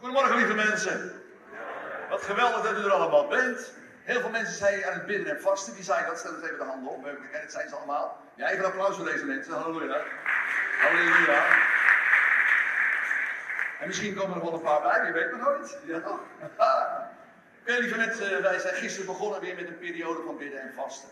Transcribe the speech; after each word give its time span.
Goedemorgen, 0.00 0.36
lieve 0.36 0.54
mensen. 0.54 1.22
Wat 2.10 2.22
geweldig 2.22 2.62
dat 2.62 2.72
u 2.72 2.84
er 2.84 2.92
allemaal 2.92 3.26
bent. 3.26 3.72
Heel 4.02 4.20
veel 4.20 4.30
mensen 4.30 4.54
zijn 4.54 4.84
aan 4.84 4.92
het 4.92 5.06
bidden 5.06 5.36
en 5.36 5.40
vasten. 5.40 5.74
Wie 5.74 5.82
zei 5.84 6.06
dat? 6.06 6.18
Stel 6.18 6.34
eens 6.34 6.44
even 6.44 6.58
de 6.58 6.64
handen 6.64 6.92
op. 6.92 7.06
En 7.06 7.16
het 7.30 7.52
zijn 7.52 7.68
ze 7.68 7.74
allemaal. 7.76 8.22
Ja, 8.34 8.48
even 8.48 8.64
een 8.64 8.70
applaus 8.70 8.96
voor 8.96 9.04
deze 9.04 9.24
mensen. 9.24 9.52
Halleluja. 9.52 10.00
Halleluja. 10.80 11.44
En 13.80 13.86
misschien 13.86 14.14
komen 14.14 14.36
er 14.36 14.42
wel 14.42 14.54
een 14.54 14.60
paar 14.60 14.82
bij, 14.82 15.02
wie 15.02 15.12
weet 15.12 15.30
maar 15.30 15.40
nooit. 15.40 15.78
Ja, 15.84 16.00
toch? 16.00 16.20
Lieve 17.64 17.96
mensen, 17.96 18.42
wij 18.42 18.58
zijn 18.58 18.74
gisteren 18.74 19.06
begonnen 19.06 19.40
weer 19.40 19.54
met 19.54 19.68
een 19.68 19.78
periode 19.78 20.22
van 20.26 20.36
bidden 20.36 20.60
en 20.60 20.72
vasten. 20.74 21.08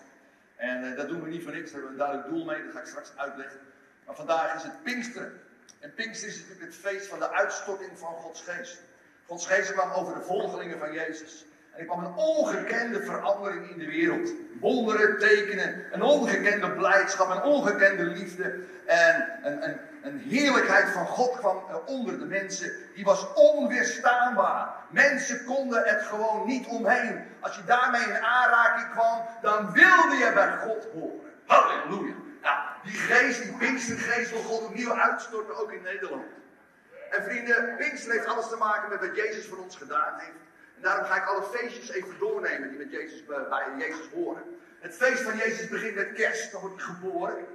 En 0.57 0.84
uh, 0.84 0.96
dat 0.96 1.09
doen 1.09 1.23
we 1.23 1.29
niet 1.29 1.43
voor 1.43 1.52
niks, 1.52 1.70
daar 1.70 1.80
hebben 1.80 1.96
we 1.96 2.02
een 2.02 2.09
duidelijk 2.09 2.29
doel 2.29 2.45
mee, 2.45 2.64
dat 2.64 2.73
ga 2.73 2.80
ik 2.80 2.86
straks 2.86 3.12
uitleggen. 3.16 3.61
Maar 4.07 4.14
vandaag 4.14 4.55
is 4.55 4.62
het 4.62 4.82
Pinksteren. 4.82 5.41
En 5.80 5.95
Pinksteren 5.95 6.35
is 6.35 6.41
natuurlijk 6.41 6.66
het 6.66 6.80
feest 6.80 7.07
van 7.07 7.19
de 7.19 7.30
uitstorting 7.32 7.91
van 7.98 8.14
Gods 8.14 8.43
geest. 8.46 8.82
Gods 9.27 9.46
geest 9.46 9.73
kwam 9.73 9.91
over 9.91 10.15
de 10.15 10.20
volgelingen 10.20 10.79
van 10.79 10.92
Jezus. 10.92 11.47
En 11.73 11.80
er 11.80 11.84
kwam 11.84 12.05
een 12.05 12.15
ongekende 12.15 13.02
verandering 13.02 13.70
in 13.70 13.78
de 13.78 13.87
wereld. 13.87 14.30
Wonderen, 14.61 15.19
tekenen, 15.19 15.84
een 15.92 16.02
ongekende 16.02 16.70
blijdschap, 16.70 17.30
een 17.30 17.42
ongekende 17.42 18.02
liefde. 18.02 18.59
En 18.87 19.39
een, 19.42 19.65
een, 19.65 19.80
een 20.02 20.19
heerlijkheid 20.19 20.89
van 20.89 21.06
God 21.06 21.39
kwam 21.39 21.62
onder 21.87 22.19
de 22.19 22.25
mensen. 22.25 22.73
Die 22.95 23.05
was 23.05 23.33
onweerstaanbaar. 23.34 24.69
Mensen 24.91 25.45
konden 25.45 25.83
het 25.84 26.03
gewoon 26.03 26.47
niet 26.47 26.66
omheen. 26.66 27.25
Als 27.41 27.56
je 27.56 27.64
daarmee 27.64 28.03
in 28.03 28.25
aanraking 28.25 28.91
kwam, 28.91 29.27
dan 29.42 29.73
wilde 29.73 30.16
je 30.16 30.30
bij 30.34 30.56
God 30.56 30.89
horen. 30.92 31.33
Halleluja. 31.47 32.14
Nou, 32.42 32.59
die 32.84 32.95
geest, 32.95 33.42
die 33.42 33.56
Pinkstergeest 33.56 34.30
wil 34.30 34.42
God 34.42 34.62
opnieuw 34.62 34.92
uitstorten, 34.92 35.56
ook 35.56 35.73
in 35.73 35.82
Nederland. 35.82 36.27
En 37.10 37.23
vrienden, 37.23 37.77
Pinkster 37.77 38.12
heeft 38.12 38.27
alles 38.27 38.48
te 38.48 38.56
maken 38.56 38.88
met 38.88 39.00
wat 39.00 39.16
Jezus 39.16 39.46
voor 39.46 39.59
ons 39.59 39.77
gedaan 39.77 40.19
heeft. 40.19 40.46
En 40.77 40.83
daarom 40.83 41.05
ga 41.05 41.16
ik 41.16 41.27
alle 41.27 41.42
feestjes 41.42 41.91
even 41.91 42.19
doornemen 42.19 42.69
die 42.69 42.78
met 42.78 42.91
Jezus, 42.91 43.20
eh, 43.20 43.48
bij 43.48 43.66
Jezus 43.78 44.08
horen. 44.12 44.42
Het 44.78 44.94
feest 44.94 45.22
van 45.22 45.36
Jezus 45.36 45.69
begint 45.69 45.94
met 45.94 46.12
kerst, 46.12 46.53
dan 46.53 46.61
wordt 46.61 46.77
hij 46.77 46.94
geboren. 46.94 47.47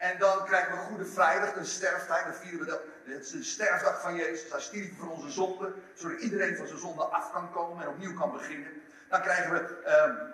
En 0.00 0.18
dan 0.18 0.44
krijgen 0.44 0.72
we 0.72 0.78
Goede 0.78 1.04
Vrijdag, 1.04 1.56
een 1.56 1.64
sterftijd. 1.64 2.24
Dan 2.24 2.34
vieren 2.34 2.66
we. 2.66 2.80
Het 3.04 3.24
is 3.24 3.30
de 3.30 3.42
sterfdag 3.42 4.00
van 4.00 4.14
Jezus. 4.14 4.50
Hij 4.50 4.60
stierf 4.60 4.98
voor 4.98 5.10
onze 5.10 5.30
zonden, 5.30 5.74
zodat 5.94 6.20
iedereen 6.20 6.56
van 6.56 6.66
zijn 6.66 6.78
zonde 6.78 7.02
af 7.02 7.32
kan 7.32 7.52
komen 7.52 7.82
en 7.82 7.88
opnieuw 7.88 8.14
kan 8.14 8.32
beginnen. 8.32 8.79
Dan 9.10 9.20
krijgen 9.20 9.52
we 9.52 9.60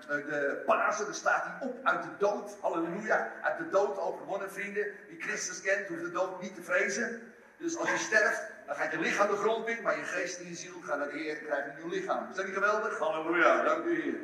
uh, 0.08 0.27
de 0.27 0.62
Pasen, 0.66 1.05
daar 1.05 1.14
staat 1.14 1.44
hij 1.44 1.69
op 1.69 1.86
uit 1.86 2.02
de 2.02 2.08
dood. 2.19 2.56
Halleluja, 2.60 3.32
uit 3.42 3.58
de 3.58 3.69
dood 3.69 3.98
overwonnen 3.98 4.52
vrienden. 4.52 4.86
Wie 5.08 5.20
Christus 5.20 5.60
kent, 5.60 5.88
hoeft 5.88 6.00
de 6.00 6.10
dood 6.10 6.42
niet 6.42 6.55
te 6.55 6.62
vrezen. 6.62 7.32
Dus 7.56 7.78
als 7.78 7.91
je 7.91 7.97
sterft, 7.97 8.42
dan 8.66 8.77
gaat 8.77 8.92
je 8.92 8.98
lichaam 8.98 9.28
de 9.28 9.36
grond 9.36 9.69
in, 9.69 9.82
maar 9.82 9.98
je 9.98 10.04
geest 10.04 10.41
en 10.41 10.48
je 10.48 10.54
ziel 10.54 10.80
gaan 10.84 10.98
naar 10.98 11.08
de 11.08 11.19
Heer 11.19 11.38
en 11.38 11.44
krijgen 11.44 11.70
een 11.70 11.77
nieuw 11.77 11.88
lichaam. 11.88 12.28
Is 12.30 12.36
dat 12.36 12.44
niet 12.44 12.54
geweldig? 12.54 12.98
Halleluja, 12.98 13.62
dank 13.62 13.84
u 13.84 14.02
Heer. 14.02 14.14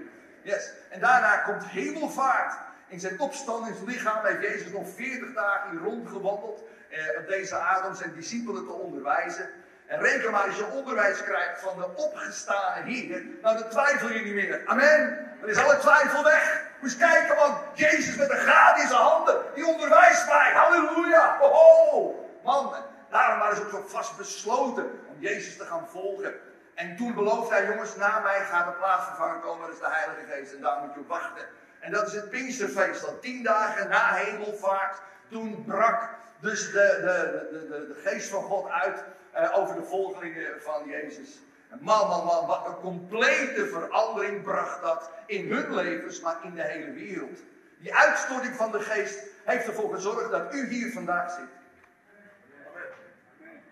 Yes. 0.42 0.72
En 0.90 1.00
daarna 1.00 1.36
komt 1.36 1.64
hemelvaart. 1.64 2.54
In 2.88 3.00
zijn 3.00 3.20
opstandingslichaam 3.20 4.24
heeft 4.24 4.42
Jezus 4.42 4.72
nog 4.72 4.88
40 4.88 5.32
dagen 5.34 5.78
rondgewandeld 5.78 6.62
eh, 6.88 7.18
op 7.18 7.28
deze 7.28 7.56
aarde 7.56 7.88
om 7.88 7.94
zijn 7.94 8.14
discipelen 8.14 8.66
te 8.66 8.72
onderwijzen. 8.72 9.48
En 9.92 10.00
reken 10.00 10.30
maar 10.30 10.46
als 10.46 10.56
je 10.56 10.66
onderwijs 10.66 11.22
krijgt 11.22 11.60
van 11.60 11.76
de 11.76 11.88
opgestane 11.94 12.90
Heer, 12.90 13.24
nou 13.42 13.58
dan 13.58 13.68
twijfel 13.68 14.08
je 14.08 14.20
niet 14.20 14.34
meer. 14.34 14.62
Amen. 14.66 15.28
Dan 15.40 15.48
is 15.48 15.56
alle 15.56 15.78
twijfel 15.78 16.24
weg. 16.24 16.62
Moet 16.80 16.90
eens 16.90 16.98
kijken, 16.98 17.36
man. 17.36 17.58
Jezus 17.74 18.16
met 18.16 18.30
een 18.30 18.36
gaad 18.36 18.78
in 18.78 18.86
zijn 18.86 19.00
handen, 19.00 19.42
die 19.54 19.66
onderwijst 19.66 20.26
mij. 20.26 20.52
Halleluja. 20.54 21.38
Oh, 21.40 22.14
man. 22.44 22.74
Daarom 23.10 23.38
waren 23.38 23.56
ze 23.56 23.62
ook 23.62 23.70
zo 23.70 23.84
vast 23.86 24.16
besloten 24.16 24.84
om 24.84 25.16
Jezus 25.18 25.56
te 25.56 25.64
gaan 25.64 25.88
volgen. 25.88 26.34
En 26.74 26.96
toen 26.96 27.14
beloofde 27.14 27.54
hij, 27.54 27.66
jongens, 27.66 27.96
na 27.96 28.20
mij 28.20 28.40
gaat 28.40 28.66
de 28.66 28.72
plaatsvervanger 28.72 29.40
komen, 29.40 29.66
dat 29.66 29.74
is 29.74 29.80
de 29.80 29.88
Heilige 29.90 30.32
Geest. 30.32 30.52
En 30.52 30.60
daar 30.60 30.80
moet 30.80 30.94
je 30.94 31.00
op 31.00 31.08
wachten. 31.08 31.44
En 31.80 31.92
dat 31.92 32.06
is 32.06 32.12
het 32.12 32.30
Pinksterfeest. 32.30 33.06
Al 33.06 33.18
tien 33.18 33.42
dagen 33.42 33.88
na 33.88 34.12
hemelvaart, 34.12 35.00
toen 35.30 35.64
brak 35.66 36.08
dus 36.40 36.72
de, 36.72 36.72
de, 36.72 37.48
de, 37.52 37.66
de, 37.68 37.86
de 37.86 38.00
geest 38.08 38.28
van 38.28 38.42
God 38.42 38.70
uit 38.70 39.04
uh, 39.36 39.58
over 39.58 39.74
de 39.74 39.84
volgelingen 39.84 40.62
van 40.62 40.88
Jezus. 40.88 41.40
En 41.70 41.78
man, 41.80 42.08
man, 42.08 42.24
man, 42.24 42.46
wat 42.46 42.66
een 42.66 42.80
complete 42.80 43.66
verandering 43.66 44.42
bracht 44.42 44.82
dat 44.82 45.10
in 45.26 45.52
hun 45.52 45.74
levens, 45.74 46.20
maar 46.20 46.36
in 46.42 46.54
de 46.54 46.62
hele 46.62 46.92
wereld. 46.92 47.38
Die 47.78 47.94
uitstorting 47.94 48.56
van 48.56 48.72
de 48.72 48.80
geest 48.80 49.18
heeft 49.44 49.66
ervoor 49.66 49.94
gezorgd 49.94 50.30
dat 50.30 50.54
u 50.54 50.68
hier 50.68 50.92
vandaag 50.92 51.30
zit. 51.30 51.48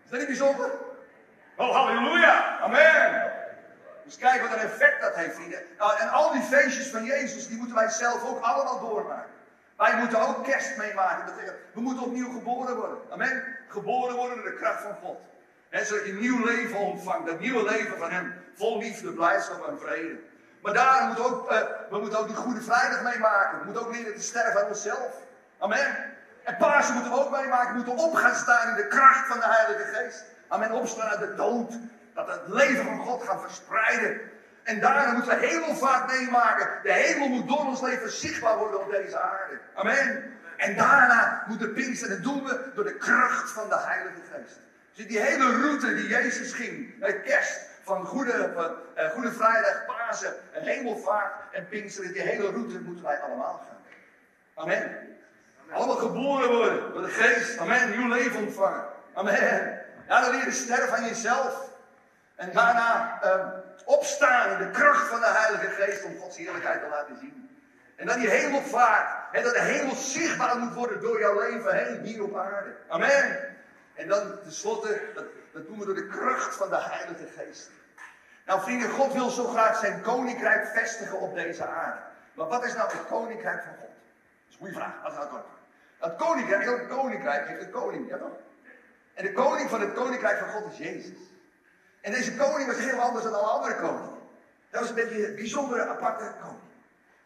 Is 0.05 0.11
dat 0.11 0.19
niet 0.19 0.39
bijzonder? 0.39 0.71
Oh, 1.57 1.75
halleluja! 1.75 2.59
Amen! 2.59 3.33
Dus 4.05 4.17
kijk 4.17 4.43
wat 4.43 4.53
een 4.53 4.69
effect 4.69 5.01
dat 5.01 5.15
heeft, 5.15 5.35
vrienden. 5.35 5.63
Nou, 5.79 6.01
en 6.01 6.09
al 6.09 6.33
die 6.33 6.43
feestjes 6.43 6.89
van 6.89 7.05
Jezus, 7.05 7.49
die 7.49 7.57
moeten 7.57 7.77
wij 7.77 7.89
zelf 7.89 8.25
ook 8.25 8.43
allemaal 8.43 8.81
doormaken. 8.81 9.31
Wij 9.77 9.97
moeten 9.97 10.29
ook 10.29 10.45
kerst 10.45 10.77
meemaken. 10.77 11.35
We 11.73 11.81
moeten 11.81 12.05
opnieuw 12.05 12.33
geboren 12.33 12.77
worden. 12.77 12.99
Amen. 13.11 13.57
Geboren 13.69 14.17
worden 14.17 14.37
door 14.37 14.51
de 14.51 14.57
kracht 14.57 14.83
van 14.83 14.95
God. 15.03 15.21
En 15.71 15.85
je 15.85 16.09
een 16.09 16.21
nieuw 16.21 16.45
leven 16.45 16.77
ontvangt. 16.77 17.27
Dat 17.27 17.41
nieuwe 17.41 17.65
leven 17.65 17.99
van 17.99 18.11
Hem. 18.11 18.35
Vol 18.55 18.79
liefde, 18.79 19.13
blijdschap 19.13 19.67
en 19.69 19.79
vrede. 19.81 20.19
Maar 20.63 20.73
daar 20.73 21.07
moeten 21.07 21.25
we 21.25 21.31
ook, 21.31 21.53
uh, 21.53 21.59
we 21.91 21.99
moeten 21.99 22.19
ook 22.19 22.27
die 22.27 22.37
Goede 22.37 22.61
Vrijdag 22.61 23.03
meemaken. 23.03 23.59
We 23.59 23.65
moeten 23.65 23.83
ook 23.83 23.93
leren 23.93 24.15
te 24.15 24.23
sterven 24.23 24.61
aan 24.61 24.69
onszelf. 24.69 25.15
Amen. 25.59 26.15
En 26.45 26.57
Pasen 26.57 26.95
moeten 26.95 27.13
we 27.13 27.19
ook 27.19 27.31
meemaken. 27.31 27.71
We 27.71 27.77
moeten 27.77 28.05
op 28.05 28.15
gaan 28.15 28.35
staan 28.35 28.69
in 28.69 28.75
de 28.75 28.87
kracht 28.87 29.27
van 29.27 29.39
de 29.41 29.47
Heilige 29.47 29.95
Geest. 29.95 30.25
Amen. 30.49 30.73
Opstaan 30.73 31.09
uit 31.09 31.21
de 31.21 31.35
dood. 31.35 31.73
Dat 32.15 32.29
het 32.29 32.41
leven 32.47 32.85
van 32.85 32.99
God 32.99 33.23
gaat 33.23 33.41
verspreiden. 33.41 34.21
En 34.63 34.81
daarna 34.81 35.13
moeten 35.13 35.41
we 35.41 35.47
hemelvaart 35.47 36.07
meemaken. 36.07 36.69
De 36.83 36.93
hemel 36.93 37.29
moet 37.29 37.49
door 37.49 37.67
ons 37.67 37.81
leven 37.81 38.11
zichtbaar 38.11 38.59
worden 38.59 38.81
op 38.81 38.91
deze 38.91 39.21
aarde. 39.21 39.59
Amen. 39.75 40.39
En 40.57 40.77
daarna 40.77 41.45
moet 41.47 41.59
de 41.59 41.99
en 42.03 42.09
dat 42.09 42.23
doen 42.23 42.45
we 42.45 42.71
door 42.75 42.85
de 42.85 42.97
kracht 42.97 43.51
van 43.51 43.69
de 43.69 43.79
Heilige 43.79 44.21
Geest. 44.33 44.61
Dus 44.95 45.07
die 45.07 45.21
hele 45.21 45.61
route 45.61 45.95
die 45.95 46.09
Jezus 46.09 46.53
ging, 46.53 46.99
met 46.99 47.23
kerst, 47.23 47.69
van 47.83 48.05
Goede, 48.05 48.51
van, 48.55 48.71
uh, 49.05 49.11
Goede 49.11 49.33
Vrijdag, 49.33 49.85
Pasen, 49.87 50.35
en 50.53 50.63
Hemelvaart 50.63 51.33
en 51.53 51.69
Pinkster, 51.69 52.13
die 52.13 52.23
hele 52.23 52.51
route 52.51 52.81
moeten 52.81 53.05
wij 53.05 53.21
allemaal 53.21 53.65
gaan. 53.69 53.79
Amen. 54.55 55.09
Allemaal 55.73 55.97
geboren 55.97 56.49
worden 56.49 56.93
door 56.93 57.03
de 57.03 57.09
Geest. 57.09 57.59
Amen. 57.59 57.99
Nieuw 57.99 58.09
leven 58.09 58.41
ontvangen. 58.41 58.85
Amen. 59.15 59.83
Ja, 60.09 60.21
dan 60.21 60.31
leer 60.31 60.45
je 60.45 60.51
sterven 60.51 60.97
aan 60.97 61.05
jezelf. 61.05 61.69
En 62.35 62.53
daarna 62.53 63.21
uh, 63.25 63.47
opstaan 63.85 64.51
in 64.51 64.59
de 64.59 64.71
kracht 64.71 65.09
van 65.09 65.21
de 65.21 65.27
Heilige 65.27 65.67
Geest 65.67 66.05
om 66.05 66.19
Gods 66.19 66.37
heerlijkheid 66.37 66.81
te 66.81 66.89
laten 66.89 67.17
zien. 67.21 67.51
En 67.97 68.07
dan 68.07 68.19
die 68.19 68.31
hemelvaart. 68.31 69.35
En 69.35 69.43
dat 69.43 69.55
de 69.55 69.61
hemel 69.61 69.95
zichtbaar 69.95 70.59
moet 70.59 70.75
worden 70.75 71.01
door 71.01 71.21
jouw 71.21 71.41
leven 71.41 71.77
heen 71.77 72.01
hier 72.01 72.23
op 72.23 72.37
aarde. 72.37 72.75
Amen. 72.89 73.57
En 74.01 74.09
dan 74.09 74.41
tenslotte, 74.43 75.01
dat, 75.15 75.25
dat 75.53 75.67
doen 75.67 75.79
we 75.79 75.85
door 75.85 75.95
de 75.95 76.07
kracht 76.07 76.55
van 76.55 76.69
de 76.69 76.81
Heilige 76.81 77.27
Geest. 77.27 77.71
Nou 78.47 78.61
vrienden, 78.61 78.91
God 78.91 79.13
wil 79.13 79.31
zo 79.31 79.45
graag 79.45 79.79
zijn 79.79 80.03
koninkrijk 80.03 80.67
vestigen 80.67 81.19
op 81.19 81.35
deze 81.35 81.67
aarde. 81.67 82.01
Maar 82.35 82.49
wat 82.49 82.65
is 82.65 82.75
nou 82.75 82.91
het 82.91 83.07
koninkrijk 83.07 83.63
van 83.63 83.73
God? 83.73 83.89
Dat 83.89 84.49
is 84.49 84.53
een 84.53 84.59
goede 84.59 84.75
vraag. 84.75 85.03
Wat 85.03 85.13
is 85.13 85.19
nou 85.19 85.31
het 85.37 85.45
Het 85.99 86.17
koninkrijk, 86.17 86.65
elk 86.65 86.89
koninkrijk 86.89 87.49
heeft 87.49 87.63
een 87.63 87.71
koning, 87.71 88.09
ja 88.09 88.19
toch? 88.19 88.37
En 89.15 89.25
de 89.25 89.33
koning 89.33 89.71
van 89.71 89.81
het 89.81 89.93
koninkrijk 89.93 90.39
van 90.39 90.49
God 90.49 90.73
is 90.73 90.79
Jezus. 90.79 91.19
En 92.01 92.13
deze 92.13 92.37
koning 92.37 92.67
was 92.67 92.79
heel 92.79 93.01
anders 93.01 93.25
dan 93.25 93.35
alle 93.35 93.51
andere 93.51 93.77
koningen. 93.77 94.19
Dat 94.71 94.81
was 94.81 94.89
een 94.89 94.95
beetje 94.95 95.29
een 95.29 95.35
bijzondere, 95.35 95.87
aparte 95.87 96.33
koning. 96.41 96.71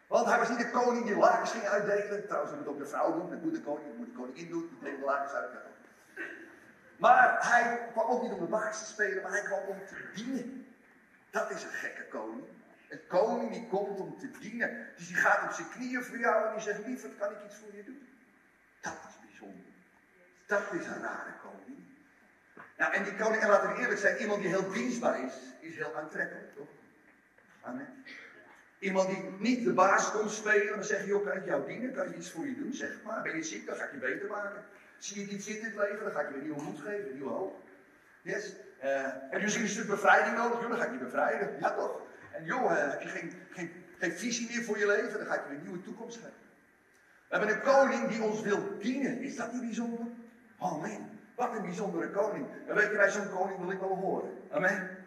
Want 0.07 0.25
hij 0.25 0.39
was 0.39 0.49
niet 0.49 0.57
de 0.57 0.71
koning 0.71 1.05
die 1.05 1.17
lakens 1.17 1.51
ging 1.51 1.63
uitdelen. 1.63 2.25
Trouwens, 2.25 2.51
dat 2.51 2.59
moet 2.59 2.69
ook 2.69 2.79
de 2.79 2.87
vrouw 2.87 3.13
doen. 3.13 3.29
Dat 3.29 3.41
moet 3.41 3.53
de 3.53 3.61
koning, 3.61 3.87
dat 3.87 3.97
moet 3.97 4.07
de 4.07 4.21
koningin 4.21 4.49
doen. 4.49 4.69
Die 4.69 4.89
deelt 4.89 4.99
de 4.99 5.05
lakens 5.05 5.33
uit. 5.33 5.49
Maar 6.97 7.37
hij 7.39 7.89
kwam 7.91 8.07
ook 8.09 8.21
niet 8.21 8.31
om 8.31 8.39
de 8.39 8.45
baas 8.45 8.79
te 8.79 8.85
spelen, 8.85 9.23
maar 9.23 9.31
hij 9.31 9.43
kwam 9.43 9.59
om 9.67 9.85
te 9.85 10.09
dienen. 10.13 10.65
Dat 11.29 11.51
is 11.51 11.63
een 11.63 11.69
gekke 11.69 12.03
koning. 12.03 12.43
Een 12.89 13.07
koning 13.07 13.51
die 13.51 13.67
komt 13.67 13.99
om 13.99 14.17
te 14.19 14.31
dienen. 14.39 14.87
Dus 14.95 15.07
die 15.07 15.15
gaat 15.15 15.43
op 15.43 15.51
zijn 15.51 15.69
knieën 15.69 16.03
voor 16.03 16.17
jou 16.17 16.47
en 16.47 16.53
die 16.53 16.61
zegt, 16.61 16.85
lieverd, 16.85 17.17
kan 17.17 17.31
ik 17.31 17.37
iets 17.45 17.55
voor 17.55 17.75
je 17.75 17.83
doen? 17.83 18.07
Dat 18.81 18.97
is 19.07 19.29
bijzonder. 19.29 19.65
Dat 20.45 20.61
is 20.79 20.85
een 20.85 21.01
rare 21.01 21.33
koning. 21.43 21.79
Nou, 22.77 22.93
en 22.93 23.03
die 23.03 23.15
koning, 23.15 23.41
en 23.41 23.49
laten 23.49 23.73
we 23.73 23.79
eerlijk 23.81 23.99
zijn, 23.99 24.17
iemand 24.17 24.41
die 24.41 24.49
heel 24.49 24.71
dienstbaar 24.71 25.23
is, 25.23 25.33
is 25.59 25.75
heel 25.75 25.95
aantrekkelijk, 25.95 26.55
toch? 26.55 26.67
Amen. 27.61 28.03
Iemand 28.79 29.09
die 29.09 29.23
niet 29.39 29.63
de 29.63 29.73
baas 29.73 30.11
komt 30.11 30.31
spelen, 30.31 30.75
maar 30.75 30.83
zegt, 30.83 31.05
joh, 31.05 31.25
kan 31.25 31.37
ik 31.37 31.45
jou 31.45 31.65
dienen? 31.67 31.93
Kan 31.93 32.05
ik 32.05 32.15
iets 32.15 32.31
voor 32.31 32.45
je 32.45 32.55
doen? 32.55 32.73
Zeg 32.73 33.01
maar, 33.03 33.21
ben 33.21 33.35
je 33.35 33.43
ziek, 33.43 33.65
dan 33.65 33.75
ga 33.75 33.83
ik 33.83 33.91
je 33.91 33.97
beter 33.97 34.29
maken. 34.29 34.63
Zie 34.99 35.25
je 35.25 35.31
iets 35.35 35.47
in 35.47 35.63
dit 35.63 35.75
leven, 35.75 36.03
dan 36.03 36.11
ga 36.11 36.21
ik 36.21 36.29
je 36.29 36.35
een 36.35 36.43
nieuwe 36.43 36.61
moed 36.61 36.79
geven, 36.79 37.09
een 37.09 37.15
nieuwe 37.15 37.31
hoop. 37.31 37.63
Yes. 38.21 38.53
Uh, 38.83 39.03
heb 39.03 39.39
je 39.39 39.43
misschien 39.43 39.63
een 39.63 39.71
stuk 39.71 39.87
bevrijding 39.87 40.37
nodig? 40.37 40.59
Dan 40.59 40.77
ga 40.77 40.85
ik 40.85 40.91
je 40.91 40.97
bevrijden. 40.97 41.59
Ja, 41.59 41.73
toch? 41.73 42.01
En 42.31 42.45
joh, 42.45 42.71
uh, 42.71 42.91
heb 42.91 43.01
je 43.01 43.07
geen, 43.07 43.33
geen, 43.51 43.71
geen 43.97 44.11
visie 44.11 44.49
meer 44.49 44.63
voor 44.63 44.77
je 44.77 44.87
leven? 44.87 45.17
Dan 45.17 45.27
ga 45.27 45.33
ik 45.33 45.47
je 45.47 45.55
een 45.55 45.61
nieuwe 45.61 45.81
toekomst 45.81 46.15
geven. 46.15 46.43
We 47.27 47.37
hebben 47.37 47.55
een 47.55 47.61
koning 47.61 48.07
die 48.07 48.21
ons 48.21 48.41
wil 48.41 48.77
dienen. 48.79 49.21
Is 49.21 49.35
dat 49.35 49.53
niet 49.53 49.61
bijzonder? 49.61 50.05
Oh. 50.59 50.85
Wat 51.35 51.55
een 51.55 51.61
bijzondere 51.61 52.09
koning. 52.09 52.47
En 52.67 52.75
weet 52.75 52.89
je, 52.89 52.95
bij 52.95 53.09
zo'n 53.09 53.29
koning 53.29 53.59
wil 53.59 53.71
ik 53.71 53.79
wel 53.79 53.95
horen. 53.95 54.29
Amen. 54.51 54.97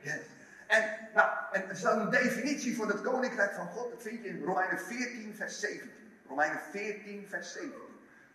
Yes. 0.00 0.20
En, 0.66 0.84
nou, 1.14 1.30
en 1.52 1.68
er 1.68 1.80
dan 1.82 2.00
een 2.00 2.10
definitie 2.10 2.76
van 2.76 2.88
het 2.88 3.00
koninkrijk 3.00 3.54
van 3.54 3.66
God. 3.66 3.90
Dat 3.90 4.02
vind 4.02 4.22
je 4.22 4.28
in 4.28 4.42
Romeinen 4.44 4.78
14, 4.80 5.34
vers 5.34 5.60
17. 5.60 5.90
Romeinen 6.28 6.60
14, 6.70 7.26
vers 7.28 7.52
17. 7.52 7.87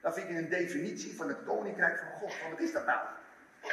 Daar 0.04 0.14
vind 0.14 0.28
je 0.28 0.38
een 0.38 0.50
definitie 0.50 1.16
van 1.16 1.28
het 1.28 1.38
koninkrijk 1.46 2.00
van 2.00 2.08
God. 2.20 2.34
Van 2.34 2.50
wat 2.50 2.60
is 2.60 2.72
dat 2.72 2.86
nou? 2.86 3.00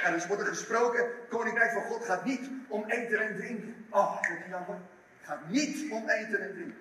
En 0.05 0.13
dus 0.13 0.27
wordt 0.27 0.43
er 0.43 0.49
gesproken, 0.49 1.11
koninkrijk 1.29 1.73
van 1.73 1.83
God 1.83 2.05
gaat 2.05 2.25
niet 2.25 2.51
om 2.69 2.85
eten 2.87 3.21
en 3.21 3.37
drinken. 3.37 3.87
Oh, 3.89 4.15
wat 4.15 4.29
jammer. 4.49 4.77
Het 5.19 5.29
gaat 5.29 5.49
niet 5.49 5.93
om 5.93 6.09
eten 6.09 6.41
en 6.41 6.53
drinken. 6.53 6.79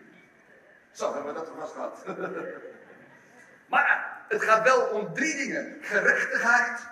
Zo 0.92 1.14
hebben 1.14 1.34
we 1.34 1.40
dat 1.40 1.52
vast 1.58 1.74
gehad. 1.74 2.06
maar 3.72 4.18
het 4.28 4.42
gaat 4.42 4.64
wel 4.64 4.82
om 4.82 5.14
drie 5.14 5.36
dingen. 5.36 5.78
Gerechtigheid. 5.82 6.88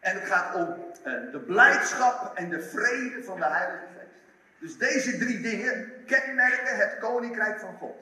En 0.00 0.14
het 0.20 0.28
gaat 0.28 0.54
om 0.54 0.92
eh, 1.04 1.12
de 1.32 1.40
blijdschap 1.46 2.36
en 2.36 2.48
de 2.48 2.62
vrede 2.62 3.24
van 3.24 3.36
de 3.36 3.46
Heilige 3.46 3.84
Geest. 3.98 4.22
Dus 4.58 4.78
deze 4.78 5.18
drie 5.18 5.40
dingen 5.40 6.04
kenmerken 6.06 6.76
het 6.76 6.98
koninkrijk 6.98 7.60
van 7.60 7.76
God. 7.76 7.96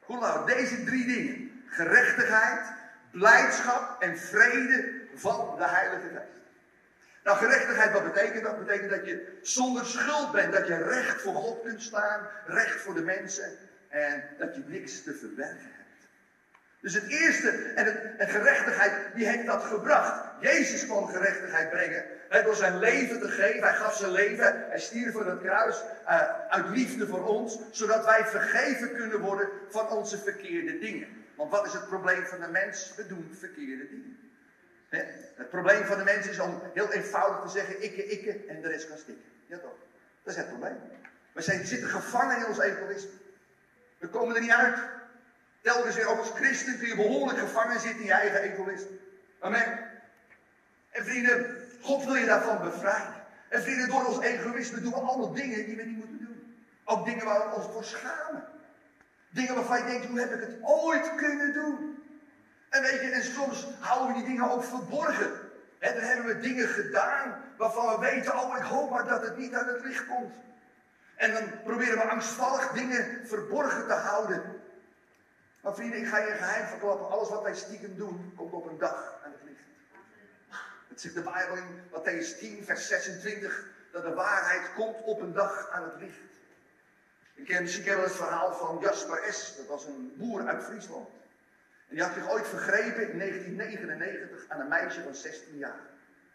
Goed 0.00 0.20
nou, 0.20 0.46
deze 0.46 0.84
drie 0.84 1.06
dingen. 1.06 1.62
Gerechtigheid, 1.66 2.80
blijdschap 3.12 4.02
en 4.02 4.18
vrede 4.18 5.00
van 5.14 5.54
de 5.58 5.64
Heilige 5.64 6.08
Geest. 6.08 6.40
Nou, 7.24 7.38
gerechtigheid, 7.38 7.92
wat 7.92 8.12
betekent 8.12 8.44
dat? 8.44 8.58
betekent 8.66 8.90
dat 8.90 9.06
je 9.06 9.38
zonder 9.42 9.86
schuld 9.86 10.32
bent. 10.32 10.52
Dat 10.52 10.66
je 10.66 10.76
recht 10.76 11.20
voor 11.20 11.34
God 11.34 11.62
kunt 11.62 11.82
staan, 11.82 12.28
recht 12.46 12.80
voor 12.80 12.94
de 12.94 13.02
mensen. 13.02 13.58
En 13.88 14.24
dat 14.38 14.54
je 14.54 14.62
niks 14.66 15.02
te 15.02 15.14
verbergen 15.14 15.70
hebt. 15.76 15.82
Dus 16.80 16.94
het 16.94 17.06
eerste, 17.08 17.48
en, 17.50 17.84
het, 18.16 18.30
gerechtigheid, 18.30 18.92
wie 19.14 19.26
heeft 19.26 19.46
dat 19.46 19.62
gebracht? 19.62 20.24
Jezus 20.40 20.86
kwam 20.86 21.06
gerechtigheid 21.06 21.70
brengen. 21.70 22.04
He, 22.28 22.42
door 22.42 22.54
zijn 22.54 22.78
leven 22.78 23.20
te 23.20 23.28
geven. 23.28 23.62
Hij 23.62 23.74
gaf 23.74 23.96
zijn 23.96 24.12
leven. 24.12 24.64
Hij 24.68 24.80
stierf 24.80 25.12
voor 25.12 25.26
het 25.26 25.40
kruis. 25.40 25.82
Uh, 26.08 26.20
uit 26.48 26.68
liefde 26.68 27.06
voor 27.06 27.24
ons. 27.24 27.58
Zodat 27.70 28.04
wij 28.04 28.26
vergeven 28.26 28.94
kunnen 28.94 29.20
worden 29.20 29.48
van 29.68 29.88
onze 29.88 30.18
verkeerde 30.18 30.78
dingen. 30.78 31.21
Want 31.34 31.50
wat 31.50 31.66
is 31.66 31.72
het 31.72 31.86
probleem 31.86 32.26
van 32.26 32.40
de 32.40 32.46
mens? 32.46 32.94
We 32.96 33.06
doen 33.06 33.36
verkeerde 33.38 33.88
dingen. 33.88 34.18
Het 35.34 35.50
probleem 35.50 35.84
van 35.84 35.98
de 35.98 36.04
mens 36.04 36.26
is 36.26 36.38
om 36.38 36.62
heel 36.74 36.92
eenvoudig 36.92 37.40
te 37.42 37.48
zeggen: 37.48 37.82
ikke, 37.82 38.06
ikke 38.06 38.44
en 38.48 38.62
de 38.62 38.68
rest 38.68 38.88
kan 38.88 38.98
stikken. 38.98 39.24
Ja 39.46 39.58
toch? 39.58 39.76
Dat 40.22 40.32
is 40.32 40.40
het 40.40 40.48
probleem. 40.48 40.76
We 41.32 41.42
zijn, 41.42 41.66
zitten 41.66 41.88
gevangen 41.88 42.36
in 42.36 42.46
ons 42.46 42.58
egoïsme. 42.58 43.10
We 43.98 44.08
komen 44.08 44.34
er 44.34 44.40
niet 44.40 44.50
uit. 44.50 44.78
Telkens 45.60 45.96
weer 45.96 46.06
ook 46.06 46.18
als 46.18 46.30
christen 46.30 46.78
kun 46.78 46.88
je 46.88 46.96
behoorlijk 46.96 47.38
gevangen 47.38 47.80
zitten 47.80 48.00
in 48.00 48.06
je 48.06 48.12
eigen 48.12 48.40
egoïsme. 48.40 48.96
Amen. 49.40 49.90
En 50.90 51.04
vrienden, 51.04 51.56
God 51.80 52.04
wil 52.04 52.14
je 52.14 52.26
daarvan 52.26 52.62
bevrijden. 52.62 53.14
En 53.48 53.62
vrienden, 53.62 53.88
door 53.88 54.06
ons 54.06 54.20
egoïsme 54.20 54.80
doen 54.80 54.92
we 54.92 55.00
allemaal 55.00 55.32
dingen 55.32 55.66
die 55.66 55.76
we 55.76 55.82
niet 55.82 55.96
moeten 55.96 56.18
doen. 56.18 56.56
Ook 56.84 57.04
dingen 57.04 57.24
waar 57.24 57.48
we 57.48 57.54
ons 57.54 57.72
voor 57.72 57.84
schamen. 57.84 58.44
Dingen 59.32 59.54
waarvan 59.54 59.78
je 59.78 59.84
denkt, 59.84 60.06
hoe 60.06 60.20
heb 60.20 60.32
ik 60.32 60.40
het 60.40 60.58
ooit 60.62 61.14
kunnen 61.14 61.52
doen? 61.52 62.04
En 62.68 62.82
weet 62.82 63.00
je, 63.00 63.10
en 63.10 63.22
soms 63.22 63.66
houden 63.80 64.06
we 64.06 64.18
die 64.18 64.28
dingen 64.28 64.50
ook 64.50 64.64
verborgen. 64.64 65.30
En 65.78 65.94
dan 65.94 66.02
hebben 66.02 66.26
we 66.26 66.38
dingen 66.38 66.68
gedaan 66.68 67.44
waarvan 67.56 67.94
we 67.94 68.00
weten, 68.00 68.38
oh 68.38 68.56
ik 68.56 68.62
hoop 68.62 68.90
maar 68.90 69.08
dat 69.08 69.22
het 69.22 69.36
niet 69.36 69.54
aan 69.54 69.66
het 69.66 69.84
licht 69.84 70.06
komt. 70.06 70.34
En 71.16 71.32
dan 71.32 71.62
proberen 71.64 71.96
we 71.96 72.02
angstvallig 72.02 72.72
dingen 72.72 73.26
verborgen 73.26 73.86
te 73.86 73.92
houden. 73.92 74.60
Maar 75.60 75.74
vrienden, 75.74 75.98
ik 75.98 76.06
ga 76.06 76.18
je 76.18 76.32
geheim 76.32 76.66
verklappen. 76.66 77.08
Alles 77.08 77.28
wat 77.28 77.42
wij 77.42 77.54
stiekem 77.54 77.96
doen, 77.96 78.32
komt 78.36 78.52
op 78.52 78.70
een 78.70 78.78
dag 78.78 79.20
aan 79.24 79.32
het 79.32 79.42
licht. 79.44 79.64
Het 80.88 81.00
zegt 81.00 81.14
de 81.14 81.22
Bijbel 81.22 81.56
in 81.56 81.80
Matthäus 81.90 82.38
10, 82.38 82.64
vers 82.64 82.88
26, 82.88 83.64
dat 83.92 84.02
de 84.02 84.14
waarheid 84.14 84.72
komt 84.74 85.02
op 85.04 85.20
een 85.20 85.32
dag 85.32 85.68
aan 85.70 85.82
het 85.82 85.96
licht. 86.00 86.31
Ik 87.34 87.44
ken 87.44 87.84
wel 87.84 88.02
het 88.02 88.16
verhaal 88.16 88.54
van 88.54 88.78
Jasper 88.80 89.32
S. 89.32 89.56
Dat 89.56 89.66
was 89.66 89.86
een 89.86 90.14
boer 90.16 90.46
uit 90.46 90.64
Friesland. 90.64 91.08
En 91.88 91.94
die 91.94 92.02
had 92.02 92.14
zich 92.14 92.30
ooit 92.30 92.48
vergrepen 92.48 93.10
in 93.10 93.18
1999 93.18 94.44
aan 94.48 94.60
een 94.60 94.68
meisje 94.68 95.02
van 95.02 95.14
16 95.14 95.58
jaar. 95.58 95.80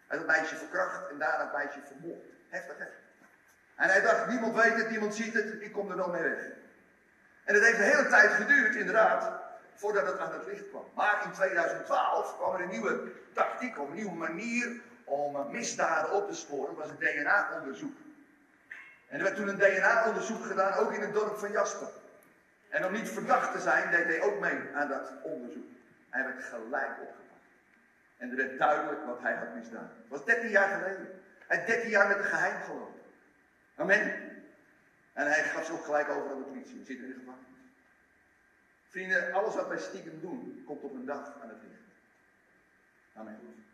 Hij 0.06 0.18
had 0.18 0.18
het 0.18 0.36
meisje 0.36 0.56
verkracht 0.56 1.10
en 1.10 1.18
daarna 1.18 1.44
het 1.44 1.52
meisje 1.52 1.80
vermoord. 1.86 2.24
Heftig, 2.48 2.78
hè? 2.78 2.84
En 3.76 3.88
hij 3.88 4.00
dacht, 4.00 4.26
niemand 4.26 4.54
weet 4.54 4.74
het, 4.74 4.90
niemand 4.90 5.14
ziet 5.14 5.34
het, 5.34 5.60
ik 5.60 5.72
kom 5.72 5.90
er 5.90 5.96
wel 5.96 6.08
mee 6.08 6.22
weg. 6.22 6.42
En 7.44 7.54
het 7.54 7.64
heeft 7.64 7.78
een 7.78 7.84
hele 7.84 8.08
tijd 8.08 8.30
geduurd, 8.30 8.74
inderdaad, 8.74 9.40
voordat 9.74 10.06
het 10.06 10.18
aan 10.18 10.32
het 10.32 10.46
licht 10.46 10.68
kwam. 10.68 10.84
Maar 10.94 11.22
in 11.24 11.32
2012 11.32 12.36
kwam 12.36 12.54
er 12.54 12.60
een 12.60 12.68
nieuwe 12.68 13.12
tactiek, 13.32 13.76
een 13.76 13.94
nieuwe 13.94 14.14
manier 14.14 14.80
om 15.04 15.50
misdaden 15.50 16.12
op 16.12 16.28
te 16.28 16.34
sporen. 16.34 16.74
Dat 16.74 16.84
was 16.84 16.90
een 16.90 17.22
DNA-onderzoek. 17.22 17.96
En 19.08 19.18
er 19.18 19.22
werd 19.24 19.36
toen 19.36 19.48
een 19.48 19.58
DNA-onderzoek 19.58 20.44
gedaan, 20.44 20.72
ook 20.72 20.92
in 20.92 21.00
het 21.00 21.12
dorp 21.12 21.38
van 21.38 21.52
Jasper. 21.52 21.88
En 22.68 22.84
om 22.84 22.92
niet 22.92 23.08
verdacht 23.08 23.52
te 23.52 23.60
zijn, 23.60 23.90
deed 23.90 24.04
hij 24.04 24.20
ook 24.20 24.40
mee 24.40 24.60
aan 24.74 24.88
dat 24.88 25.12
onderzoek. 25.22 25.66
Hij 26.10 26.24
werd 26.24 26.44
gelijk 26.44 26.90
opgepakt. 27.00 27.28
En 28.16 28.30
er 28.30 28.36
werd 28.36 28.58
duidelijk 28.58 29.04
wat 29.06 29.20
hij 29.20 29.34
had 29.34 29.54
misdaan. 29.54 29.90
Dat 30.08 30.18
was 30.18 30.24
13 30.24 30.50
jaar 30.50 30.78
geleden. 30.78 31.20
Hij 31.46 31.56
had 31.56 31.66
13 31.66 31.90
jaar 31.90 32.08
met 32.08 32.18
een 32.18 32.24
geheim 32.24 32.62
gelopen. 32.62 33.00
Amen. 33.76 34.28
En 35.12 35.26
hij 35.26 35.44
gaf 35.44 35.64
ze 35.64 35.72
ook 35.72 35.84
gelijk 35.84 36.08
over 36.08 36.30
aan 36.30 36.38
de 36.38 36.44
politie. 36.44 36.76
Hij 36.76 36.84
zit 36.84 36.98
in 36.98 37.06
de 37.06 37.14
gevangenis. 37.18 37.46
Vrienden, 38.88 39.32
alles 39.32 39.54
wat 39.54 39.68
wij 39.68 39.78
stiekem 39.78 40.20
doen, 40.20 40.62
komt 40.66 40.82
op 40.82 40.94
een 40.94 41.04
dag 41.04 41.40
aan 41.42 41.48
het 41.48 41.58
licht. 41.62 41.82
Amen. 43.14 43.64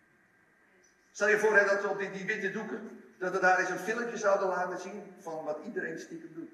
Stel 1.13 1.29
je 1.29 1.39
voor 1.39 1.57
hè, 1.57 1.65
dat 1.65 1.83
we 1.83 1.89
op 1.89 1.99
die 1.99 2.27
witte 2.27 2.51
doeken, 2.51 3.04
dat 3.19 3.33
we 3.33 3.39
daar 3.39 3.59
eens 3.59 3.71
een 3.71 3.79
filmpje 3.79 4.17
zouden 4.17 4.49
laten 4.49 4.79
zien 4.79 5.15
van 5.21 5.45
wat 5.45 5.59
iedereen 5.65 5.99
stiekem 5.99 6.35
doet. 6.35 6.51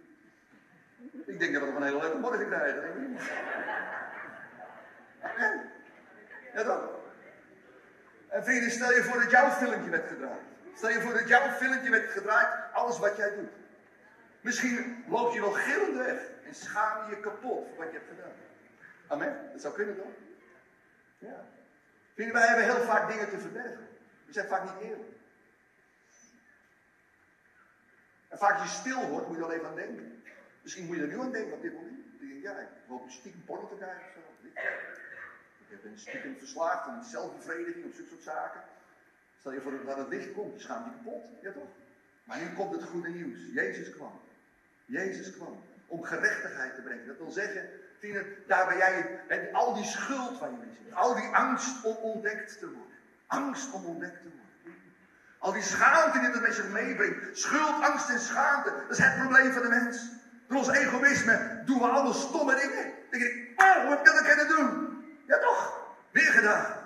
Ik 1.27 1.39
denk 1.39 1.53
dat 1.53 1.62
we 1.62 1.69
nog 1.69 1.77
een 1.77 1.83
hele 1.83 2.01
leuke 2.01 2.19
morgen 2.19 2.47
krijgen. 2.47 3.17
Ja, 6.55 6.65
toch? 6.65 6.99
En 8.29 8.45
vrienden, 8.45 8.71
stel 8.71 8.93
je 8.93 9.03
voor 9.03 9.21
dat 9.21 9.31
jouw 9.31 9.51
filmpje 9.51 9.91
werd 9.91 10.09
gedraaid. 10.09 10.41
Stel 10.75 10.91
je 10.91 11.01
voor 11.01 11.12
dat 11.12 11.29
jouw 11.29 11.51
filmpje 11.51 11.91
werd 11.91 12.11
gedraaid, 12.11 12.73
alles 12.73 12.99
wat 12.99 13.17
jij 13.17 13.35
doet. 13.35 13.51
Misschien 14.41 15.05
loop 15.09 15.33
je 15.33 15.41
wel 15.41 15.51
gillend 15.51 15.97
weg 15.97 16.21
en 16.47 16.55
schaam 16.55 17.05
je 17.05 17.17
je 17.17 17.21
kapot 17.21 17.67
voor 17.69 17.77
wat 17.77 17.93
je 17.93 17.99
hebt 17.99 18.09
gedaan. 18.09 18.33
Amen. 19.06 19.51
Dat 19.53 19.61
zou 19.61 19.75
kunnen 19.75 19.97
toch? 19.97 20.13
Ja. 21.19 21.45
Vrienden, 22.15 22.35
wij 22.35 22.47
hebben 22.47 22.65
heel 22.65 22.85
vaak 22.85 23.11
dingen 23.11 23.29
te 23.29 23.39
verbergen. 23.39 23.89
We 24.27 24.33
zijn 24.33 24.47
vaak 24.47 24.63
niet 24.63 24.91
eerlijk. 24.91 25.19
En 28.31 28.38
vaak 28.38 28.59
als 28.59 28.73
je 28.73 28.79
stil 28.79 29.08
wordt, 29.08 29.29
moet 29.29 29.37
je 29.37 29.44
er 29.44 29.51
even 29.51 29.69
aan 29.69 29.75
denken. 29.75 30.22
Misschien 30.63 30.87
moet 30.87 30.96
je 30.96 31.03
er 31.03 31.08
nu 31.08 31.20
aan 31.20 31.32
denken 31.32 31.53
op 31.53 31.63
dit 31.63 31.72
moment. 31.72 31.96
Dan 31.96 32.19
denk 32.19 32.32
je, 32.32 32.41
ja, 32.41 32.58
ik 32.58 32.69
hoop 32.87 33.05
een 33.05 33.10
stiekem 33.10 33.44
porno 33.44 33.69
te 33.69 33.75
krijgen 33.75 34.03
of 34.06 34.13
zo. 34.13 34.20
Ik 35.75 35.82
ben 35.82 35.99
stiekem 35.99 36.39
verslaafd 36.39 36.89
aan 36.89 37.05
zelfbevrediging 37.05 37.84
of 37.84 37.94
zulke 37.94 38.10
soort 38.10 38.22
zaken. 38.22 38.63
Stel 39.39 39.53
je 39.53 39.60
voor 39.60 39.84
dat 39.84 39.96
het 39.96 40.08
licht 40.08 40.32
komt, 40.32 40.55
je 40.55 40.60
schaamt 40.60 40.84
je 40.84 40.91
kapot. 40.91 41.25
Ja 41.43 41.53
toch? 41.53 41.69
Maar 42.25 42.39
nu 42.39 42.53
komt 42.53 42.72
het 42.72 42.84
goede 42.84 43.08
nieuws. 43.08 43.39
Jezus 43.53 43.91
kwam. 43.91 44.20
Jezus 44.84 45.37
kwam. 45.37 45.63
Om 45.87 46.03
gerechtigheid 46.03 46.75
te 46.75 46.81
brengen. 46.82 47.06
Dat 47.06 47.19
wil 47.19 47.31
zeggen, 47.31 47.69
Tine, 47.99 48.25
daar 48.46 48.67
ben 48.67 48.77
jij, 48.77 49.20
he, 49.29 49.53
al 49.53 49.75
die 49.75 49.84
schuld 49.84 50.39
waar 50.39 50.51
je 50.51 50.56
mee. 50.56 50.94
Al 50.94 51.15
die 51.15 51.29
angst 51.29 51.84
om 51.84 51.96
ontdekt 51.96 52.58
te 52.58 52.67
worden. 52.67 52.96
Angst 53.27 53.72
om 53.72 53.84
ontdekt 53.84 54.17
te 54.22 54.29
worden. 54.29 54.50
Al 55.41 55.53
die 55.53 55.63
schaamte 55.63 56.19
die 56.19 56.29
het 56.29 56.41
met 56.41 56.55
zich 56.55 56.69
meebrengt. 56.69 57.39
Schuld, 57.39 57.82
angst 57.82 58.09
en 58.09 58.20
schaamte. 58.20 58.73
Dat 58.89 58.99
is 58.99 59.05
het 59.05 59.19
probleem 59.19 59.53
van 59.53 59.63
de 59.63 59.69
mens. 59.69 60.11
Door 60.49 60.59
ons 60.59 60.69
egoïsme 60.69 61.63
doen 61.65 61.79
we 61.79 61.87
alle 61.87 62.13
stomme 62.13 62.55
dingen. 62.55 62.85
Dan 63.11 63.20
denk 63.20 63.23
ik, 63.23 63.61
oh, 63.61 63.89
wat 63.89 64.03
kan 64.03 64.19
ik 64.19 64.25
kunnen 64.25 64.49
doen? 64.49 64.99
Ja 65.27 65.39
toch? 65.39 65.81
Weer 66.11 66.32
gedaan. 66.32 66.79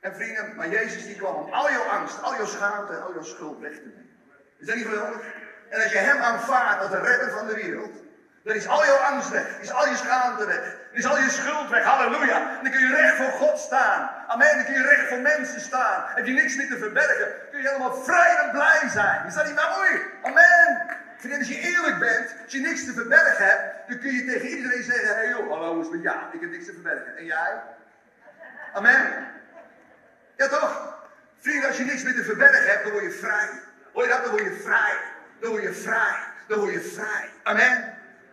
En 0.00 0.14
vrienden, 0.14 0.56
maar 0.56 0.68
Jezus 0.68 1.04
die 1.04 1.16
kwam 1.16 1.34
om 1.34 1.52
al 1.52 1.70
jouw 1.70 1.82
angst, 1.82 2.22
al 2.22 2.34
jouw 2.34 2.46
schaamte 2.46 2.96
al 2.96 3.12
jouw 3.12 3.22
schuld 3.22 3.60
weg 3.60 3.72
te 3.72 3.86
nemen. 3.86 4.10
Is 4.58 4.66
dat 4.66 4.76
niet 4.76 4.86
geweldig? 4.86 5.20
En 5.68 5.82
als 5.82 5.92
je 5.92 5.98
hem 5.98 6.16
aanvaardt 6.16 6.80
als 6.80 6.90
de 6.90 7.00
redder 7.00 7.30
van 7.30 7.46
de 7.46 7.54
wereld, 7.54 7.96
dan 8.44 8.54
is 8.54 8.68
al 8.68 8.84
jouw 8.84 8.96
angst 8.96 9.30
weg, 9.30 9.58
is 9.60 9.72
al 9.72 9.88
je 9.88 9.96
schaamte 9.96 10.46
weg, 10.46 10.76
is 10.92 11.06
al 11.06 11.18
je 11.18 11.30
schuld 11.30 11.68
weg, 11.68 11.84
halleluja. 11.84 12.58
Dan 12.62 12.72
kun 12.72 12.80
je 12.80 12.94
recht 12.94 13.16
voor 13.16 13.30
God 13.30 13.58
staan. 13.58 14.10
Amen, 14.26 14.56
dan 14.56 14.64
kun 14.64 14.74
je 14.74 14.82
recht 14.82 15.08
voor 15.08 15.18
mensen 15.18 15.60
staan. 15.60 16.04
Heb 16.14 16.26
je 16.26 16.32
niks 16.32 16.56
meer 16.56 16.68
te 16.68 16.78
verbergen, 16.78 17.28
kun 17.50 17.60
je 17.60 17.68
helemaal 17.68 17.94
vrij 17.94 18.36
en 18.36 18.50
blij 18.50 18.88
zijn. 18.88 19.26
Is 19.26 19.34
dat 19.34 19.46
niet 19.46 19.54
mooi? 19.54 20.02
Amen. 20.22 21.00
Vrienden, 21.16 21.38
als 21.38 21.48
je 21.48 21.58
eerlijk 21.58 21.98
bent, 21.98 22.34
als 22.44 22.52
je 22.52 22.60
niks 22.60 22.84
te 22.84 22.92
verbergen 22.92 23.46
hebt, 23.46 23.88
dan 23.88 23.98
kun 23.98 24.12
je 24.12 24.24
tegen 24.24 24.48
iedereen 24.48 24.82
zeggen: 24.82 25.14
hey 25.14 25.28
joh, 25.28 25.50
hallo, 25.50 25.80
is 25.80 25.88
met 25.88 26.02
jou, 26.02 26.16
ik 26.32 26.40
heb 26.40 26.50
niks 26.50 26.64
te 26.64 26.72
verbergen. 26.72 27.16
En 27.16 27.24
jij? 27.24 27.62
Amen. 28.72 29.26
Ja 30.36 30.48
toch? 30.48 31.00
Vrienden, 31.40 31.68
als 31.68 31.76
je 31.76 31.84
niks 31.84 32.02
meer 32.02 32.14
te 32.14 32.24
verbergen 32.24 32.66
hebt, 32.66 32.82
dan 32.82 32.92
word 32.92 33.04
je 33.04 33.10
vrij. 33.10 33.48
Hoor 33.92 34.02
je 34.02 34.08
dat? 34.08 34.22
Dan 34.22 34.30
word 34.30 34.42
je 34.42 34.60
vrij. 34.62 34.94
Dan 35.40 35.50
word 35.50 35.62
je 35.62 35.72
vrij. 35.72 36.16
Dan 36.48 36.58
word 36.58 36.72
je 36.72 36.80
vrij. 36.80 37.30
Amen. 37.42 37.91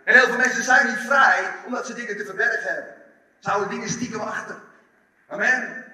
En 0.10 0.16
heel 0.16 0.28
veel 0.28 0.38
mensen 0.38 0.64
zijn 0.64 0.88
niet 0.88 1.06
vrij 1.06 1.54
omdat 1.66 1.86
ze 1.86 1.94
dingen 1.94 2.18
te 2.18 2.26
verbergen 2.26 2.74
hebben. 2.74 2.94
Ze 3.40 3.50
houden 3.50 3.70
dingen 3.70 3.90
stiekem 3.90 4.20
achter. 4.20 4.56
Amen. 5.28 5.86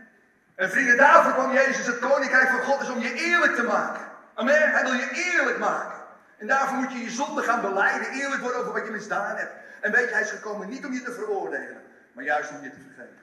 En 0.55 0.69
vrienden, 0.69 0.97
daarvoor 0.97 1.33
kwam 1.33 1.53
Jezus. 1.53 1.85
Het 1.85 1.99
koninkrijk 1.99 2.49
van 2.49 2.61
God 2.61 2.81
is 2.81 2.89
om 2.89 2.99
je 2.99 3.13
eerlijk 3.13 3.55
te 3.55 3.63
maken. 3.63 4.01
Amen. 4.33 4.71
Hij 4.71 4.83
wil 4.83 4.93
je 4.93 5.31
eerlijk 5.33 5.57
maken. 5.57 5.99
En 6.37 6.47
daarvoor 6.47 6.77
moet 6.77 6.91
je 6.91 6.97
je 6.97 7.09
zonde 7.09 7.41
gaan 7.41 7.61
beleiden. 7.61 8.11
Eerlijk 8.11 8.41
worden 8.41 8.59
over 8.59 8.73
wat 8.73 8.85
je 8.85 8.91
misdaan 8.91 9.35
hebt. 9.35 9.51
En 9.81 9.91
weet 9.91 10.07
je, 10.07 10.13
hij 10.13 10.23
is 10.23 10.29
gekomen 10.29 10.69
niet 10.69 10.85
om 10.85 10.93
je 10.93 11.01
te 11.01 11.13
veroordelen. 11.13 11.81
Maar 12.11 12.23
juist 12.23 12.49
om 12.49 12.63
je 12.63 12.69
te 12.69 12.79
vergeven. 12.85 13.19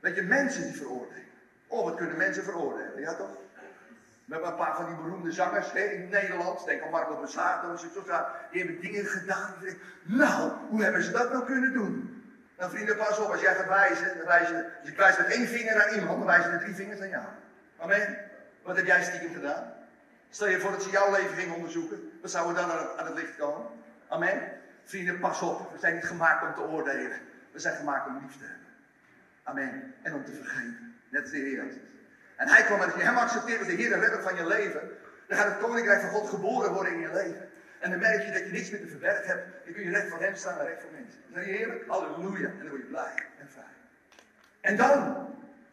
Weet 0.00 0.14
je, 0.14 0.22
mensen 0.22 0.62
die 0.62 0.76
veroordelen. 0.76 1.28
Oh, 1.66 1.84
wat 1.84 1.96
kunnen 1.96 2.16
mensen 2.16 2.44
veroordelen? 2.44 3.00
Ja 3.00 3.14
toch? 3.14 3.36
We 4.30 4.36
hebben 4.36 4.52
een 4.52 4.64
paar 4.64 4.76
van 4.76 4.86
die 4.86 4.94
beroemde 4.94 5.32
zangers 5.32 5.72
hè, 5.72 5.80
in 5.80 6.08
Nederland. 6.08 6.64
Denk 6.64 6.82
aan 6.82 6.90
Marco 6.90 7.16
Borsato, 7.16 7.76
die 8.50 8.62
hebben 8.62 8.80
dingen 8.80 9.04
gedaan. 9.04 9.54
Nou, 10.02 10.52
hoe 10.68 10.82
hebben 10.82 11.02
ze 11.02 11.10
dat 11.10 11.32
nou 11.32 11.44
kunnen 11.44 11.72
doen? 11.72 12.22
Nou 12.58 12.70
vrienden, 12.70 12.96
pas 12.96 13.18
op, 13.18 13.30
als 13.30 13.40
jij 13.40 13.54
gaat 13.54 13.66
wijzen, 13.66 14.16
dan 14.16 14.26
wijs 14.26 14.48
je, 14.48 14.70
als 14.80 14.88
je 14.88 14.94
wijst 14.96 15.18
met 15.18 15.26
één 15.26 15.46
vinger 15.46 15.76
naar 15.76 15.94
iemand, 15.94 16.18
dan 16.18 16.26
wijs 16.26 16.44
je 16.44 16.50
met 16.50 16.60
drie 16.60 16.74
vingers 16.74 16.98
naar 16.98 17.08
jou. 17.08 17.24
Amen. 17.78 18.18
Wat 18.62 18.76
heb 18.76 18.86
jij 18.86 19.02
stiekem 19.02 19.32
gedaan? 19.32 19.72
Stel 20.28 20.48
je 20.48 20.60
voor 20.60 20.70
dat 20.70 20.82
ze 20.82 20.90
jouw 20.90 21.10
leven 21.10 21.36
gingen 21.36 21.54
onderzoeken. 21.54 22.10
Wat 22.20 22.30
zou 22.30 22.48
er 22.48 22.54
dan 22.54 22.70
aan 22.70 23.06
het, 23.06 23.14
licht 23.14 23.36
komen? 23.36 23.66
Amen. 24.08 24.52
Vrienden, 24.84 25.18
pas 25.18 25.42
op. 25.42 25.72
We 25.72 25.78
zijn 25.78 25.94
niet 25.94 26.04
gemaakt 26.04 26.46
om 26.46 26.54
te 26.54 26.70
oordelen. 26.70 27.18
We 27.52 27.58
zijn 27.58 27.76
gemaakt 27.76 28.06
om 28.06 28.18
lief 28.22 28.36
te 28.36 28.44
hebben. 28.44 28.68
Amen. 29.42 29.94
En 30.02 30.14
om 30.14 30.24
te 30.24 30.32
vergeven. 30.32 30.94
Net 31.08 31.22
als 31.22 31.30
de 31.30 31.36
Heer. 31.36 31.64
En 32.40 32.48
hij 32.48 32.62
kwam, 32.62 32.80
als 32.80 32.94
je 32.94 33.02
hem 33.02 33.16
accepteert 33.16 33.58
als 33.58 33.68
de 33.68 33.74
Heer 33.74 33.92
en 33.92 34.00
redder 34.00 34.22
van 34.22 34.34
je 34.36 34.46
leven, 34.46 34.80
dan 35.26 35.38
gaat 35.38 35.46
het 35.46 35.58
koninkrijk 35.58 36.00
van 36.00 36.10
God 36.10 36.28
geboren 36.28 36.72
worden 36.72 36.92
in 36.92 37.00
je 37.00 37.12
leven. 37.12 37.48
En 37.78 37.90
dan 37.90 37.98
merk 37.98 38.24
je 38.24 38.32
dat 38.32 38.42
je 38.42 38.50
niks 38.50 38.70
meer 38.70 38.80
te 38.80 38.88
verbergen 38.88 39.26
hebt. 39.26 39.46
Dan 39.64 39.74
kun 39.74 39.82
je 39.82 39.90
recht 39.90 40.08
voor 40.08 40.20
hem 40.20 40.34
staan 40.34 40.58
en 40.58 40.66
recht 40.66 40.80
voor 40.80 40.90
mensen. 40.92 41.20
Is 41.28 41.34
dat 41.34 41.44
heerlijk? 41.44 41.84
Halleluja. 41.86 42.48
En 42.48 42.58
dan 42.58 42.68
word 42.68 42.80
je 42.80 42.86
blij 42.86 43.14
en 43.38 43.48
fijn. 43.54 43.76
En 44.60 44.76
dan, 44.76 45.28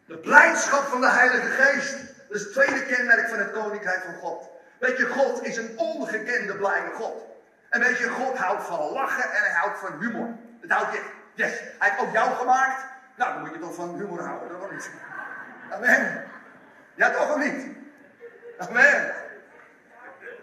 de 0.06 0.18
blijdschap 0.18 0.84
van 0.84 1.00
de 1.00 1.10
Heilige 1.10 1.46
Geest. 1.46 1.96
Dat 2.28 2.36
is 2.36 2.42
het 2.42 2.52
tweede 2.52 2.86
kenmerk 2.86 3.28
van 3.28 3.38
het 3.38 3.50
koninkrijk 3.50 4.02
van 4.02 4.14
God. 4.14 4.48
Weet 4.78 4.96
je, 4.96 5.06
God 5.06 5.44
is 5.46 5.56
een 5.56 5.78
ongekende 5.78 6.56
blijde 6.56 6.90
God. 6.90 7.24
En 7.68 7.80
weet 7.80 7.98
je, 7.98 8.08
God 8.08 8.36
houdt 8.36 8.64
van 8.64 8.92
lachen 8.92 9.30
en 9.30 9.42
hij 9.42 9.52
houdt 9.52 9.78
van 9.78 10.00
humor. 10.00 10.28
Dat 10.60 10.70
houdt 10.70 10.92
je. 10.92 11.02
Yes. 11.34 11.60
Hij 11.78 11.88
heeft 11.88 12.00
ook 12.00 12.12
jou 12.12 12.34
gemaakt. 12.34 12.84
Nou, 13.16 13.32
dan 13.32 13.42
moet 13.42 13.54
je 13.54 13.60
toch 13.60 13.74
van 13.74 13.94
humor 13.94 14.22
houden, 14.22 14.48
dat 14.48 14.58
wel 14.58 14.70
niet. 14.70 14.90
Amen. 15.70 16.27
Ja, 16.98 17.10
toch 17.10 17.34
of 17.34 17.44
niet? 17.44 17.66
Amen. 18.58 19.14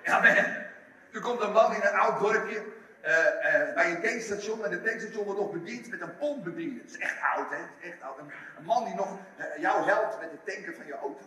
Amen. 0.06 0.66
Er 1.12 1.22
komt 1.22 1.42
een 1.42 1.52
man 1.52 1.76
in 1.76 1.82
een 1.82 1.94
oud 1.94 2.20
dorpje. 2.20 2.64
Uh, 3.06 3.12
uh, 3.12 3.74
bij 3.74 3.92
een 3.92 4.02
tankstation. 4.02 4.66
En 4.66 4.72
de 4.72 4.82
tankstation 4.82 5.24
wordt 5.26 5.40
nog 5.40 5.52
bediend 5.52 5.90
met 5.90 6.02
een 6.02 6.18
pompbediende. 6.18 6.82
Dat 6.82 6.92
is 6.92 6.98
echt 6.98 7.16
oud, 7.36 7.50
hè? 7.50 7.58
is 7.80 7.92
echt 7.92 8.02
oud. 8.02 8.20
Een, 8.20 8.66
man 8.66 8.86
die 8.86 8.96
nog 8.96 9.18
uh, 9.40 9.46
jou 9.58 9.86
helpt 9.86 10.20
met 10.20 10.32
het 10.32 10.54
tanken 10.54 10.76
van 10.76 10.86
je 10.86 10.94
auto. 10.94 11.22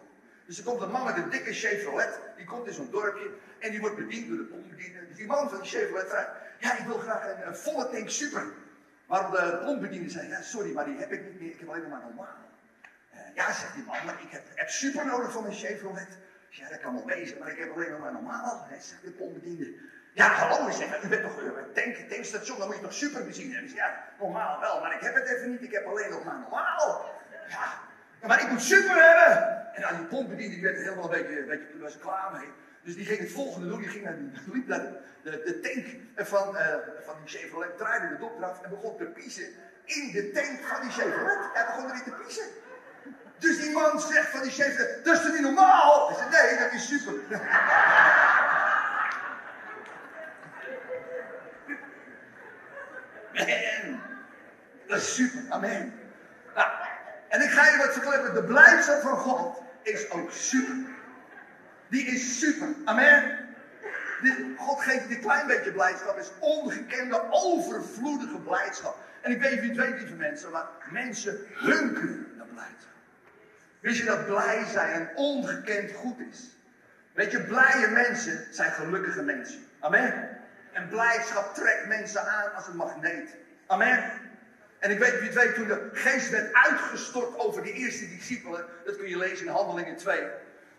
Dus 0.47 0.59
er 0.59 0.65
komt 0.65 0.81
een 0.81 0.91
man 0.91 1.05
met 1.05 1.17
een 1.17 1.31
dikke 1.31 1.53
Chevrolet. 1.53 2.21
Die 2.37 2.47
komt 2.47 2.67
in 2.67 2.73
zo'n 2.73 2.91
dorpje. 2.91 3.31
En 3.59 3.71
die 3.71 3.81
wordt 3.81 3.97
bediend 3.97 4.29
door 4.29 4.37
de 4.37 4.45
pompbediende. 4.45 5.07
Dus 5.09 5.17
die 5.17 5.27
man 5.27 5.51
van 5.51 5.61
die 5.61 5.69
Chevrolet 5.69 6.09
vraagt: 6.09 6.31
Ja, 6.59 6.79
ik 6.79 6.85
wil 6.87 6.99
graag 6.99 7.45
een, 7.45 7.57
volle 7.57 7.89
tank 7.91 8.11
super. 8.11 8.45
Waarop 9.07 9.33
de 9.33 9.63
pompbediende 9.65 10.11
zei: 10.11 10.29
Ja, 10.29 10.43
sorry, 10.43 10.73
maar 10.73 10.85
die 10.85 10.99
heb 10.99 11.13
ik 11.13 11.25
niet 11.25 11.41
meer. 11.41 11.51
Ik 11.51 11.59
heb 11.59 11.69
alleen 11.69 11.89
maar 11.89 12.01
normaal. 12.01 12.48
Ja, 13.39 13.53
zegt 13.53 13.75
die 13.75 13.85
man, 13.85 14.05
maar 14.05 14.21
ik 14.27 14.41
heb, 14.55 14.69
super 14.69 15.07
nodig 15.07 15.33
voor 15.33 15.43
mijn 15.43 15.55
Chevrolet. 15.55 16.13
Ja, 16.49 16.69
dat 16.69 16.81
kan 16.81 16.95
wel 16.95 17.07
wezen, 17.07 17.39
maar 17.39 17.51
ik 17.51 17.59
heb 17.59 17.73
alleen 17.75 18.01
maar 18.01 18.13
normaal. 18.13 18.65
Hij 18.69 18.81
zegt 18.81 19.03
de 19.03 19.11
pompbediende. 19.11 19.75
Ja, 20.13 20.29
hallo, 20.29 20.71
zeg, 20.71 21.05
u 21.05 21.09
bent 21.09 21.23
toch 21.23 21.37
een 21.37 21.73
tank, 21.75 21.97
tankstation, 21.97 22.59
dan 22.59 22.67
moet 22.67 22.77
je 22.77 22.83
toch 22.83 22.93
superbenzine 22.93 23.55
hebben? 23.55 23.75
Ja, 23.75 24.05
normaal 24.19 24.61
wel, 24.61 24.81
maar 24.81 24.95
ik 24.95 25.01
heb 25.01 25.15
het 25.15 25.29
even 25.29 25.51
niet, 25.51 25.63
ik 25.63 25.73
heb 25.73 25.87
alleen 25.87 26.11
nog 26.11 26.25
maar 26.25 26.39
normaal. 26.39 27.11
Ja, 27.49 28.27
maar 28.27 28.43
ik 28.43 28.49
moet 28.49 28.63
super 28.63 28.97
hebben. 29.07 29.57
En 29.75 29.83
dan 29.83 29.97
die 29.97 30.07
pompbediende, 30.07 30.55
die 30.55 30.63
werd 30.63 30.77
helemaal 30.77 31.15
een 31.15 31.23
beetje, 31.23 31.45
beetje 31.79 31.99
klaar 31.99 32.33
mee. 32.33 32.49
Dus 32.83 32.95
die 32.95 33.07
ging 33.07 33.19
het 33.19 33.33
volgende 33.33 33.69
doen, 33.69 33.81
die 33.81 33.89
ging 33.89 34.05
naar, 34.05 34.17
naar 34.67 34.81
de, 34.81 35.31
de, 35.31 35.43
de 35.45 35.61
tank 35.61 35.87
van, 36.29 36.55
uh, 36.55 36.75
van 37.05 37.15
die 37.25 37.39
Chevrolet, 37.39 37.77
draaide 37.77 38.09
de 38.09 38.19
dop 38.19 38.37
eraf 38.39 38.63
en 38.63 38.71
begon 38.71 38.97
te 38.97 39.05
piezen 39.05 39.49
in 39.85 40.11
de 40.13 40.31
tank 40.31 40.59
van 40.61 40.81
die 40.81 40.91
Chevrolet. 40.91 41.39
Hij 41.53 41.67
begon 41.67 41.91
erin 41.91 42.03
te 42.03 42.11
piezen. 42.11 42.45
Dus 43.39 43.61
die 43.61 43.71
man 43.73 44.01
zegt 44.01 44.31
van 44.31 44.43
die 44.43 44.51
chef, 44.51 44.77
dat 45.05 45.15
is 45.15 45.23
toch 45.23 45.33
niet 45.33 45.41
normaal? 45.41 46.15
Zegt, 46.17 46.31
nee, 46.31 46.59
dat 46.59 46.73
is 46.73 46.89
super. 46.89 47.13
Man, 53.33 54.01
dat 54.87 54.99
is 54.99 55.15
super, 55.15 55.41
amen. 55.49 55.93
Nou, 56.55 56.69
en 57.29 57.43
ik 57.43 57.51
ga 57.51 57.71
je 57.71 57.77
wat 57.77 57.93
verkleppen, 57.93 58.35
de 58.35 58.45
blijdschap 58.45 59.01
van 59.01 59.17
God 59.17 59.63
is 59.83 60.11
ook 60.11 60.31
super. 60.31 60.77
Die 61.89 62.05
is 62.05 62.39
super, 62.39 62.69
amen. 62.85 63.47
God 64.57 64.81
geeft 64.81 65.09
dit 65.09 65.21
klein 65.21 65.47
beetje 65.47 65.73
blijdschap, 65.73 66.19
is 66.19 66.31
ongekende, 66.39 67.23
overvloedige 67.31 68.39
blijdschap. 68.39 68.97
En 69.21 69.31
ik 69.31 69.41
weet 69.41 69.51
niet 69.51 69.61
wie 69.61 69.71
het 69.71 69.79
weet, 69.79 69.99
lieve 70.01 70.15
mensen, 70.15 70.51
maar 70.51 70.67
mensen 70.91 71.39
hunkeren 71.55 72.33
naar 72.37 72.47
blijdschap. 72.47 72.98
Wist 73.81 73.99
je 73.99 74.05
dat 74.05 74.27
blij 74.27 74.65
zijn 74.73 75.01
een 75.01 75.17
ongekend 75.17 75.93
goed 75.93 76.19
is? 76.31 76.57
Weet 77.13 77.31
je, 77.31 77.43
blije 77.43 77.89
mensen 77.89 78.47
zijn 78.51 78.73
gelukkige 78.73 79.23
mensen. 79.23 79.67
Amen. 79.81 80.39
En 80.73 80.89
blijdschap 80.89 81.55
trekt 81.55 81.87
mensen 81.87 82.27
aan 82.27 82.55
als 82.55 82.67
een 82.67 82.77
magneet. 82.77 83.37
Amen. 83.67 84.13
En 84.79 84.91
ik 84.91 84.99
weet 84.99 85.19
wie 85.19 85.29
het 85.29 85.35
weet, 85.35 85.55
toen 85.55 85.67
de 85.67 85.89
geest 85.93 86.31
werd 86.31 86.53
uitgestort 86.53 87.39
over 87.39 87.63
de 87.63 87.73
eerste 87.73 88.09
discipelen, 88.09 88.65
dat 88.85 88.97
kun 88.97 89.09
je 89.09 89.17
lezen 89.17 89.47
in 89.47 89.53
Handelingen 89.53 89.97
2. 89.97 90.27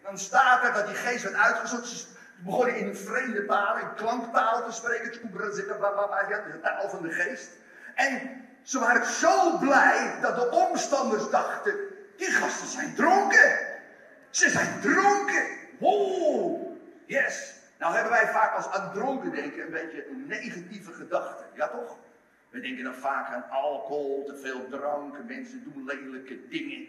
Dan 0.03 0.17
staat 0.17 0.63
er 0.63 0.73
dat 0.73 0.87
die 0.87 0.95
geest 0.95 1.23
werd 1.23 1.35
uitgestort. 1.35 1.85
Ze 1.85 2.05
begonnen 2.35 2.75
in 2.75 2.95
vreemde 2.95 3.45
talen, 3.45 3.81
in 3.81 3.93
klanktalen 3.95 4.69
te 4.69 4.75
spreken. 4.75 5.11
De 5.11 6.59
taal 6.61 6.89
van 6.89 7.01
de 7.01 7.11
geest. 7.11 7.49
En 7.95 8.45
ze 8.61 8.79
waren 8.79 9.05
zo 9.05 9.57
blij 9.57 10.17
dat 10.21 10.35
de 10.35 10.49
omstanders 10.49 11.29
dachten, 11.29 11.75
die 12.19 12.31
gasten 12.31 12.67
zijn 12.67 12.95
dronken. 12.95 13.57
Ze 14.29 14.49
zijn 14.49 14.81
dronken. 14.81 15.45
Wow. 15.77 16.77
Yes. 17.05 17.53
Nou 17.77 17.93
hebben 17.93 18.11
wij 18.11 18.27
vaak 18.27 18.55
als 18.55 18.67
aan 18.67 18.93
dronken 18.93 19.31
denken 19.31 19.63
een 19.63 19.71
beetje 19.71 20.05
negatieve 20.27 20.93
gedachte. 20.93 21.43
Ja 21.55 21.67
toch? 21.67 21.97
We 22.49 22.59
denken 22.59 22.83
dan 22.83 22.93
vaak 22.93 23.33
aan 23.33 23.49
alcohol, 23.49 24.23
te 24.25 24.37
veel 24.37 24.67
drank, 24.69 25.17
mensen 25.27 25.63
doen 25.63 25.85
lelijke 25.85 26.47
dingen. 26.47 26.87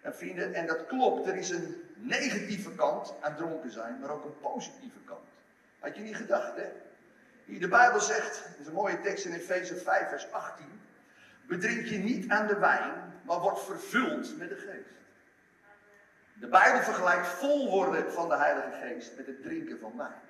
En 0.00 0.14
vrienden, 0.14 0.54
en 0.54 0.66
dat 0.66 0.86
klopt, 0.86 1.26
er 1.26 1.36
is 1.36 1.50
een 1.50 1.82
negatieve 1.94 2.74
kant 2.74 3.14
aan 3.20 3.36
dronken 3.36 3.70
zijn, 3.70 3.98
maar 4.00 4.10
ook 4.10 4.24
een 4.24 4.38
positieve 4.40 4.98
kant. 5.04 5.28
Had 5.78 5.96
je 5.96 6.02
niet 6.02 6.16
gedacht, 6.16 6.56
hè? 6.56 6.68
De 7.58 7.68
Bijbel 7.68 8.00
zegt, 8.00 8.48
is 8.60 8.66
een 8.66 8.72
mooie 8.72 9.00
tekst 9.00 9.24
in 9.24 9.32
Efeze 9.32 9.76
5, 9.76 10.08
vers 10.08 10.32
18. 10.32 10.66
Bedrink 11.46 11.86
je 11.86 11.98
niet 11.98 12.30
aan 12.30 12.46
de 12.46 12.58
wijn, 12.58 13.11
maar 13.22 13.38
wordt 13.38 13.64
vervuld 13.64 14.38
met 14.38 14.48
de 14.48 14.56
geest. 14.56 15.00
De 16.34 16.48
Bijbel 16.48 16.82
vergelijkt 16.82 17.26
vol 17.26 17.70
worden 17.70 18.12
van 18.12 18.28
de 18.28 18.36
Heilige 18.36 18.70
Geest 18.82 19.16
met 19.16 19.26
het 19.26 19.42
drinken 19.42 19.78
van 19.78 19.92
wijn. 19.96 20.20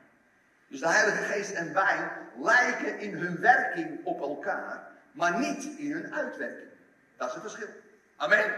Dus 0.67 0.81
de 0.81 0.89
Heilige 0.89 1.23
Geest 1.23 1.51
en 1.51 1.75
wijn 1.75 2.11
lijken 2.39 2.99
in 2.99 3.15
hun 3.15 3.41
werking 3.41 4.05
op 4.05 4.21
elkaar, 4.21 4.83
maar 5.13 5.39
niet 5.39 5.65
in 5.65 5.93
hun 5.93 6.15
uitwerking. 6.15 6.71
Dat 7.17 7.29
is 7.29 7.35
het 7.35 7.43
verschil. 7.43 7.69
Amen. 8.17 8.55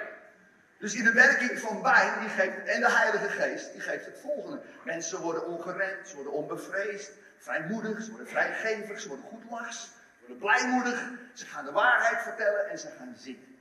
Dus 0.79 0.95
in 0.95 1.05
de 1.05 1.13
werking 1.13 1.59
van 1.59 1.83
wijn 1.83 2.21
die 2.21 2.29
geeft, 2.29 2.65
en 2.65 2.81
de 2.81 2.91
Heilige 2.91 3.29
Geest, 3.29 3.73
die 3.73 3.81
geeft 3.81 4.07
het 4.07 4.19
volgende. 4.21 4.61
Mensen 4.85 5.21
worden 5.21 5.47
ongeremd, 5.47 6.09
ze 6.09 6.15
worden 6.15 6.33
onbevreesd, 6.33 7.11
vrijmoedig, 7.39 8.03
ze 8.03 8.11
worden 8.11 8.29
vrijgevig, 8.29 9.01
ze 9.01 9.09
worden 9.09 9.27
goedlachs, 9.27 9.83
ze 9.83 10.19
worden 10.19 10.39
blijmoedig, 10.39 11.11
ze 11.33 11.47
gaan 11.47 11.65
de 11.65 11.73
waarheid 11.73 12.23
vertellen 12.23 12.71
en 12.71 12.79
ze 12.79 12.89
gaan 12.99 13.15
zingen. 13.19 13.54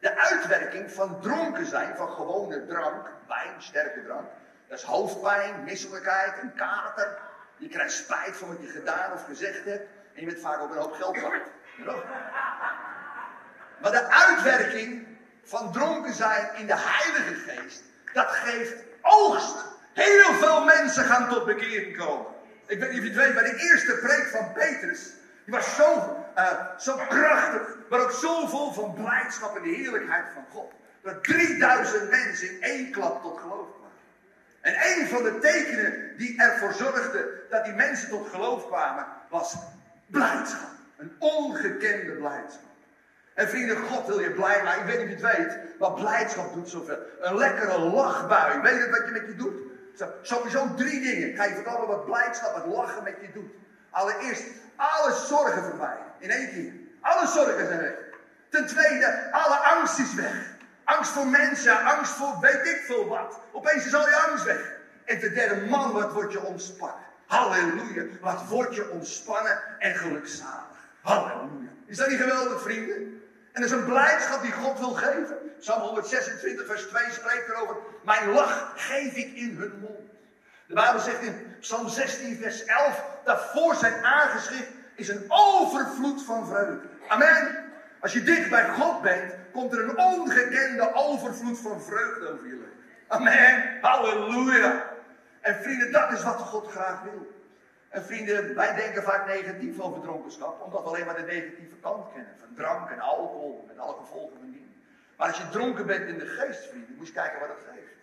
De 0.00 0.16
uitwerking 0.16 0.92
van 0.92 1.20
dronken 1.20 1.66
zijn, 1.66 1.96
van 1.96 2.08
gewone 2.08 2.66
drank, 2.66 3.10
wijn, 3.26 3.54
sterke 3.62 4.04
drank, 4.04 4.28
dat 4.68 4.78
is 4.78 4.84
hoofdpijn, 4.84 5.64
misselijkheid, 5.64 6.42
een 6.42 6.54
kater. 6.54 7.18
Je 7.56 7.68
krijgt 7.68 7.92
spijt 7.92 8.36
van 8.36 8.48
wat 8.48 8.60
je 8.60 8.68
gedaan 8.68 9.12
of 9.12 9.24
gezegd 9.24 9.64
hebt. 9.64 9.86
En 10.14 10.20
je 10.20 10.26
bent 10.26 10.40
vaak 10.40 10.60
ook 10.60 10.70
een 10.70 10.80
hoop 10.80 10.92
geld 10.92 11.16
kwijt. 11.16 11.42
Maar 13.80 13.90
de 13.90 14.06
uitwerking 14.10 15.06
van 15.44 15.72
dronken 15.72 16.14
zijn 16.14 16.54
in 16.54 16.66
de 16.66 16.76
Heilige 16.76 17.34
Geest, 17.34 17.82
dat 18.12 18.26
geeft 18.26 18.74
oogst. 19.00 19.64
Heel 19.92 20.34
veel 20.34 20.64
mensen 20.64 21.04
gaan 21.04 21.28
tot 21.28 21.44
bekering 21.44 21.96
komen. 21.96 22.26
Ik 22.66 22.80
weet 22.80 22.92
niet 22.92 23.18
of 23.18 23.34
maar 23.34 23.44
de 23.44 23.56
eerste 23.56 23.98
preek 24.02 24.26
van 24.26 24.52
Petrus, 24.52 25.12
die 25.44 25.54
was 25.54 25.74
zo, 25.74 26.16
uh, 26.36 26.78
zo 26.78 26.96
krachtig, 27.08 27.76
maar 27.90 28.00
ook 28.00 28.10
zo 28.10 28.46
vol 28.46 28.72
van 28.72 28.94
blijdschap 28.94 29.56
en 29.56 29.62
de 29.62 29.68
heerlijkheid 29.68 30.24
van 30.34 30.44
God. 30.52 30.72
Dat 31.02 31.24
3000 31.24 32.10
mensen 32.10 32.50
in 32.50 32.62
één 32.62 32.90
klap 32.90 33.22
tot 33.22 33.40
geloof 33.40 33.66
kwamen. 33.70 33.96
En 34.60 34.74
een 34.74 35.08
van 35.08 35.22
de 35.22 35.38
tekenen 35.38 36.16
die 36.16 36.42
ervoor 36.42 36.72
zorgde 36.72 37.44
dat 37.50 37.64
die 37.64 37.74
mensen 37.74 38.08
tot 38.08 38.28
geloof 38.28 38.66
kwamen, 38.66 39.06
was 39.30 39.54
blijdschap. 40.06 40.68
Een 40.96 41.16
ongekende 41.18 42.12
blijdschap. 42.12 42.60
En 43.34 43.48
vrienden, 43.48 43.76
God 43.76 44.06
wil 44.06 44.20
je 44.20 44.30
blij 44.30 44.62
maken. 44.62 44.80
Ik 44.80 44.86
weet 44.86 45.06
niet 45.06 45.14
of 45.14 45.20
je 45.20 45.26
het 45.26 45.36
weet, 45.36 45.78
maar 45.78 45.92
blijdschap 45.92 46.54
doet 46.54 46.68
zoveel. 46.68 46.98
Een 47.20 47.36
lekkere 47.36 47.78
lachbui. 47.78 48.60
Weet 48.60 48.84
je 48.84 48.90
wat 48.90 49.06
je 49.06 49.12
met 49.12 49.26
je 49.26 49.34
doet? 49.34 49.60
Sowieso 50.22 50.74
drie 50.74 51.00
dingen. 51.00 51.36
Ga 51.36 51.44
je 51.44 51.54
vertellen 51.54 51.86
wat 51.86 52.04
blijdschap, 52.04 52.54
wat 52.54 52.74
lachen 52.76 53.02
met 53.02 53.16
je 53.20 53.32
doet. 53.32 53.50
Allereerst, 53.96 54.42
alle 54.76 55.12
zorgen 55.12 55.62
voorbij. 55.62 55.96
In 56.18 56.30
één 56.30 56.50
keer. 56.50 56.72
Alle 57.00 57.26
zorgen 57.26 57.66
zijn 57.66 57.80
weg. 57.80 57.94
Ten 58.48 58.66
tweede, 58.66 59.28
alle 59.32 59.56
angst 59.56 59.98
is 59.98 60.14
weg. 60.14 60.34
Angst 60.84 61.10
voor 61.10 61.26
mensen, 61.26 61.84
angst 61.84 62.12
voor 62.12 62.40
weet 62.40 62.66
ik 62.66 62.82
veel 62.86 63.08
wat. 63.08 63.40
Opeens 63.52 63.86
is 63.86 63.94
al 63.94 64.08
je 64.08 64.16
angst 64.16 64.44
weg. 64.44 64.74
En 65.04 65.18
ten 65.18 65.34
derde, 65.34 65.66
man, 65.66 65.92
wat 65.92 66.12
word 66.12 66.32
je 66.32 66.42
ontspannen. 66.42 67.04
Halleluja. 67.26 68.04
Wat 68.20 68.46
word 68.48 68.74
je 68.74 68.90
ontspannen 68.90 69.62
en 69.78 69.94
gelukzalig. 69.94 70.76
Halleluja. 71.02 71.70
Is 71.86 71.96
dat 71.96 72.08
niet 72.08 72.20
geweldig, 72.20 72.62
vrienden? 72.62 72.96
En 73.52 73.62
dat 73.62 73.64
is 73.64 73.70
een 73.70 73.84
blijdschap 73.84 74.42
die 74.42 74.52
God 74.52 74.78
wil 74.78 74.92
geven. 74.92 75.36
Psalm 75.58 75.80
126, 75.80 76.66
vers 76.66 76.82
2 76.82 77.10
spreekt 77.10 77.48
erover. 77.48 77.76
Mijn 78.04 78.30
lach 78.30 78.72
geef 78.76 79.14
ik 79.14 79.32
in 79.32 79.56
hun 79.58 79.78
mond. 79.80 80.15
De 80.66 80.74
Bijbel 80.74 81.00
zegt 81.00 81.22
in 81.22 81.56
Psalm 81.60 81.88
16, 81.88 82.36
vers 82.36 82.64
11, 82.64 83.04
dat 83.24 83.40
voor 83.40 83.74
zijn 83.74 84.04
aangeschrift 84.04 84.70
is 84.94 85.08
een 85.08 85.24
overvloed 85.28 86.22
van 86.22 86.46
vreugde. 86.46 86.88
Amen. 87.08 87.64
Als 88.00 88.12
je 88.12 88.22
dicht 88.22 88.50
bij 88.50 88.68
God 88.68 89.02
bent, 89.02 89.34
komt 89.52 89.72
er 89.72 89.82
een 89.82 89.98
ongekende 89.98 90.94
overvloed 90.94 91.58
van 91.58 91.82
vreugde 91.82 92.32
over 92.32 92.46
je 92.46 92.52
leven. 92.52 92.72
Amen. 93.06 93.78
Halleluja. 93.80 94.84
En 95.40 95.54
vrienden, 95.62 95.92
dat 95.92 96.12
is 96.12 96.22
wat 96.22 96.36
God 96.36 96.70
graag 96.70 97.02
wil. 97.02 97.34
En 97.88 98.04
vrienden, 98.04 98.54
wij 98.54 98.74
denken 98.74 99.02
vaak 99.02 99.26
negatief 99.26 99.80
over 99.80 100.02
dronkenschap, 100.02 100.60
omdat 100.60 100.82
we 100.82 100.88
alleen 100.88 101.06
maar 101.06 101.16
de 101.16 101.22
negatieve 101.22 101.76
kant 101.80 102.12
kennen. 102.12 102.32
Van 102.38 102.54
drank 102.54 102.90
en 102.90 103.00
alcohol, 103.00 103.64
met 103.66 103.78
alle 103.78 103.96
gevolgen 103.96 104.38
van 104.38 104.50
die. 104.50 104.66
Maar 105.16 105.28
als 105.28 105.38
je 105.38 105.48
dronken 105.48 105.86
bent 105.86 106.08
in 106.08 106.18
de 106.18 106.26
geest, 106.26 106.68
vrienden, 106.68 106.96
moet 106.96 107.06
je 107.06 107.12
kijken 107.12 107.40
wat 107.40 107.48
het 107.48 107.66
geeft. 107.70 107.95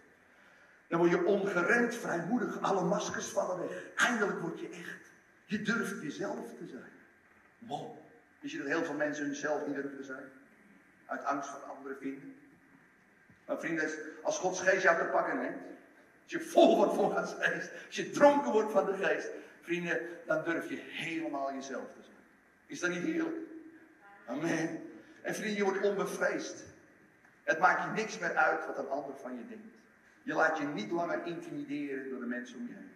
Dan 0.94 1.02
word 1.02 1.14
je 1.14 1.26
ongeremd, 1.26 1.96
vrijmoedig, 1.96 2.62
alle 2.62 2.84
maskers 2.84 3.26
vallen 3.26 3.60
weg. 3.60 3.84
Eindelijk 3.96 4.40
word 4.40 4.60
je 4.60 4.70
echt. 4.70 5.12
Je 5.46 5.62
durft 5.62 6.02
jezelf 6.02 6.54
te 6.58 6.68
zijn. 6.68 6.92
Wow. 7.58 7.98
Wist 8.40 8.54
je 8.54 8.60
dat 8.60 8.68
heel 8.68 8.84
veel 8.84 8.94
mensen 8.94 9.26
hunzelf 9.26 9.66
niet 9.66 9.76
durven 9.76 9.98
te 9.98 10.04
zijn? 10.04 10.24
Uit 11.06 11.24
angst 11.24 11.50
voor 11.50 11.60
andere 11.60 11.96
vinden. 12.00 12.36
Maar 13.46 13.60
vrienden, 13.60 13.90
als 14.22 14.38
Gods 14.38 14.62
geest 14.62 14.84
jou 14.84 14.98
te 14.98 15.06
pakken 15.06 15.38
neemt, 15.38 15.62
als 16.24 16.32
je 16.32 16.40
vol 16.40 16.76
wordt 16.76 16.94
van 16.94 17.12
Gods 17.12 17.36
geest, 17.40 17.72
als 17.86 17.96
je 17.96 18.10
dronken 18.10 18.52
wordt 18.52 18.72
van 18.72 18.86
de 18.86 18.94
geest, 18.94 19.30
vrienden, 19.62 20.00
dan 20.26 20.44
durf 20.44 20.70
je 20.70 20.78
helemaal 20.78 21.54
jezelf 21.54 21.86
te 21.96 22.02
zijn. 22.02 22.24
Is 22.66 22.80
dat 22.80 22.90
niet 22.90 23.04
heerlijk? 23.04 23.38
Amen. 24.26 24.82
En 25.22 25.36
vrienden, 25.36 25.58
je 25.58 25.64
wordt 25.64 25.82
onbevreesd. 25.82 26.64
Het 27.44 27.60
maakt 27.60 27.84
je 27.84 28.02
niks 28.02 28.20
meer 28.20 28.36
uit 28.36 28.66
wat 28.66 28.78
een 28.78 28.90
ander 28.90 29.16
van 29.18 29.38
je 29.38 29.48
denkt. 29.48 29.82
Je 30.24 30.34
laat 30.34 30.58
je 30.58 30.64
niet 30.64 30.92
langer 30.92 31.26
intimideren 31.26 32.10
door 32.10 32.20
de 32.20 32.26
mensen 32.26 32.58
om 32.58 32.68
je 32.68 32.74
heen. 32.74 32.92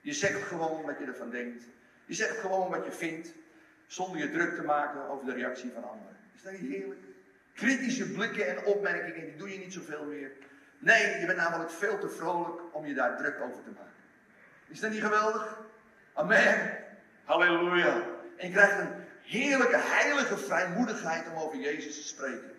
Je 0.00 0.12
zegt 0.12 0.42
gewoon 0.42 0.82
wat 0.82 0.98
je 0.98 1.04
ervan 1.04 1.30
denkt. 1.30 1.64
Je 2.06 2.14
zegt 2.14 2.36
gewoon 2.36 2.70
wat 2.70 2.84
je 2.84 2.92
vindt, 2.92 3.32
zonder 3.86 4.18
je 4.18 4.30
druk 4.30 4.54
te 4.54 4.62
maken 4.62 5.08
over 5.08 5.26
de 5.26 5.32
reactie 5.32 5.70
van 5.74 5.90
anderen. 5.90 6.16
Is 6.34 6.42
dat 6.42 6.52
niet 6.52 6.70
heerlijk? 6.70 7.00
Kritische 7.54 8.12
blikken 8.12 8.48
en 8.48 8.64
opmerkingen, 8.64 9.24
die 9.24 9.36
doe 9.36 9.52
je 9.52 9.58
niet 9.58 9.72
zoveel 9.72 10.04
meer. 10.04 10.30
Nee, 10.78 11.20
je 11.20 11.26
bent 11.26 11.38
namelijk 11.38 11.70
veel 11.70 11.98
te 11.98 12.08
vrolijk 12.08 12.60
om 12.72 12.86
je 12.86 12.94
daar 12.94 13.16
druk 13.16 13.40
over 13.40 13.62
te 13.62 13.70
maken. 13.70 13.92
Is 14.68 14.80
dat 14.80 14.90
niet 14.90 15.02
geweldig? 15.02 15.58
Amen. 16.12 16.78
Halleluja. 17.24 18.02
En 18.36 18.46
je 18.46 18.52
krijgt 18.52 18.78
een 18.78 18.92
heerlijke, 19.22 19.78
heilige 19.78 20.36
vrijmoedigheid 20.36 21.26
om 21.30 21.36
over 21.36 21.58
Jezus 21.58 21.96
te 21.96 22.08
spreken. 22.08 22.53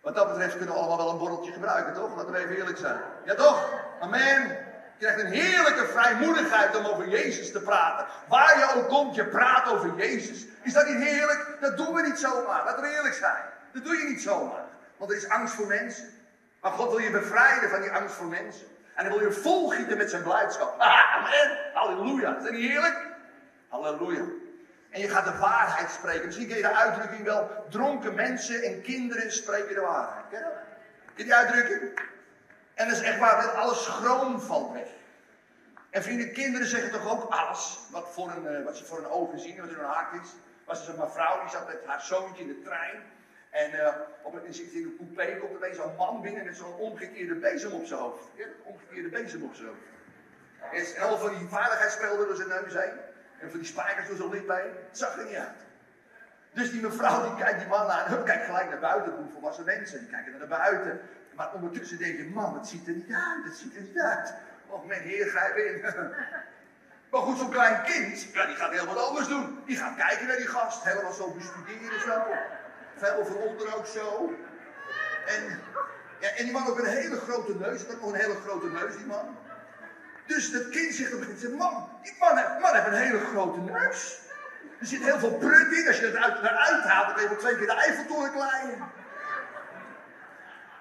Wat 0.00 0.14
dat 0.14 0.28
betreft 0.28 0.56
kunnen 0.56 0.74
we 0.74 0.80
allemaal 0.80 0.96
wel 0.96 1.10
een 1.10 1.18
borreltje 1.18 1.52
gebruiken, 1.52 1.94
toch? 1.94 2.16
Laten 2.16 2.32
we 2.32 2.38
even 2.38 2.56
eerlijk 2.56 2.78
zijn. 2.78 3.00
Ja, 3.24 3.34
toch? 3.34 3.68
Amen. 4.00 4.48
Je 4.98 5.06
krijgt 5.06 5.20
een 5.20 5.32
heerlijke 5.32 5.86
vrijmoedigheid 5.86 6.76
om 6.76 6.84
over 6.84 7.08
Jezus 7.08 7.52
te 7.52 7.60
praten. 7.60 8.06
Waar 8.28 8.58
je 8.58 8.74
ook 8.74 8.88
komt, 8.88 9.14
je 9.14 9.24
praat 9.24 9.68
over 9.68 9.94
Jezus. 9.96 10.46
Is 10.62 10.72
dat 10.72 10.86
niet 10.86 11.02
heerlijk? 11.02 11.56
Dat 11.60 11.76
doen 11.76 11.94
we 11.94 12.02
niet 12.02 12.18
zomaar. 12.18 12.64
Laten 12.64 12.82
we 12.82 12.94
eerlijk 12.96 13.14
zijn. 13.14 13.42
Dat 13.72 13.84
doe 13.84 13.96
je 13.96 14.08
niet 14.08 14.22
zomaar. 14.22 14.64
Want 14.96 15.10
er 15.10 15.16
is 15.16 15.28
angst 15.28 15.54
voor 15.54 15.66
mensen. 15.66 16.08
Maar 16.60 16.72
God 16.72 16.90
wil 16.90 16.98
je 16.98 17.10
bevrijden 17.10 17.70
van 17.70 17.80
die 17.80 17.90
angst 17.90 18.14
voor 18.14 18.26
mensen. 18.26 18.66
En 18.94 19.04
hij 19.06 19.14
wil 19.18 19.26
je 19.26 19.32
volgieten 19.32 19.96
met 19.96 20.10
zijn 20.10 20.22
blijdschap. 20.22 20.80
Amen. 21.16 21.58
Halleluja. 21.74 22.36
Is 22.36 22.42
dat 22.42 22.52
niet 22.52 22.70
heerlijk? 22.70 23.06
Halleluja. 23.68 24.24
En 24.90 25.00
je 25.00 25.08
gaat 25.08 25.24
de 25.24 25.38
waarheid 25.38 25.90
spreken. 25.90 26.26
Misschien 26.26 26.46
ken 26.46 26.56
je 26.56 26.62
de 26.62 26.74
uitdrukking 26.74 27.24
wel. 27.24 27.66
Dronken 27.68 28.14
mensen 28.14 28.62
en 28.62 28.82
kinderen 28.82 29.32
spreken 29.32 29.74
de 29.74 29.80
waarheid. 29.80 30.24
Ken 30.30 30.38
je 30.38 30.44
dat? 30.44 30.54
Ken 31.14 31.14
je 31.14 31.24
die 31.24 31.34
uitdrukking? 31.34 32.00
En 32.74 32.88
dat 32.88 32.96
is 32.96 33.02
echt 33.02 33.18
waar. 33.18 33.42
Dat 33.42 33.54
alles 33.54 33.84
schroom 33.84 34.40
valt 34.40 34.72
weg. 34.72 34.88
En 35.90 36.02
vrienden, 36.02 36.32
kinderen 36.32 36.66
zeggen 36.66 36.90
toch 36.90 37.10
ook 37.10 37.32
alles. 37.32 37.78
Wat, 37.90 38.08
voor 38.12 38.30
een, 38.30 38.46
eh, 38.46 38.64
wat 38.64 38.76
ze 38.76 38.84
voor 38.84 38.98
een 38.98 39.10
ogen 39.10 39.40
zien, 39.40 39.60
wat 39.60 39.68
in 39.68 39.74
hun 39.74 39.84
hart 39.84 40.22
is. 40.22 40.28
Was 40.64 40.86
er 40.86 40.94
een 40.94 41.00
mevrouw 41.00 41.40
die 41.40 41.50
zat 41.50 41.66
met 41.66 41.84
haar 41.86 42.02
zoontje 42.02 42.42
in 42.42 42.48
de 42.48 42.62
trein. 42.62 43.02
En 43.50 43.70
uh, 43.70 43.88
op 44.22 44.34
een, 44.34 44.54
zit 44.54 44.72
in 44.72 44.82
een 44.82 44.96
coupé, 45.14 45.36
komt 45.38 45.62
er 45.62 45.74
zo'n 45.74 45.96
man 45.96 46.22
binnen 46.22 46.44
met 46.44 46.56
zo'n 46.56 46.74
omgekeerde 46.74 47.34
bezem 47.34 47.72
op 47.72 47.86
zijn 47.86 48.00
hoofd. 48.00 48.24
Ja, 48.34 48.46
omgekeerde 48.62 49.08
bezem 49.08 49.42
op 49.42 49.54
zijn 49.54 49.68
hoofd. 49.68 50.96
En 50.96 51.02
al 51.02 51.18
van 51.18 51.38
die 51.38 51.48
vaardigheidsspelden 51.48 52.26
door 52.26 52.36
zijn 52.36 52.48
neus 52.48 52.74
heen. 52.74 53.09
En 53.40 53.50
van 53.50 53.58
die 53.58 53.68
spijkers 53.68 54.06
zijn 54.16 54.30
lip 54.30 54.48
heen. 54.48 54.72
Het 54.88 54.98
zag 54.98 55.18
er 55.18 55.24
niet 55.24 55.36
uit. 55.36 55.58
Dus 56.52 56.70
die 56.70 56.80
mevrouw 56.80 57.22
die 57.22 57.44
kijkt 57.44 57.58
die 57.58 57.68
man 57.68 57.90
aan. 57.90 58.08
Hup, 58.08 58.24
kijkt 58.24 58.44
gelijk 58.44 58.70
naar 58.70 58.78
buiten. 58.78 59.16
Doen 59.16 59.30
volwassen 59.32 59.64
mensen. 59.64 59.98
Die 59.98 60.08
kijken 60.08 60.38
naar 60.38 60.48
buiten. 60.48 61.00
Maar 61.34 61.52
ondertussen 61.52 61.98
denk 61.98 62.16
je, 62.16 62.30
man, 62.34 62.54
het 62.54 62.66
ziet 62.66 62.86
er 62.86 62.94
niet 62.94 63.12
uit. 63.12 63.44
Het 63.44 63.56
ziet 63.56 63.76
er 63.76 63.82
niet 63.82 63.98
uit. 63.98 64.34
Och, 64.66 64.86
mijn 64.86 65.02
heer, 65.02 65.26
grijp 65.26 65.56
in. 65.56 65.84
Maar 67.10 67.20
goed, 67.20 67.38
zo'n 67.38 67.50
klein 67.50 67.82
kind, 67.82 68.22
ja, 68.22 68.46
die 68.46 68.54
gaat 68.56 68.70
heel 68.70 68.86
wat 68.86 69.08
anders 69.08 69.28
doen. 69.28 69.62
Die 69.66 69.76
gaat 69.76 69.96
kijken 69.96 70.26
naar 70.26 70.36
die 70.36 70.46
gast. 70.46 70.84
Helemaal 70.84 71.12
zo 71.12 71.34
bestuderen 71.34 72.00
zo. 72.00 72.22
Veel 72.96 73.24
van 73.24 73.36
onder 73.36 73.76
ook 73.76 73.86
zo. 73.86 74.34
En, 75.26 75.60
ja, 76.20 76.28
en 76.28 76.44
die 76.44 76.52
man 76.52 76.66
ook 76.66 76.78
een 76.78 76.84
hele 76.84 77.16
grote 77.16 77.54
neus. 77.54 77.86
Dat 77.86 78.00
nog 78.00 78.12
een 78.12 78.20
hele 78.20 78.34
grote 78.34 78.66
neus, 78.66 78.96
die 78.96 79.06
man. 79.06 79.36
Dus 80.30 80.50
dat 80.50 80.68
kind 80.68 80.94
zegt 80.94 81.14
op 81.14 81.20
een 81.20 81.26
gegeven 81.26 81.50
moment, 81.50 81.72
man, 81.72 81.88
die 82.02 82.14
man, 82.60 82.74
heeft 82.74 82.86
een 82.86 82.92
hele 82.92 83.18
grote 83.18 83.60
neus. 83.60 84.18
Er 84.80 84.86
zit 84.86 85.02
heel 85.02 85.18
veel 85.18 85.34
prut 85.34 85.72
in. 85.72 85.86
Als 85.86 85.98
je 85.98 86.06
het 86.06 86.16
uit, 86.16 86.38
eruit 86.38 86.84
haalt, 86.84 87.06
dan 87.06 87.14
kun 87.14 87.22
je 87.22 87.28
wel 87.28 87.38
twee 87.38 87.56
keer 87.56 87.66
de 87.66 87.72
Eiffeltoren 87.72 88.32
kleien. 88.32 88.78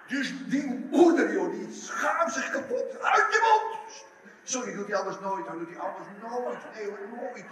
Dus 0.07 0.33
die 0.45 0.88
moeder, 0.91 1.33
joh, 1.33 1.51
die 1.51 1.73
schaamt 1.73 2.33
zich 2.33 2.51
kapot. 2.51 3.01
Uit 3.01 3.33
je 3.33 3.39
mond! 3.47 4.05
Sorry, 4.43 4.73
doet 4.73 4.88
hij 4.88 4.95
anders 4.95 5.19
nooit. 5.19 5.47
Hij 5.47 5.57
doet 5.57 5.69
hij 5.69 5.79
anders 5.79 6.07
nooit. 6.21 6.57
Nee, 6.73 6.91
nooit. 7.15 7.51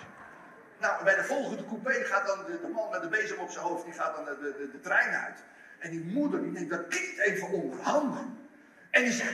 Nou, 0.77 1.03
bij 1.03 1.15
de 1.15 1.23
volgende 1.23 1.65
coupé 1.65 1.93
gaat 1.93 2.27
dan 2.27 2.37
de, 2.45 2.69
man 2.73 2.89
met 2.89 3.01
de 3.01 3.07
bezem 3.07 3.37
op 3.37 3.49
zijn 3.49 3.65
hoofd, 3.65 3.85
die 3.85 3.93
gaat 3.93 4.15
dan 4.15 4.25
de, 4.25 4.37
de, 4.41 4.69
de, 4.71 4.79
trein 4.79 5.13
uit. 5.13 5.43
En 5.79 5.91
die 5.91 6.03
moeder, 6.05 6.41
die 6.41 6.51
neemt 6.51 6.69
dat 6.69 6.87
kind 6.87 7.17
even 7.17 7.47
onder 7.47 7.79
handen. 7.81 8.49
En 8.91 9.03
die 9.03 9.13
zegt, 9.13 9.33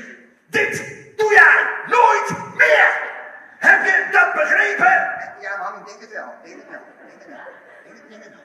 dit 0.50 0.78
doe 1.18 1.32
jij 1.32 1.74
nooit 1.88 2.13
dat 4.24 4.34
begrepen? 4.34 4.94
Ja, 5.46 5.58
man, 5.58 5.80
ik 5.80 5.86
denk 5.86 6.02
het 6.02 6.12
wel. 6.12 6.30
Denk 6.44 6.60
het 6.62 6.70
wel. 6.70 6.84
Denk 7.08 7.20
het 7.20 7.28
wel. 7.28 7.38
Denk 8.10 8.24
het 8.24 8.34
wel. 8.34 8.42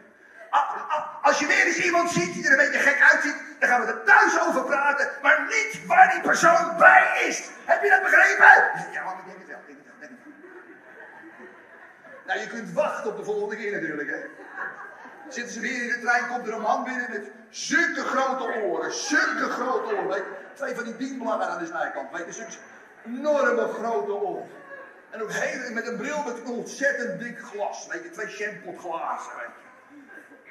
Als 1.23 1.39
je 1.39 1.47
weer 1.47 1.67
eens 1.67 1.85
iemand 1.85 2.11
ziet 2.11 2.33
die 2.35 2.47
er 2.47 2.51
een 2.51 2.57
beetje 2.57 2.79
gek 2.79 3.01
uitziet, 3.13 3.37
dan 3.59 3.69
gaan 3.69 3.81
we 3.81 3.87
er 3.87 4.05
thuis 4.05 4.41
over 4.41 4.65
praten, 4.65 5.09
maar 5.23 5.47
niet 5.47 5.87
waar 5.87 6.11
die 6.11 6.21
persoon 6.21 6.77
bij 6.77 7.25
is. 7.29 7.49
Heb 7.65 7.83
je 7.83 7.91
dat 7.91 8.03
begrepen? 8.03 8.93
Ja, 8.93 9.05
man, 9.05 9.19
ik 9.19 9.25
denk 9.25 9.39
het 9.39 9.49
wel. 9.49 9.59
Denk 9.67 9.79
het 9.79 9.99
wel. 9.99 10.19
Nou, 12.27 12.41
je 12.41 12.47
kunt 12.47 12.73
wachten 12.73 13.11
op 13.11 13.17
de 13.17 13.25
volgende 13.25 13.57
keer 13.57 13.73
natuurlijk, 13.73 14.11
hè. 14.11 14.21
Zitten 15.29 15.53
ze 15.53 15.61
weer 15.61 15.83
in 15.83 15.89
de 15.89 16.01
trein, 16.01 16.29
komt 16.29 16.47
er 16.47 16.55
een 16.55 16.61
man 16.61 16.85
binnen 16.85 17.11
met 17.11 17.31
zulke 17.51 18.05
grote 18.05 18.45
oren, 18.63 18.93
zulke 18.93 19.51
grote 19.51 19.95
oren. 19.95 20.09
Weet, 20.09 20.25
twee 20.55 20.75
van 20.75 20.85
die 20.85 20.97
dienbladen 20.97 21.49
aan 21.49 21.59
de 21.59 21.67
zijkant, 21.67 22.11
weet 22.13 22.27
je, 22.27 22.33
zulke 22.33 22.57
enorme 23.05 23.69
grote 23.69 24.13
oren. 24.13 24.49
En 25.11 25.23
ook 25.23 25.33
heel, 25.33 25.73
met 25.73 25.87
een 25.87 25.97
bril 25.97 26.23
met 26.23 26.39
een 26.39 26.47
ontzettend 26.47 27.21
dik 27.21 27.39
glas, 27.39 27.87
weet 27.87 28.03
je, 28.03 28.11
twee 28.11 28.29
shampoo 28.29 28.77
glazen, 28.77 29.33
weet 29.37 29.47
je. 29.47 29.69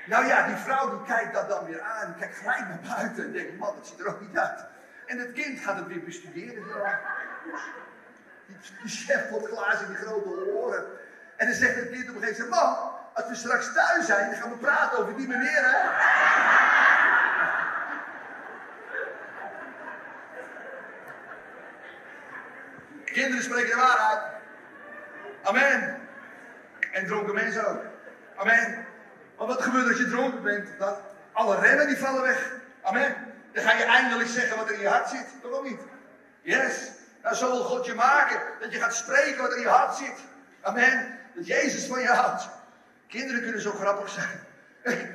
Nou 0.08 0.26
ja, 0.26 0.48
die 0.48 0.56
vrouw 0.56 0.90
die 0.90 1.16
kijkt 1.16 1.34
dat 1.34 1.50
dan 1.50 1.66
weer 1.66 1.82
aan. 1.82 2.06
Die 2.06 2.16
kijkt 2.20 2.38
gelijk 2.38 2.60
naar 2.60 2.96
buiten 2.96 3.24
en 3.24 3.32
denkt, 3.32 3.58
man, 3.58 3.76
dat 3.76 3.88
ziet 3.88 4.00
er 4.00 4.08
ook 4.08 4.22
niet 4.22 4.38
uit. 4.38 4.66
En 5.06 5.20
het 5.20 5.34
kind 5.34 5.60
gaat 5.60 5.78
het 5.78 5.88
weer 5.88 6.04
bestuderen. 6.04 6.64
Die, 8.46 8.58
die 8.84 9.12
in 9.82 9.88
die 9.88 9.96
grote 9.96 10.30
oren. 10.54 10.86
En 11.36 11.48
dan 11.48 11.56
zegt 11.56 11.76
het 11.76 11.90
kind 11.90 12.10
op 12.10 12.16
een 12.16 12.22
gegeven 12.22 12.50
moment, 12.50 12.62
man, 12.62 12.92
als 13.14 13.28
we 13.28 13.36
straks 13.36 13.74
thuis 13.74 14.06
zijn, 14.06 14.30
dan 14.30 14.40
gaan 14.40 14.50
we 14.50 14.58
praten 14.58 15.00
over 15.00 15.16
die 15.16 15.28
meneer, 15.28 15.62
hè. 15.64 15.76
Kinderen 23.06 23.44
spreken 23.44 23.70
de 23.70 23.76
waarheid. 23.76 24.37
Amen. 25.48 26.00
En 26.92 27.06
dronken 27.06 27.34
mensen 27.34 27.68
ook. 27.68 27.82
Amen. 28.36 28.86
Maar 29.38 29.48
wat 29.48 29.62
gebeurt 29.62 29.88
als 29.88 29.98
je 29.98 30.10
dronken 30.10 30.44
bent? 30.44 30.70
Dan 30.80 30.96
Alle 31.32 31.60
remmen 31.60 31.88
die 31.88 31.98
vallen 31.98 32.22
weg. 32.22 32.52
Amen. 32.82 33.16
Dan 33.52 33.64
ga 33.64 33.74
je 33.74 33.84
eindelijk 33.84 34.30
zeggen 34.30 34.58
wat 34.58 34.68
er 34.68 34.74
in 34.74 34.80
je 34.80 34.88
hart 34.88 35.10
zit. 35.10 35.28
Toch 35.42 35.64
niet? 35.64 35.80
Yes. 36.42 36.92
Nou, 37.24 37.36
zo 37.36 37.52
wil 37.52 37.64
God 37.64 37.86
je 37.86 37.94
maken. 37.94 38.40
Dat 38.60 38.72
je 38.72 38.80
gaat 38.80 38.96
spreken 38.96 39.42
wat 39.42 39.52
er 39.52 39.58
in 39.58 39.62
je 39.62 39.70
hart 39.70 39.96
zit. 39.96 40.20
Amen. 40.62 41.20
Dat 41.36 41.48
Jezus 41.48 41.86
van 41.86 42.02
je 42.02 42.08
houdt. 42.08 42.50
Kinderen 43.08 43.42
kunnen 43.42 43.62
zo 43.62 43.72
grappig 43.72 44.10
zijn. 44.10 44.40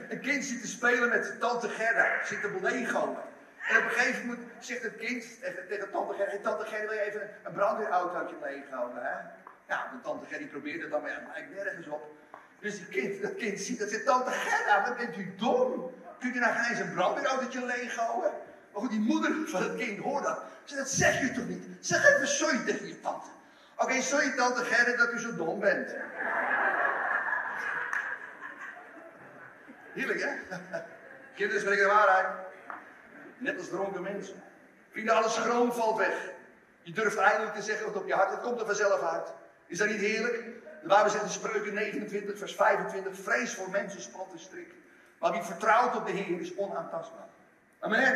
Een 0.09 0.21
kind 0.21 0.45
zit 0.45 0.61
te 0.61 0.69
spelen 0.69 1.09
met 1.09 1.41
tante 1.41 1.69
Gerda. 1.69 2.07
Zit 2.25 2.41
te 2.41 2.59
Lego. 2.63 3.19
En 3.69 3.77
op 3.79 3.85
een 3.85 3.91
gegeven 3.91 4.27
moment 4.27 4.49
zegt 4.59 4.83
het 4.83 4.97
kind 4.97 5.25
tegen, 5.69 5.91
tante 5.91 6.15
Gerda... 6.15 6.33
Tante 6.43 6.65
Gerda, 6.65 6.89
wil 6.89 6.97
je 6.99 7.01
even 7.01 7.31
een 7.43 7.53
brandweerautootje 7.53 8.37
meegehouden, 8.43 9.03
hè? 9.03 9.17
Ja, 9.69 9.91
de 9.93 10.01
tante 10.03 10.27
Gerda 10.27 10.47
probeerde 10.47 10.89
dan, 10.89 11.03
maar 11.03 11.11
ja, 11.11 11.55
nergens 11.55 11.87
op. 11.87 12.03
Dus 12.59 12.89
kind, 12.89 13.23
dat 13.23 13.37
kind 13.37 13.61
ziet 13.61 13.79
dat 13.79 13.91
zegt, 13.91 14.05
tante 14.05 14.31
Gerda, 14.31 14.89
wat 14.89 14.97
bent 14.97 15.17
u 15.17 15.35
dom? 15.37 15.91
Kunt 16.19 16.37
u 16.37 16.39
nou 16.39 16.53
geen 16.55 16.71
eens 16.71 16.79
een 16.79 16.95
brandweerautootje 16.95 17.65
leeghouden? 17.65 18.31
Maar 18.73 18.81
goed, 18.81 18.91
die 18.91 19.01
moeder 19.01 19.35
van 19.47 19.63
het 19.63 19.77
kind 19.77 19.99
hoort 19.99 20.25
dat. 20.25 20.43
Ze 20.65 20.77
dat 20.77 20.89
zeg 20.89 21.21
je 21.21 21.33
toch 21.33 21.49
niet? 21.49 21.65
Zeg 21.81 22.15
even 22.15 22.29
sorry 22.29 22.59
tegen 22.59 22.87
je 22.87 23.01
tante. 23.01 23.29
Oké, 23.77 24.01
sorry 24.01 24.31
tante 24.31 24.65
Gerda 24.65 24.97
dat 24.97 25.13
u 25.13 25.19
zo 25.19 25.37
dom 25.37 25.61
bent. 25.61 25.95
Heerlijk, 29.93 30.21
hè? 30.21 30.59
Kinderen 31.35 31.61
spreken 31.61 31.85
de 31.85 31.91
waarheid. 31.91 32.27
Net 33.39 33.59
als 33.59 33.69
dronken 33.69 34.03
mensen. 34.03 34.43
Vrienden, 34.91 35.15
alle 35.15 35.29
schroom 35.29 35.73
valt 35.73 35.99
weg. 35.99 36.31
Je 36.83 36.93
durft 36.93 37.17
eindelijk 37.17 37.55
te 37.55 37.63
zeggen 37.63 37.87
wat 37.87 37.97
op 37.97 38.07
je 38.07 38.15
hart. 38.15 38.31
Het 38.31 38.41
komt 38.41 38.61
er 38.61 38.67
vanzelf 38.67 39.03
uit. 39.03 39.33
Is 39.73 39.79
dat 39.79 39.89
niet 39.89 40.01
heerlijk? 40.01 40.45
De 40.83 40.89
Bijbel 40.89 41.11
zegt 41.11 41.25
in 41.25 41.31
Spreuken 41.31 41.75
29, 41.75 42.39
vers 42.39 42.55
25. 42.55 43.13
Vrees 43.23 43.55
voor 43.55 43.71
mensen 43.71 44.01
spot 44.01 44.33
en 44.33 44.39
strik. 44.39 44.75
Maar 45.19 45.33
wie 45.33 45.43
vertrouwt 45.43 45.97
op 45.97 46.07
de 46.07 46.13
Heer 46.13 46.41
is 46.41 46.57
onaantastbaar. 46.57 47.29
Amen. 47.81 48.13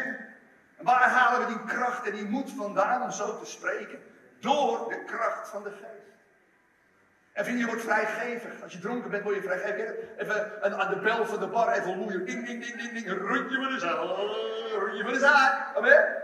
En 0.77 0.85
waar 0.85 1.11
halen 1.11 1.47
we 1.47 1.53
die 1.53 1.65
kracht 1.75 2.07
en 2.07 2.13
die 2.13 2.25
moed 2.25 2.53
vandaan 2.57 3.03
om 3.03 3.11
zo 3.11 3.39
te 3.39 3.47
spreken? 3.47 3.99
Door 4.41 4.89
de 4.89 5.05
kracht 5.05 5.49
van 5.49 5.63
de 5.63 5.71
geest. 5.71 6.17
En 7.33 7.45
vrienden, 7.45 7.65
je 7.65 7.71
wordt 7.71 7.85
vrijgevig. 7.85 8.63
Als 8.63 8.73
je 8.73 8.79
dronken 8.79 9.11
bent, 9.11 9.23
word 9.23 9.37
je 9.37 9.43
vrijgevig. 9.43 9.95
Even 10.17 10.79
aan 10.79 10.95
de 10.95 11.01
bel 11.01 11.27
van 11.27 11.41
de 11.41 11.47
bar, 11.47 11.73
even 11.73 11.99
loeien. 11.99 12.27
Ding, 12.27 12.47
ding, 12.47 12.65
ding, 12.65 12.77
ding, 12.77 12.93
ding. 12.93 13.29
Rondje 13.29 13.59
met 13.59 13.71
de 13.71 13.79
zaak. 13.79 13.97
Rondje 14.79 15.05
met 15.05 15.15
de 15.15 15.21
zaak. 15.21 15.77
Amen. 15.77 16.23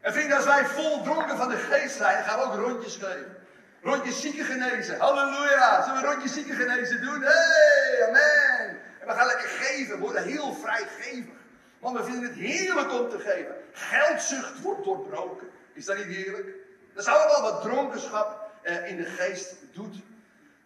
En 0.00 0.12
vrienden, 0.12 0.36
als 0.36 0.46
wij 0.46 0.64
vol 0.64 1.02
dronken 1.02 1.36
van 1.36 1.48
de 1.48 1.56
geest 1.56 1.96
zijn, 1.96 2.24
gaan 2.24 2.38
we 2.38 2.44
ook 2.44 2.66
rondjes 2.66 2.96
geven. 2.96 3.37
Rondjes 3.82 4.20
zieken 4.20 4.44
genezen. 4.44 4.98
Halleluja. 4.98 5.82
Zullen 5.84 6.00
we 6.00 6.06
rondjes 6.06 6.32
zieken 6.32 6.56
genezen 6.56 7.00
doen? 7.00 7.22
Hey, 7.22 8.06
amen. 8.08 8.80
En 9.00 9.06
we 9.06 9.12
gaan 9.12 9.26
lekker 9.26 9.48
geven. 9.48 9.94
We 9.94 10.00
worden 10.00 10.24
heel 10.24 10.54
vrijgevig. 10.54 11.36
Want 11.78 11.96
we 11.96 12.04
vinden 12.04 12.22
het 12.22 12.38
heerlijk 12.38 12.92
om 12.92 13.08
te 13.08 13.18
geven. 13.18 13.56
Geldzucht 13.72 14.60
wordt 14.60 14.84
doorbroken. 14.84 15.48
Is 15.72 15.84
dat 15.84 15.96
niet 15.96 16.16
heerlijk? 16.16 16.46
Dat 16.94 17.06
is 17.06 17.12
allemaal 17.12 17.52
wat 17.52 17.62
dronkenschap 17.62 18.50
eh, 18.62 18.90
in 18.90 18.96
de 18.96 19.04
geest 19.04 19.54
doet. 19.72 19.96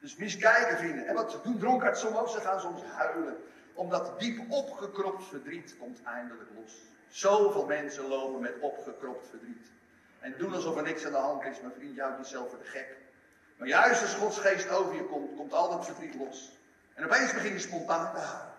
Dus 0.00 0.16
mis 0.16 0.36
kijken, 0.36 0.76
vrienden. 0.76 1.06
En 1.06 1.14
wat 1.14 1.40
doen 1.44 1.58
dronkaards 1.58 2.00
soms 2.00 2.16
ook? 2.16 2.28
Ze 2.28 2.40
gaan 2.40 2.60
soms 2.60 2.82
huilen. 2.82 3.36
Omdat 3.74 4.20
diep 4.20 4.52
opgekropt 4.52 5.24
verdriet 5.28 5.74
komt 5.78 6.02
eindelijk 6.02 6.50
los. 6.54 6.72
Zoveel 7.08 7.66
mensen 7.66 8.08
lopen 8.08 8.40
met 8.40 8.54
opgekropt 8.60 9.26
verdriet. 9.28 9.66
En 10.20 10.34
doen 10.38 10.54
alsof 10.54 10.76
er 10.76 10.82
niks 10.82 11.06
aan 11.06 11.12
de 11.12 11.18
hand 11.18 11.44
is. 11.44 11.60
Maar 11.60 11.70
vriend, 11.78 12.00
houdt 12.00 12.18
jezelf 12.18 12.48
voor 12.48 12.58
de 12.58 12.64
gek. 12.64 12.96
Maar 13.62 13.70
juist 13.70 14.02
als 14.02 14.14
Gods 14.14 14.38
geest 14.38 14.70
over 14.70 14.94
je 14.94 15.04
komt, 15.04 15.36
komt 15.36 15.52
al 15.52 15.70
dat 15.70 15.84
verdriet 15.84 16.14
los. 16.14 16.58
En 16.94 17.04
opeens 17.04 17.32
begin 17.32 17.52
je 17.52 17.58
spontaan 17.58 18.14
te 18.14 18.20
huilen. 18.20 18.54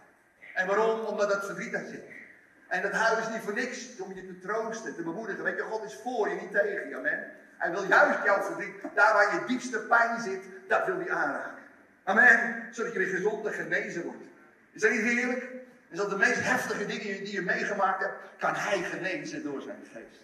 En 0.53 0.67
waarom? 0.67 0.99
Omdat 0.99 1.29
dat 1.29 1.45
verdriet 1.45 1.71
dat 1.71 1.81
zit. 1.89 2.03
En 2.67 2.81
dat 2.81 2.91
huilen 2.91 3.23
is 3.23 3.29
niet 3.29 3.41
voor 3.41 3.53
niks, 3.53 3.99
om 3.99 4.13
je 4.13 4.25
te 4.25 4.39
troosten, 4.39 4.95
te 4.95 5.03
bemoedigen. 5.03 5.43
Weet 5.43 5.55
je, 5.55 5.61
God 5.61 5.83
is 5.83 5.99
voor 6.03 6.29
je, 6.29 6.35
niet 6.35 6.51
tegen 6.51 6.89
je. 6.89 6.97
Amen. 6.97 7.31
Hij 7.57 7.71
wil 7.71 7.83
juist 7.83 8.23
jouw 8.23 8.41
verdriet, 8.41 8.75
daar 8.93 9.13
waar 9.13 9.33
je 9.33 9.45
diepste 9.47 9.79
pijn 9.79 10.21
zit, 10.21 10.43
dat 10.67 10.85
wil 10.85 10.95
hij 10.95 11.11
aanraken. 11.11 11.63
Amen. 12.03 12.67
Zodat 12.71 12.93
je 12.93 12.99
weer 12.99 13.15
gezond 13.15 13.45
en 13.45 13.53
genezen 13.53 14.03
wordt. 14.03 14.23
Is 14.71 14.81
dat 14.81 14.91
niet 14.91 15.01
heerlijk? 15.01 15.51
Is 15.89 15.97
dat 15.97 16.09
de 16.09 16.17
meest 16.17 16.43
heftige 16.43 16.85
dingen 16.85 17.23
die 17.23 17.31
je 17.31 17.41
meegemaakt 17.41 18.01
hebt, 18.01 18.15
kan 18.37 18.55
hij 18.55 18.83
genezen 18.83 19.43
door 19.43 19.61
zijn 19.61 19.85
geest. 19.93 20.21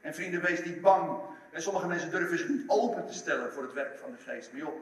En 0.00 0.14
vrienden, 0.14 0.42
wees 0.42 0.64
niet 0.64 0.80
bang. 0.80 1.20
En 1.52 1.62
sommige 1.62 1.86
mensen 1.86 2.10
durven 2.10 2.38
zich 2.38 2.48
niet 2.48 2.64
open 2.66 3.06
te 3.06 3.12
stellen 3.12 3.52
voor 3.52 3.62
het 3.62 3.72
werk 3.72 3.98
van 3.98 4.10
de 4.10 4.32
geest. 4.32 4.52
Maar 4.52 4.60
joh, 4.60 4.80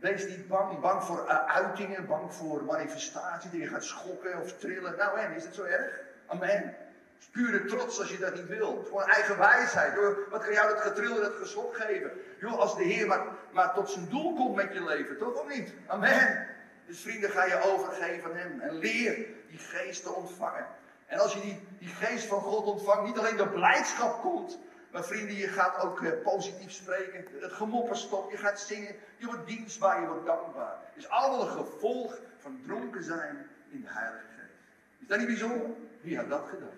wees 0.00 0.28
niet 0.28 0.48
bang. 0.48 0.80
Bang 0.80 1.02
voor 1.02 1.24
uh, 1.24 1.44
uitingen, 1.46 2.06
bang 2.06 2.32
voor 2.32 2.64
manifestatie, 2.64 3.50
die 3.50 3.60
je 3.60 3.66
gaat 3.66 3.84
schokken 3.84 4.40
of 4.42 4.52
trillen. 4.52 4.96
Nou 4.96 5.18
en, 5.18 5.34
is 5.34 5.44
het 5.44 5.54
zo 5.54 5.62
erg? 5.62 6.00
Amen. 6.26 6.76
is 7.18 7.26
pure 7.26 7.64
trots 7.64 7.98
als 7.98 8.10
je 8.10 8.18
dat 8.18 8.34
niet 8.34 8.46
wil. 8.46 8.78
Het 8.78 8.86
gewoon 8.86 9.08
eigen 9.08 9.38
wijsheid. 9.38 9.94
Wat 10.30 10.44
kan 10.44 10.52
jou 10.52 10.68
dat 10.68 10.80
getril 10.80 11.14
en 11.14 11.22
dat 11.22 11.34
geschok 11.34 11.76
geven? 11.76 12.10
Joh, 12.40 12.58
als 12.58 12.76
de 12.76 12.84
Heer 12.84 13.06
maar, 13.06 13.26
maar 13.50 13.74
tot 13.74 13.90
zijn 13.90 14.08
doel 14.08 14.34
komt 14.34 14.54
met 14.54 14.72
je 14.72 14.84
leven, 14.84 15.18
toch 15.18 15.34
of 15.34 15.48
niet? 15.48 15.72
Amen. 15.86 16.46
Dus 16.86 17.00
vrienden, 17.00 17.30
ga 17.30 17.44
je 17.44 17.72
overgeven 17.72 18.30
aan 18.30 18.36
Hem. 18.36 18.60
En 18.60 18.78
leer 18.78 19.14
die 19.48 19.58
geest 19.58 20.02
te 20.02 20.12
ontvangen. 20.12 20.66
En 21.06 21.18
als 21.18 21.32
je 21.32 21.40
die, 21.40 21.66
die 21.78 21.88
geest 21.88 22.26
van 22.26 22.40
God 22.40 22.64
ontvangt, 22.64 23.06
niet 23.06 23.18
alleen 23.18 23.36
de 23.36 23.48
blijdschap 23.48 24.20
komt. 24.20 24.58
Maar 24.96 25.04
vrienden, 25.04 25.36
je 25.36 25.48
gaat 25.48 25.80
ook 25.80 26.00
uh, 26.00 26.10
positief 26.22 26.72
spreken. 26.72 27.26
Het 27.40 27.52
gemopper 27.52 27.96
stopt, 27.96 28.30
je 28.30 28.36
gaat 28.36 28.60
zingen. 28.60 28.94
Je 29.16 29.26
wordt 29.26 29.46
dienstbaar, 29.46 30.00
je 30.00 30.06
wordt 30.06 30.26
dankbaar. 30.26 30.78
Is 30.94 31.08
allemaal 31.08 31.40
een 31.40 31.64
gevolg 31.64 32.18
van 32.38 32.60
dronken 32.66 33.04
zijn 33.04 33.46
in 33.68 33.80
de 33.80 33.88
Heilige 33.88 34.24
Geest. 34.36 34.52
Is 35.00 35.06
dat 35.06 35.18
niet 35.18 35.26
bijzonder? 35.26 35.66
Wie 36.00 36.16
had 36.16 36.28
dat 36.28 36.48
gedacht? 36.48 36.72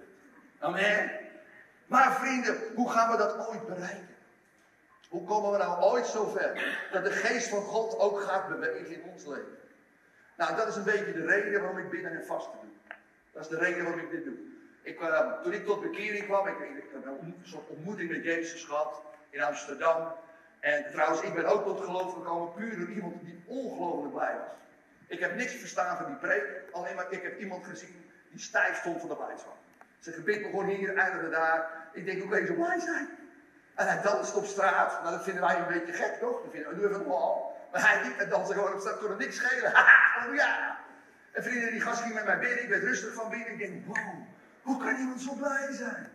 Amen. 0.59 1.11
Maar 1.87 2.12
vrienden, 2.12 2.57
hoe 2.74 2.90
gaan 2.90 3.11
we 3.11 3.16
dat 3.16 3.48
ooit 3.48 3.66
bereiken? 3.66 4.16
Hoe 5.09 5.24
komen 5.24 5.50
we 5.50 5.59
nou 5.59 5.83
ooit 5.83 6.07
zover 6.07 6.76
dat 6.92 7.04
de 7.04 7.11
geest 7.11 7.48
van 7.48 7.62
God 7.62 7.98
ook 7.98 8.20
gaat 8.20 8.48
bewegen 8.48 8.94
in 8.94 9.11
ons 9.12 9.26
leven? 9.26 9.59
Nou, 10.37 10.57
dat 10.57 10.68
is 10.68 10.76
een 10.76 10.85
beetje 10.85 11.12
de 11.12 11.26
reden 11.26 11.61
waarom 11.61 11.78
ik 11.78 11.90
binnen 11.90 12.12
en 12.12 12.26
vasten 12.26 12.59
doe. 12.61 12.96
Dat 13.33 13.42
is 13.42 13.48
de 13.48 13.59
reden 13.59 13.85
waarom 13.85 14.00
ik 14.00 14.11
dit 14.11 14.24
doe. 14.24 14.38
Ik, 14.83 15.01
toen 15.43 15.53
ik 15.53 15.67
tot 15.67 15.83
bekering 15.83 16.25
kwam, 16.25 16.47
ik, 16.47 16.59
ik, 16.59 16.85
heb 16.93 17.05
een 17.05 17.35
soort 17.43 17.69
ontmoeting 17.69 18.11
met 18.11 18.25
Jezus 18.25 18.64
gehad 18.64 19.03
in 19.31 19.43
Amsterdam. 19.43 20.12
En 20.61 20.91
trouwens, 20.91 21.21
ik 21.21 21.35
ben 21.35 21.47
ook 21.47 21.64
tot 21.64 21.81
geloof 21.81 22.12
gekomen 22.12 22.53
puur 22.55 22.79
door 22.79 22.88
iemand 22.88 23.21
die 23.21 23.43
ongelooflijk 23.47 24.14
blij 24.14 24.35
was. 24.35 24.57
Ik 25.07 25.21
heb 25.21 25.35
niks 25.35 25.53
verstaan 25.53 25.97
van 25.97 26.07
die 26.07 26.14
preek, 26.14 26.45
alleen 26.73 26.95
maar 26.95 27.07
ik 27.12 27.23
heb 27.23 27.38
iemand 27.38 27.64
gezien 27.64 28.11
die 28.31 28.41
stijf 28.41 28.77
stond 28.77 29.01
van 29.01 29.09
de 29.09 29.17
blijdschap. 29.17 29.57
Zijn 29.99 30.14
gebed 30.14 30.43
begon 30.43 30.64
hier, 30.64 30.97
eindigde 30.97 31.31
daar. 31.31 31.71
Ik 31.93 32.05
denk, 32.05 32.21
hoe 32.21 32.31
kan 32.31 32.45
je 32.45 32.53
blij 32.53 32.81
zijn? 32.81 33.09
En 33.75 33.87
hij 33.87 34.03
danst 34.03 34.35
op 34.35 34.45
straat. 34.45 35.03
Nou, 35.03 35.17
dat 35.17 35.25
vinden 35.25 35.43
wij 35.43 35.57
een 35.57 35.67
beetje 35.67 35.93
gek, 35.93 36.14
toch? 36.14 36.43
Dat 36.43 36.51
vinden 36.53 36.71
we 36.71 36.77
nu 36.77 36.87
even 36.87 37.07
al. 37.07 37.57
Maar 37.73 37.88
hij 37.88 38.09
niet, 38.09 38.31
danste 38.31 38.55
gewoon 38.55 38.73
op 38.73 38.81
straat, 38.81 38.99
kon 38.99 39.11
er 39.11 39.17
niks 39.17 39.37
schelen. 39.37 39.73
ja. 40.43 40.79
En 41.33 41.43
vrienden, 41.43 41.71
die 41.71 41.81
gast 41.81 42.01
ging 42.01 42.14
met 42.14 42.25
mij 42.25 42.38
binnen. 42.38 42.62
Ik 42.62 42.69
werd 42.69 42.83
rustig 42.83 43.14
van 43.14 43.31
binnen. 43.31 43.53
Ik 43.53 43.59
denk, 43.59 43.87
wow, 43.87 44.27
hoe 44.68 44.78
kan 44.85 44.96
iemand 44.96 45.20
zo 45.20 45.35
blij 45.35 45.72
zijn? 45.72 46.12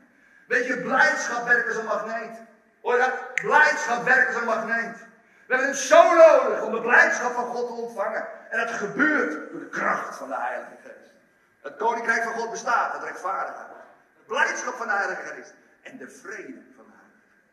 Weet 0.48 0.66
je, 0.66 0.82
blijdschap 0.82 1.48
werkt 1.48 1.68
als 1.68 1.78
een 1.78 1.86
magneet. 1.86 2.38
Hoor 2.82 2.98
dat? 2.98 3.34
Blijdschap 3.34 4.04
werkt 4.04 4.28
als 4.28 4.36
een 4.36 4.46
magneet. 4.46 4.98
We 5.46 5.54
hebben 5.54 5.68
het 5.68 5.78
zo 5.78 6.14
nodig 6.14 6.64
om 6.64 6.72
de 6.72 6.82
blijdschap 6.82 7.34
van 7.34 7.46
God 7.46 7.68
te 7.68 7.74
ontvangen. 7.74 8.28
En 8.50 8.60
dat 8.60 8.72
gebeurt 8.72 9.52
door 9.52 9.60
de 9.60 9.70
kracht 9.70 10.16
van 10.18 10.28
de 10.28 10.38
Heilige 10.38 10.76
Geest. 10.84 11.12
Het 11.62 11.76
koninkrijk 11.76 12.24
van 12.24 12.34
God 12.34 12.52
bestaat, 12.52 12.94
het 12.94 13.04
rechtvaardigheid. 13.04 13.68
De 14.18 14.24
blijdschap 14.28 14.74
van 14.74 14.88
de 14.88 14.94
Heilige 14.94 15.22
Geest. 15.22 15.54
En 15.82 15.98
de 15.98 16.10
vrede 16.10 16.62
van 16.76 16.86
de 16.86 16.92
Heilige 17.00 17.22
Geest. 17.30 17.50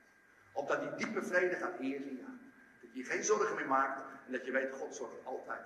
Opdat 0.52 0.80
die 0.80 0.94
diepe 0.94 1.22
vrede 1.22 1.56
gaat 1.56 1.78
heersen 1.78 2.10
in. 2.10 2.52
Dat 2.80 2.90
je 2.92 3.04
geen 3.04 3.24
zorgen 3.24 3.54
meer 3.54 3.66
maakt 3.66 4.00
en 4.26 4.32
dat 4.32 4.44
je 4.44 4.52
weet, 4.52 4.72
God 4.72 4.94
zorgt 4.94 5.24
altijd 5.24 5.60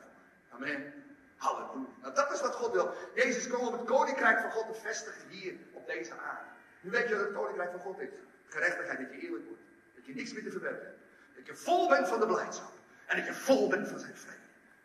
voor 0.51 0.61
mij. 0.61 0.75
Amen. 0.75 1.04
Halleluja. 1.37 1.88
Nou, 2.01 2.14
dat 2.14 2.33
is 2.33 2.40
wat 2.40 2.55
God 2.55 2.73
wil. 2.73 2.94
Jezus 3.14 3.47
kwam 3.47 3.66
om 3.66 3.73
het 3.73 3.85
koninkrijk 3.85 4.40
van 4.40 4.51
God 4.51 4.75
te 4.75 4.81
vestigen 4.81 5.29
hier 5.29 5.55
op 5.73 5.87
deze 5.87 6.12
aarde. 6.12 6.47
Nu 6.81 6.90
weet 6.90 7.09
je 7.09 7.16
wat 7.16 7.25
het 7.25 7.35
koninkrijk 7.35 7.70
van 7.70 7.81
God 7.81 8.01
is. 8.01 8.09
Gerechtigheid, 8.47 8.99
dat 8.99 9.11
je 9.11 9.27
eerlijk 9.27 9.44
wordt. 9.47 9.62
Dat 9.94 10.07
je 10.07 10.14
niks 10.14 10.33
meer 10.33 10.42
te 10.42 10.51
verwerpen 10.51 10.87
hebt. 10.87 10.99
Dat 11.37 11.47
je 11.47 11.55
vol 11.55 11.88
bent 11.88 12.09
van 12.09 12.20
de 12.20 12.27
blijdschap. 12.27 12.73
En 13.07 13.16
dat 13.16 13.27
je 13.27 13.35
vol 13.35 13.68
bent 13.68 13.88
van 13.88 13.99
zijn 13.99 14.16
vrede. 14.16 14.38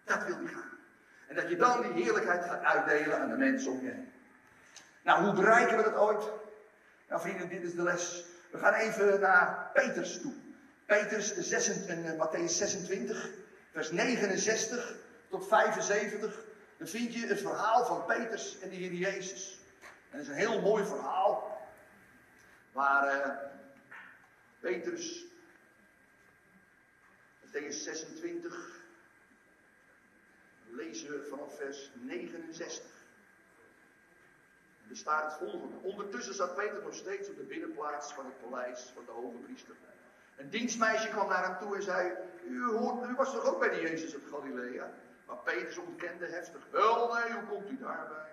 Dat 0.04 0.24
wil 0.26 0.36
hij 0.36 0.54
gaan. 0.54 0.78
En 1.28 1.36
dat 1.36 1.50
je 1.50 1.56
dan 1.56 1.82
die 1.82 2.04
heerlijkheid 2.04 2.44
gaat 2.44 2.64
uitdelen 2.64 3.20
aan 3.20 3.30
de 3.30 3.38
mensen 3.38 3.72
om 3.72 3.82
je 3.82 3.90
heen. 3.90 4.12
Nou, 5.04 5.24
hoe 5.24 5.34
bereiken 5.34 5.78
we 5.78 5.84
dat 5.84 5.96
ooit? 5.96 6.24
Nou 7.08 7.22
vrienden, 7.22 7.50
dit 7.50 7.64
is 7.64 7.76
de 7.76 7.84
les. 7.84 8.26
We 8.52 8.58
gaan 8.58 8.74
even 8.74 9.20
naar 9.20 9.70
Peters 9.74 10.22
toe. 10.22 10.34
Peters, 10.86 11.38
26, 11.38 11.88
in 11.96 12.06
uh, 12.06 12.12
Matthäus 12.12 12.52
26, 12.52 13.30
vers 13.72 13.92
69 13.92 14.96
tot 15.30 15.48
75. 15.48 16.46
Dan 16.78 16.88
vind 16.88 17.14
je 17.14 17.28
het 17.28 17.40
verhaal 17.40 17.86
van 17.86 18.06
Peters 18.06 18.60
en 18.60 18.70
de 18.70 18.76
Heer 18.76 18.94
Jezus. 18.94 19.60
En 19.82 20.18
dat 20.18 20.22
is 20.22 20.28
een 20.28 20.34
heel 20.34 20.62
mooi 20.62 20.86
verhaal. 20.86 21.68
Waar 22.72 23.28
uh, 23.28 23.36
Petrus, 24.60 25.26
Matthäus 27.42 27.84
26, 27.84 28.82
lezen 30.70 31.10
we 31.10 31.28
vanaf 31.30 31.58
vers 31.58 31.90
69. 31.94 32.98
Er 34.90 34.98
staat 34.98 35.24
het 35.24 35.50
volgende. 35.50 35.76
Ondertussen 35.82 36.34
zat 36.34 36.56
Peter 36.56 36.82
nog 36.84 36.94
steeds 36.94 37.30
op 37.30 37.36
de 37.36 37.44
binnenplaats 37.44 38.14
van 38.14 38.26
het 38.26 38.50
paleis 38.50 38.92
van 38.94 39.06
de 39.06 39.12
hoge 39.12 39.38
priester. 39.38 39.76
Een 40.36 40.50
dienstmeisje 40.50 41.10
kwam 41.10 41.30
naar 41.30 41.44
hem 41.44 41.58
toe 41.58 41.76
en 41.76 41.84
zei: 41.84 42.14
U, 42.48 42.64
hoort, 42.64 43.10
u 43.10 43.16
was 43.16 43.32
toch 43.32 43.46
ook 43.46 43.60
bij 43.60 43.70
de 43.70 43.82
Jezus 43.82 44.14
uit 44.14 44.24
Galilea? 44.30 44.94
Maar 45.30 45.38
Petrus 45.38 45.78
ontkende 45.78 46.26
heftig: 46.26 46.62
Wel, 46.72 47.14
nee, 47.14 47.34
hoe 47.34 47.44
komt 47.50 47.70
u 47.70 47.78
daarbij? 47.78 48.32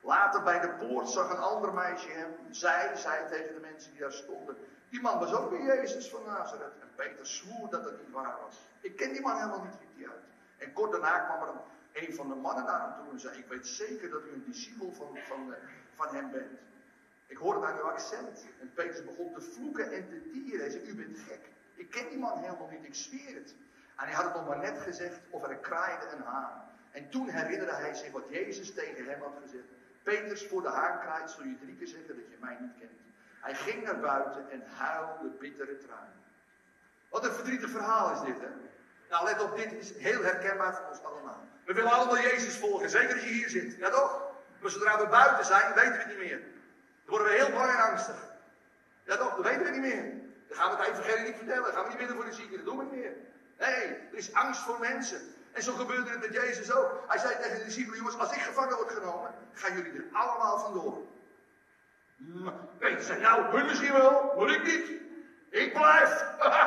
Later 0.00 0.42
bij 0.42 0.60
de 0.60 0.68
poort 0.68 1.08
zag 1.08 1.30
een 1.30 1.38
ander 1.38 1.74
meisje 1.74 2.08
hem. 2.08 2.34
Zij 2.50 2.96
zei 2.96 3.28
tegen 3.28 3.54
de 3.54 3.60
mensen 3.60 3.90
die 3.90 4.00
daar 4.00 4.12
stonden: 4.12 4.56
Die 4.88 5.00
man 5.00 5.18
was 5.18 5.32
ook 5.34 5.50
bij 5.50 5.62
Jezus 5.62 6.08
van 6.08 6.22
Nazareth. 6.26 6.80
En 6.80 6.88
Peter 6.94 7.26
zwoer 7.26 7.70
dat 7.70 7.84
het 7.84 7.98
niet 7.98 8.12
waar 8.12 8.36
was. 8.44 8.56
Ik 8.80 8.96
ken 8.96 9.12
die 9.12 9.20
man 9.20 9.36
helemaal 9.36 9.64
niet, 9.64 9.78
riep 9.80 9.96
hij 9.96 10.08
uit. 10.14 10.24
En 10.56 10.72
kort 10.72 10.92
daarna 10.92 11.18
kwam 11.18 11.48
er 11.48 11.54
een, 11.92 12.14
van 12.14 12.28
de 12.28 12.34
mannen 12.34 12.64
naar 12.64 12.80
hem 12.80 13.04
toe 13.04 13.12
en 13.12 13.20
zei: 13.20 13.38
Ik 13.38 13.48
weet 13.48 13.66
zeker 13.66 14.10
dat 14.10 14.22
u 14.22 14.32
een 14.32 14.44
discipel 14.46 14.92
van, 14.92 15.18
van, 15.28 15.54
eh, 15.54 15.60
van 15.94 16.14
hem 16.14 16.30
bent. 16.30 16.60
Ik 17.26 17.36
hoorde 17.36 17.66
aan 17.66 17.78
uw 17.78 17.90
accent. 17.90 18.46
En 18.60 18.70
Petrus 18.74 19.04
begon 19.04 19.32
te 19.32 19.40
vloeken 19.40 19.92
en 19.92 20.08
te 20.08 20.30
tieren. 20.32 20.60
Hij 20.60 20.70
zei, 20.70 20.86
u 20.86 20.94
bent 20.94 21.18
gek. 21.18 21.40
Ik 21.74 21.90
ken 21.90 22.08
die 22.08 22.18
man 22.18 22.38
helemaal 22.38 22.68
niet, 22.70 22.84
ik 22.84 22.94
zweer 22.94 23.34
het. 23.34 23.54
En 23.98 24.04
hij 24.04 24.14
had 24.14 24.24
het 24.24 24.34
nog 24.34 24.46
maar 24.46 24.58
net 24.58 24.78
gezegd 24.78 25.20
of 25.30 25.48
er 25.48 25.56
kraaide 25.56 26.06
een 26.12 26.22
haan. 26.22 26.62
En 26.90 27.10
toen 27.10 27.28
herinnerde 27.28 27.74
hij 27.74 27.94
zich 27.94 28.12
wat 28.12 28.28
Jezus 28.28 28.74
tegen 28.74 29.04
hem 29.04 29.20
had 29.20 29.38
gezegd. 29.42 29.64
Petrus, 30.02 30.46
voor 30.46 30.62
de 30.62 30.68
haan 30.68 31.00
kraait 31.00 31.30
zul 31.30 31.44
je 31.44 31.58
drie 31.58 31.76
keer 31.76 31.86
zeggen 31.86 32.16
dat 32.16 32.30
je 32.30 32.36
mij 32.40 32.56
niet 32.60 32.78
kent. 32.78 33.00
Hij 33.40 33.54
ging 33.54 33.84
naar 33.84 34.00
buiten 34.00 34.50
en 34.50 34.62
huilde 34.76 35.28
bittere 35.28 35.78
tranen. 35.78 36.22
Wat 37.08 37.24
een 37.24 37.32
verdrietig 37.32 37.70
verhaal 37.70 38.12
is 38.12 38.20
dit, 38.20 38.40
hè? 38.40 38.48
Nou, 39.10 39.24
let 39.24 39.40
op, 39.40 39.56
dit 39.56 39.72
is 39.72 39.96
heel 39.96 40.22
herkenbaar 40.22 40.74
voor 40.74 40.86
ons 40.86 41.02
allemaal. 41.04 41.46
We 41.64 41.72
willen 41.72 41.90
allemaal 41.90 42.18
Jezus 42.18 42.56
volgen, 42.56 42.90
zeker 42.90 43.14
als 43.14 43.22
je 43.22 43.28
hier 43.28 43.48
zit. 43.48 43.76
Ja 43.76 43.90
toch? 43.90 44.32
Maar 44.60 44.70
zodra 44.70 44.98
we 44.98 45.06
buiten 45.06 45.44
zijn, 45.44 45.74
weten 45.74 45.92
we 45.92 45.98
het 45.98 46.08
niet 46.08 46.18
meer. 46.18 46.38
Dan 46.38 47.16
worden 47.16 47.26
we 47.26 47.32
heel 47.32 47.50
bang 47.50 47.70
en 47.70 47.90
angstig. 47.90 48.28
Ja 49.04 49.16
toch, 49.16 49.36
dat 49.36 49.44
weten 49.44 49.64
we 49.64 49.70
niet 49.70 49.80
meer. 49.80 50.12
Dan 50.48 50.56
gaan 50.56 50.70
we 50.70 50.76
het 50.76 50.88
evangelie 50.88 51.24
niet 51.24 51.36
vertellen. 51.36 51.62
Dan 51.62 51.72
gaan 51.72 51.82
we 51.82 51.88
niet 51.88 51.98
bidden 51.98 52.16
voor 52.16 52.24
de 52.24 52.32
zieken. 52.32 52.56
Dat 52.56 52.64
doen 52.64 52.78
we 52.78 52.82
niet 52.84 52.92
meer. 52.92 53.12
Nee, 53.58 53.86
er 53.86 54.16
is 54.16 54.34
angst 54.34 54.60
voor 54.60 54.78
mensen. 54.78 55.34
En 55.52 55.62
zo 55.62 55.72
gebeurde 55.72 56.10
het 56.10 56.20
met 56.20 56.32
Jezus 56.32 56.72
ook. 56.72 57.04
Hij 57.08 57.18
zei 57.18 57.36
tegen 57.36 57.58
de 57.58 57.64
discipelen, 57.64 57.96
jongens, 57.98 58.18
als 58.18 58.32
ik 58.32 58.40
gevangen 58.40 58.76
word 58.76 58.90
genomen, 58.90 59.34
gaan 59.52 59.76
jullie 59.76 59.92
er 59.92 60.04
allemaal 60.12 60.58
vandoor. 60.58 61.06
Peter 62.78 63.02
zei, 63.02 63.20
nou, 63.20 63.56
hun 63.56 63.66
misschien 63.66 63.92
wel, 63.92 64.34
maar 64.36 64.50
ik 64.50 64.62
niet. 64.62 65.00
Ik 65.50 65.72
blijf. 65.72 66.24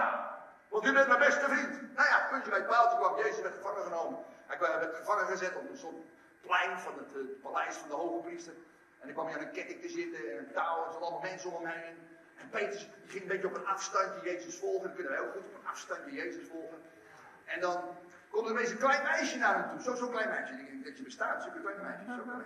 Want 0.72 0.86
u 0.86 0.94
bent 0.94 1.08
mijn 1.08 1.20
beste 1.20 1.46
vriend. 1.50 1.96
Nou 1.96 2.08
ja, 2.10 2.28
puntje 2.30 2.50
bij 2.50 2.60
het 2.60 2.68
paaltje 2.68 2.98
kwam 2.98 3.18
Jezus 3.18 3.42
werd 3.42 3.56
gevangen 3.56 3.84
genomen. 3.84 4.20
Hij 4.48 4.60
werd 4.60 4.96
gevangen 4.96 5.26
gezet 5.26 5.56
op 5.56 5.70
een 5.70 5.78
soort 5.78 5.96
plein 6.42 6.80
van 6.80 6.94
het, 6.98 7.14
eh, 7.14 7.42
paleis 7.42 7.76
van 7.76 7.90
de 7.90 7.96
hoge 7.96 8.28
priester. 8.28 8.54
En 9.00 9.06
dan 9.08 9.14
kwam 9.14 9.26
hij 9.26 9.36
aan 9.36 9.42
een 9.42 9.52
ketting 9.52 9.82
te 9.82 9.90
zitten 9.90 10.32
en 10.32 10.38
een 10.38 10.52
touw 10.54 10.86
en 10.86 10.90
er 10.90 11.00
allemaal 11.00 11.20
mensen 11.20 11.52
om 11.52 11.66
hem 11.66 11.78
heen. 11.78 11.98
En 12.42 12.50
Petrus 12.50 12.90
ging 13.08 13.22
een 13.22 13.28
beetje 13.28 13.48
op 13.48 13.56
een 13.56 13.66
afstandje 13.66 14.32
Jezus 14.32 14.56
volgen. 14.56 14.88
Dat 14.88 14.96
kunnen 14.96 15.12
we 15.12 15.18
heel 15.18 15.32
goed 15.32 15.42
op 15.42 15.54
een 15.60 15.68
afstandje 15.68 16.12
Jezus 16.12 16.48
volgen. 16.52 16.78
En 17.46 17.60
dan 17.60 17.98
komt 18.30 18.46
er 18.46 18.52
ineens 18.52 18.70
een 18.70 18.78
klein 18.78 19.04
meisje 19.04 19.38
naar 19.38 19.56
hem 19.56 19.70
toe. 19.70 19.82
Zo'n 19.84 19.98
zo 19.98 20.08
klein 20.08 20.30
meisje. 20.30 20.54
Ik 20.54 20.68
denk 20.68 20.86
dat 20.86 20.98
je 20.98 21.04
bestaat, 21.04 21.44
zo'n 21.44 21.62
klein 21.62 21.82
meisje. 21.82 22.04
Zo 22.18 22.24
klein. 22.24 22.42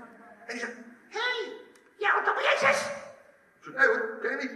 En 0.45 0.51
die 0.53 0.59
zegt, 0.59 0.75
hé, 1.09 1.19
hey, 1.19 1.53
jou 1.95 2.23
toch 2.23 2.41
Jezus? 2.41 2.79
Ik 3.57 3.63
zeg, 3.63 3.73
nee 3.73 3.87
hoor, 3.87 4.17
ken 4.21 4.31
je 4.31 4.37
niet. 4.37 4.51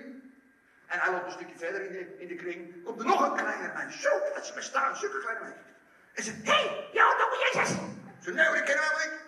En 0.88 1.00
hij 1.00 1.12
loopt 1.12 1.26
een 1.26 1.32
stukje 1.32 1.58
verder 1.58 1.82
in 1.82 1.92
de, 1.92 2.18
in 2.18 2.28
de 2.28 2.36
kring. 2.36 2.84
Komt 2.84 3.00
er 3.00 3.06
nog 3.06 3.22
een 3.22 3.38
kleiner 3.38 3.72
meisje. 3.74 4.00
Zo, 4.00 4.10
dat 4.34 4.46
ze 4.46 4.54
bestaan, 4.54 4.96
zulke 4.96 5.20
kleine 5.20 5.40
meisjes. 5.40 5.68
En 6.14 6.24
zegt, 6.24 6.38
hé, 6.44 6.52
hey, 6.52 6.90
jou 6.92 7.18
toch 7.18 7.52
Jezus? 7.52 7.78
Ik 8.28 8.34
nee 8.34 8.46
hoor, 8.46 8.56
ik 8.56 8.66
ken 8.66 8.78
helemaal 8.78 9.00
niet. 9.00 9.20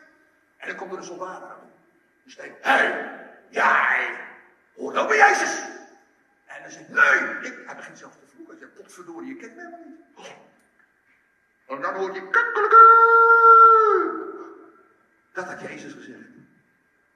En 0.58 0.68
dan 0.68 0.76
komt 0.76 0.92
er 0.92 0.98
een 0.98 1.04
soldaat 1.04 1.44
aan. 1.44 1.72
Dus 2.24 2.36
denkt, 2.36 2.64
hé, 2.64 2.72
hey, 2.72 3.20
jij 3.50 4.20
hoort 4.76 4.98
ook 4.98 5.08
bij 5.08 5.18
Jezus. 5.18 5.71
En 6.56 6.62
dan 6.62 6.72
zegt 6.72 6.90
nee, 6.90 7.52
ik, 7.52 7.66
hij 7.66 7.76
begint 7.76 7.98
zelf 7.98 8.16
te 8.18 8.26
vloeken. 8.26 8.58
Hij 8.58 8.66
zegt, 8.66 8.74
potverdorie, 8.74 9.28
je 9.28 9.36
kent 9.36 9.56
me 9.56 9.62
helemaal 9.62 9.86
niet. 9.86 10.00
En 11.68 11.82
dan 11.82 11.96
hoort 11.96 12.16
je, 12.16 12.30
dat 15.34 15.46
had 15.46 15.62
Jezus 15.62 15.94
gezegd. 15.94 16.28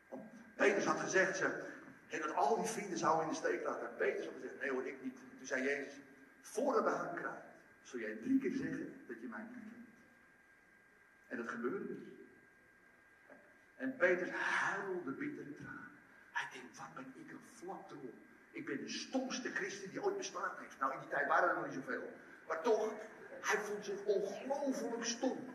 Want 0.09 0.23
Petrus 0.55 0.85
had 0.85 0.99
gezegd, 0.99 1.37
ze, 1.37 1.63
dat 2.09 2.35
al 2.35 2.55
die 2.55 2.69
vrienden 2.69 2.97
zouden 2.97 3.23
in 3.23 3.29
de 3.29 3.35
steek 3.35 3.63
laten. 3.63 3.89
En 3.89 3.95
Petrus 3.95 4.25
had 4.25 4.33
gezegd, 4.33 4.59
nee 4.59 4.71
hoor, 4.71 4.85
ik 4.85 5.03
niet. 5.03 5.17
Toen 5.37 5.47
zei 5.47 5.63
Jezus, 5.63 5.93
voordat 6.41 6.83
we 6.83 6.89
gaan 6.89 7.15
krijgen, 7.15 7.43
zul 7.83 7.99
jij 7.99 8.15
drie 8.15 8.39
keer 8.39 8.55
zeggen 8.55 9.03
dat 9.07 9.21
je 9.21 9.27
mij 9.27 9.41
niet 9.41 9.51
kent. 9.51 9.87
En 11.27 11.37
dat 11.37 11.49
gebeurde 11.49 11.87
dus. 11.87 12.13
En 13.75 13.95
Petrus 13.95 14.29
huilde 14.29 15.11
bittere 15.11 15.55
tranen. 15.55 15.91
Hij 16.31 16.47
denkt, 16.53 16.77
wat 16.77 16.93
ben 16.95 17.13
ik 17.15 17.31
een 17.31 17.39
flapdrol. 17.51 18.24
Ik 18.55 18.65
ben 18.65 18.83
de 18.83 18.89
stomste 18.89 19.51
christen 19.53 19.89
die 19.89 20.03
ooit 20.03 20.17
bestaan 20.17 20.51
heeft. 20.59 20.79
Nou, 20.79 20.93
in 20.93 20.99
die 20.99 21.09
tijd 21.09 21.27
waren 21.27 21.49
er 21.49 21.55
nog 21.55 21.65
niet 21.65 21.73
zoveel. 21.73 22.09
Maar 22.47 22.61
toch, 22.61 22.89
hij 23.41 23.59
vond 23.59 23.85
zich 23.85 24.03
ongelooflijk 24.05 25.05
stom. 25.05 25.53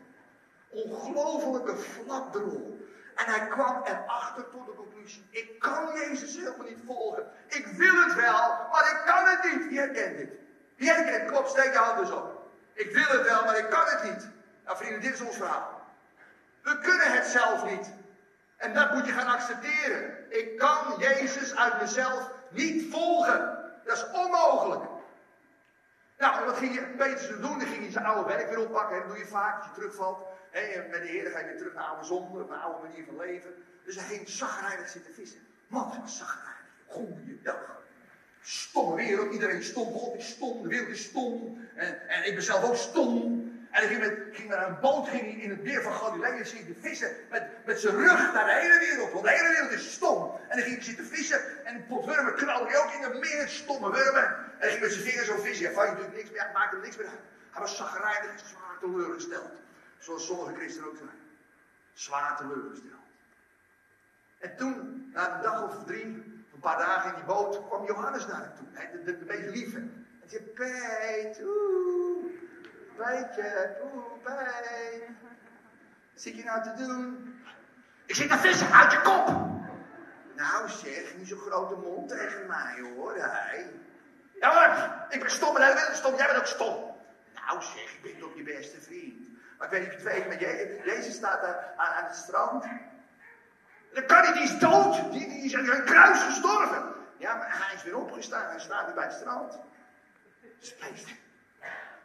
Ongelofelijke 0.69 1.75
flapdrol. 1.75 2.87
En 3.15 3.25
hij 3.25 3.47
kwam 3.47 3.83
erachter 3.83 4.49
tot 4.49 4.65
de 4.65 4.73
conclusie: 4.75 5.27
ik 5.29 5.59
kan 5.59 5.93
Jezus 5.95 6.35
helemaal 6.35 6.67
niet 6.67 6.79
volgen. 6.85 7.31
Ik 7.47 7.65
wil 7.65 7.95
het 8.03 8.15
wel, 8.15 8.67
maar 8.71 8.91
ik 8.91 9.01
kan 9.05 9.25
het 9.25 9.51
niet. 9.51 9.67
Wie 9.67 9.79
herkent 9.79 10.17
dit? 10.17 10.31
Wie 10.75 10.91
herkent? 10.91 11.29
Klopt, 11.31 11.49
steek 11.49 11.73
je 11.73 11.77
hand 11.77 11.99
dus 11.99 12.11
op. 12.11 12.51
Ik 12.73 12.91
wil 12.91 13.17
het 13.17 13.27
wel, 13.27 13.45
maar 13.45 13.57
ik 13.57 13.69
kan 13.69 13.85
het 13.85 14.03
niet. 14.03 14.27
Nou 14.65 14.77
vrienden, 14.77 15.01
dit 15.01 15.13
is 15.13 15.21
ons 15.21 15.35
verhaal. 15.35 15.81
We 16.61 16.77
kunnen 16.77 17.11
het 17.11 17.25
zelf 17.25 17.65
niet. 17.65 17.91
En 18.57 18.73
dat 18.73 18.93
moet 18.93 19.05
je 19.05 19.11
gaan 19.11 19.33
accepteren. 19.33 20.31
Ik 20.31 20.57
kan 20.57 20.95
Jezus 20.97 21.55
uit 21.55 21.81
mezelf 21.81 22.39
niet 22.51 22.91
volgen. 22.91 23.57
Dat 23.85 23.97
is 23.97 24.05
onmogelijk. 24.19 24.89
Nou, 26.17 26.45
wat 26.45 26.57
ging 26.57 26.73
je 26.73 26.81
Petrus 26.97 27.27
doen? 27.27 27.59
Dan 27.59 27.67
ging 27.67 27.81
hij 27.81 27.91
zijn 27.91 28.05
oude 28.05 28.33
werk 28.33 28.49
weer 28.49 28.59
oppakken. 28.59 28.95
En 28.95 29.01
dat 29.01 29.09
doe 29.09 29.17
je 29.17 29.25
vaak 29.25 29.57
als 29.57 29.65
je 29.65 29.73
terugvalt. 29.73 30.25
En 30.51 30.89
met 30.89 31.01
de 31.01 31.07
Heer 31.07 31.31
ga 31.31 31.39
je 31.39 31.45
weer 31.45 31.57
terug 31.57 31.73
naar 31.73 31.83
oude 31.83 32.05
zonde, 32.05 32.45
naar 32.49 32.59
oude 32.59 32.87
manier 32.87 33.05
van 33.05 33.17
leven. 33.17 33.53
Dus 33.85 33.95
hij 33.95 34.05
ging 34.05 34.29
zagrijnig 34.29 34.89
zitten 34.89 35.13
vissen. 35.13 35.39
Man, 35.67 35.89
dat 35.89 35.97
was 36.01 36.17
zagrijnig. 36.17 36.61
Goeiedag. 36.87 37.79
Stomme 38.41 38.95
wereld, 38.95 39.33
iedereen 39.33 39.63
stom. 39.63 39.93
God 39.93 40.15
is 40.15 40.29
stom, 40.29 40.61
de 40.61 40.67
wereld 40.67 40.89
is 40.89 41.03
stom. 41.03 41.59
En, 41.75 42.09
en 42.09 42.27
ik 42.27 42.33
ben 42.33 42.43
zelf 42.43 42.63
ook 42.63 42.75
stom. 42.75 43.49
En 43.71 43.79
hij 43.79 43.87
ging, 43.87 43.99
met, 43.99 44.17
ging 44.31 44.49
naar 44.49 44.67
een 44.67 44.79
boot 44.79 45.07
ging 45.07 45.21
hij 45.21 45.31
in 45.31 45.49
het 45.49 45.63
meer 45.63 45.81
van 45.81 45.93
Galilea 45.93 46.43
zitten 46.43 46.75
vissen 46.81 47.15
met, 47.29 47.65
met 47.65 47.79
zijn 47.79 47.95
rug 47.95 48.33
naar 48.33 48.45
de 48.45 48.51
hele 48.51 48.79
wereld. 48.79 49.11
Want 49.11 49.25
de 49.25 49.31
hele 49.31 49.49
wereld 49.49 49.71
is 49.71 49.93
stom. 49.93 50.31
En 50.47 50.57
dan 50.57 50.65
ging 50.65 50.75
hij 50.75 50.83
zitten 50.83 51.05
vissen 51.05 51.65
en 51.65 51.85
potwurmen 51.87 52.35
knalden 52.35 52.83
ook 52.83 52.91
in 52.91 53.01
de 53.01 53.19
meer 53.19 53.47
stomme 53.47 53.91
wurmen. 53.91 54.23
En 54.23 54.55
hij 54.57 54.69
ging 54.69 54.81
met 54.81 54.91
zijn 54.91 55.03
vingers 55.03 55.27
zo 55.27 55.37
vissen. 55.37 55.73
Van 55.73 55.85
je 55.85 55.91
natuurlijk 55.91 56.17
niks 56.17 56.31
meer, 56.31 56.49
maakte 56.53 56.77
niks 56.77 56.97
meer 56.97 57.07
uit. 57.07 57.19
Hij 57.51 57.61
was 57.61 57.77
zagrijnig, 57.77 58.39
zwaar 58.45 58.77
teleurgesteld. 58.79 59.51
Zoals 59.97 60.25
sommige 60.25 60.53
christenen 60.53 60.89
ook 60.89 60.97
zijn. 60.97 61.09
Zwaar 61.93 62.37
teleurgesteld. 62.37 63.07
En 64.39 64.55
toen, 64.55 65.09
na 65.13 65.35
een 65.35 65.41
dag 65.41 65.63
of 65.63 65.83
drie, 65.85 66.03
een 66.53 66.59
paar 66.59 66.77
dagen 66.77 67.09
in 67.09 67.15
die 67.15 67.25
boot, 67.25 67.67
kwam 67.67 67.85
Johannes 67.85 68.27
naar 68.27 68.41
hem 68.41 68.53
toe. 68.55 68.65
De, 68.91 69.03
de, 69.03 69.17
de 69.19 69.25
meest 69.25 69.55
lieve. 69.55 69.77
En 69.77 70.29
zei, 70.29 71.35
oeh. 71.43 72.20
Peet. 72.95 73.35
Wat 74.23 74.33
zit 76.23 76.35
je 76.35 76.43
nou 76.43 76.63
te 76.63 76.73
doen? 76.73 77.35
Ik 78.05 78.15
zit 78.15 78.29
te 78.29 78.37
vissen, 78.37 78.71
uit 78.71 78.91
je 78.91 79.01
kop! 79.01 79.27
Nou 80.35 80.69
zeg, 80.69 81.15
niet 81.17 81.27
zo'n 81.27 81.39
grote 81.39 81.75
mond 81.75 82.09
tegen 82.09 82.47
mij 82.47 82.81
hoor, 82.81 83.15
hij. 83.15 83.69
Ja 84.39 84.53
maar, 84.53 85.05
ik 85.09 85.19
ben 85.19 85.31
stom 85.31 85.55
en 85.55 85.61
hij 85.61 85.93
stom, 85.93 86.15
jij 86.15 86.25
bent 86.25 86.37
ook 86.37 86.45
stom. 86.45 86.95
Nou 87.33 87.61
zeg, 87.61 87.93
ik 87.93 87.99
ben 88.01 88.19
toch 88.19 88.35
je 88.35 88.43
beste 88.43 88.81
vriend. 88.81 89.29
Maar 89.57 89.67
ik 89.67 89.73
weet 89.73 89.81
niet 89.81 89.97
of 89.97 90.03
je 90.03 90.09
het 90.09 90.17
weet, 90.17 90.27
maar 90.27 90.95
Jezus 90.95 91.15
staat 91.15 91.41
daar 91.41 91.73
aan, 91.77 91.93
aan 91.93 92.05
het 92.05 92.15
strand. 92.15 92.65
Dan 93.93 94.05
kan 94.05 94.33
die 94.33 94.43
is 94.43 94.59
dood. 94.59 95.11
Die, 95.11 95.27
die 95.27 95.43
is 95.43 95.55
aan 95.55 95.69
een 95.69 95.85
kruis 95.85 96.23
gestorven. 96.23 96.93
Ja, 97.17 97.35
maar 97.35 97.65
hij 97.67 97.75
is 97.75 97.83
weer 97.83 97.97
opgestaan. 97.97 98.49
Hij 98.49 98.59
staat 98.59 98.85
weer 98.85 98.93
bij 98.95 99.03
het 99.03 99.13
strand. 99.13 99.59
Spreekt. 100.59 101.05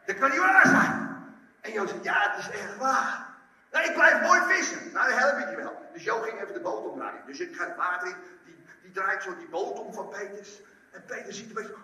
Dat 0.07 0.19
kan 0.19 0.31
niet 0.31 0.39
waar 0.39 0.67
zijn. 0.67 1.25
En 1.61 1.73
Jo 1.73 1.87
zegt, 1.87 2.05
ja, 2.05 2.31
het 2.31 2.39
is 2.39 2.61
echt 2.61 2.77
waar. 2.77 3.35
Nou, 3.71 3.85
ik 3.89 3.95
blijf 3.95 4.23
mooi 4.23 4.41
vissen. 4.55 4.93
Nou, 4.93 5.09
dat 5.09 5.19
help 5.19 5.39
ik 5.39 5.51
je 5.51 5.57
wel. 5.57 5.91
Dus 5.93 6.03
Jo 6.03 6.21
ging 6.21 6.41
even 6.41 6.55
de 6.55 6.61
boot 6.61 6.85
omdraaien. 6.85 7.27
Dus 7.27 7.41
ik 7.41 7.57
ga 7.57 7.67
het 7.67 7.77
water 7.77 8.09
in. 8.09 8.17
Die, 8.45 8.65
die 8.83 8.91
draait 8.93 9.23
zo 9.23 9.37
die 9.37 9.49
boot 9.49 9.79
om 9.79 9.95
van 9.95 10.09
Peters. 10.09 10.61
En 10.91 11.05
Peter 11.05 11.33
ziet 11.33 11.49
een 11.49 11.55
beetje... 11.55 11.75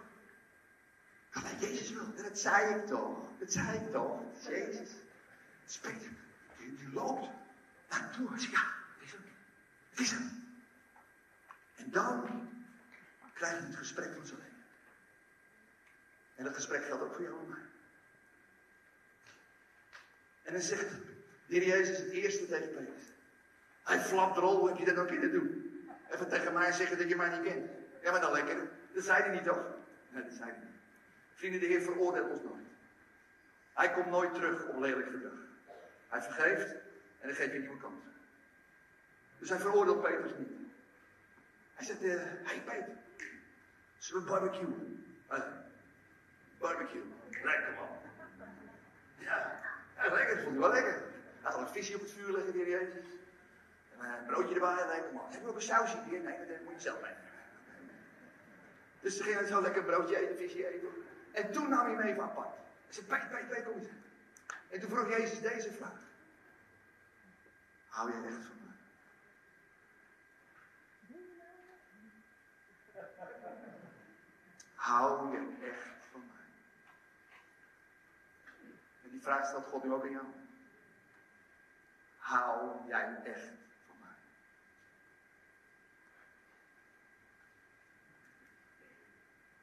Dat 1.30 1.42
Jezus 1.60 1.90
wil. 1.90 2.12
En 2.16 2.22
dat 2.22 2.38
zei 2.38 2.74
ik 2.74 2.86
toch. 2.86 3.18
Dat 3.38 3.52
zei 3.52 3.76
ik 3.78 3.92
toch. 3.92 4.20
Is 4.38 4.46
Jezus. 4.46 4.88
Het 5.60 5.70
is 5.70 5.78
Peter. 5.78 6.10
Die, 6.56 6.76
die 6.76 6.92
loopt 6.92 7.28
naar 7.88 8.10
toe. 8.10 8.28
Hij 8.28 8.38
zegt, 8.38 8.52
ja, 8.52 8.64
is 8.98 9.10
hem. 9.10 9.24
Het 9.90 10.00
is 10.00 10.10
hem. 10.10 10.56
En 11.76 11.90
dan 11.90 12.50
krijg 13.32 13.58
je 13.58 13.66
het 13.66 13.76
gesprek 13.76 14.14
van 14.14 14.26
zijn 14.26 14.38
leven. 14.38 14.64
En 16.34 16.44
dat 16.44 16.54
gesprek 16.54 16.84
geldt 16.84 17.02
ook 17.02 17.14
voor 17.14 17.22
jou 17.22 17.38
en 17.38 17.48
mij. 17.48 17.71
En 20.42 20.52
dan 20.52 20.62
zegt 20.62 20.90
de 21.46 21.54
Heer 21.54 21.66
Jezus 21.66 21.98
het 21.98 22.10
eerste 22.10 22.46
tegen 22.46 22.74
Petrus. 22.74 23.02
Hij 23.82 24.00
flapt 24.00 24.36
rol, 24.36 24.68
heb 24.68 24.78
je 24.78 24.84
dat 24.84 24.98
ook 24.98 25.08
kunnen 25.08 25.32
doen? 25.32 25.72
even 26.12 26.28
tegen 26.28 26.52
mij 26.52 26.72
zeggen 26.72 26.98
dat 26.98 27.08
je 27.08 27.16
mij 27.16 27.28
niet 27.28 27.52
kent. 27.52 27.70
Ja, 28.02 28.10
maar 28.10 28.20
dan 28.20 28.32
lekker. 28.32 28.68
Dat 28.92 29.04
zei 29.04 29.22
hij 29.22 29.32
niet 29.32 29.44
toch? 29.44 29.64
Nee, 30.08 30.22
dat 30.22 30.32
zei 30.32 30.50
hij 30.50 30.58
niet. 30.58 30.68
Vrienden, 31.34 31.60
de 31.60 31.66
Heer 31.66 31.82
veroordeelt 31.82 32.30
ons 32.30 32.42
nooit. 32.42 32.66
Hij 33.72 33.92
komt 33.92 34.06
nooit 34.06 34.34
terug 34.34 34.68
op 34.68 34.78
lelijk 34.78 35.10
gedrag. 35.10 35.32
Hij 36.08 36.22
vergeeft 36.22 36.70
en 37.18 37.28
dan 37.28 37.34
geeft 37.34 37.50
je 37.50 37.54
een 37.54 37.60
nieuwe 37.60 37.80
kans. 37.80 38.04
Dus 39.38 39.48
hij 39.48 39.58
veroordeelt 39.58 40.02
Petrus 40.02 40.32
niet. 40.38 40.48
Hij 41.74 41.86
zegt, 41.86 42.00
hé 42.00 42.14
uh, 42.14 42.22
hey 42.42 42.62
Peter, 42.64 42.96
zullen 43.98 44.26
barbecue? 44.26 44.74
Uh, 45.30 45.38
barbecue. 46.58 47.02
Lekker 47.42 47.72
man. 47.74 47.88
Ja, 49.18 49.60
lekker, 50.10 50.34
dat 50.34 50.44
vond 50.44 50.58
hij 50.58 50.68
wel 50.68 50.72
lekker. 50.72 51.02
Hij 51.40 51.52
had 51.52 51.60
een 51.60 51.68
visje 51.68 51.94
op 51.94 52.00
het 52.00 52.10
vuur 52.10 52.32
leggen, 52.32 52.52
de 52.52 52.58
heer 52.58 52.68
Jezus. 52.68 53.06
En 53.98 54.06
uh, 54.06 54.12
een 54.18 54.26
broodje 54.26 54.54
erbij, 54.54 54.86
lekker 54.86 55.12
man. 55.12 55.30
Heb 55.30 55.40
je 55.40 55.48
ook 55.48 55.54
een 55.54 55.62
sausje 55.62 55.98
hier? 56.08 56.20
Nee, 56.20 56.46
dat 56.46 56.62
moet 56.64 56.72
je 56.74 56.80
zelf 56.80 57.00
mee. 57.00 57.14
Dus 59.00 59.16
ze 59.16 59.22
gingen 59.22 59.48
zo 59.48 59.60
lekker 59.60 59.80
een 59.80 59.86
broodje 59.86 60.16
eten, 60.16 60.36
visje 60.36 60.66
eten. 60.66 60.88
En 61.32 61.52
toen 61.52 61.68
nam 61.68 61.86
hij 61.86 61.94
hem 61.94 62.00
even 62.00 62.22
apart. 62.22 62.60
Peter, 63.08 63.62
kom 63.62 63.78
eens. 63.78 63.88
En 64.68 64.80
toen 64.80 64.90
vroeg 64.90 65.08
Jezus 65.08 65.40
deze 65.40 65.72
vraag. 65.72 66.00
Hou 67.88 68.10
jij 68.10 68.24
echt 68.24 68.44
van 68.44 68.56
mij? 68.64 68.74
Hou 74.74 75.30
je 75.30 75.56
echt 75.62 76.06
van 76.10 76.22
mij? 76.26 76.46
En 79.02 79.10
die 79.22 79.30
vraag 79.30 79.46
stelt 79.46 79.66
God 79.66 79.84
nu 79.84 79.92
ook 79.92 80.02
aan 80.02 80.10
jou. 80.10 80.26
Hou 82.16 82.86
jij 82.88 83.20
echt 83.24 83.48
van 83.86 83.96
mij? 84.00 84.16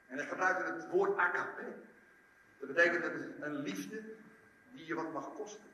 En 0.07 0.17
hij 0.17 0.27
gebruikte 0.27 0.63
het 0.63 0.89
woord 0.89 1.17
agape. 1.17 1.73
Dat 2.59 2.67
betekent 2.67 3.03
een 3.41 3.55
liefde 3.55 4.03
die 4.71 4.85
je 4.85 4.95
wat 4.95 5.13
mag 5.13 5.33
kosten. 5.33 5.71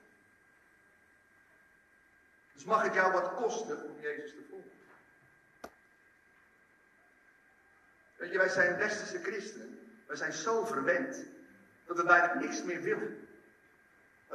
Dus 2.53 2.63
mag 2.63 2.83
het 2.83 2.93
jou 2.93 3.11
wat 3.11 3.33
kosten 3.33 3.83
om 3.83 3.99
Jezus 3.99 4.31
te 4.31 4.45
volgen? 4.49 4.71
Weet 8.15 8.31
je, 8.31 8.37
wij 8.37 8.49
zijn 8.49 8.77
westerse 8.77 9.21
christenen. 9.21 9.99
Wij 10.05 10.15
zijn 10.15 10.33
zo 10.33 10.65
verwend 10.65 11.25
dat 11.85 11.97
we 11.97 12.03
bijna 12.03 12.33
niks 12.33 12.63
meer 12.63 12.81
willen. 12.81 13.24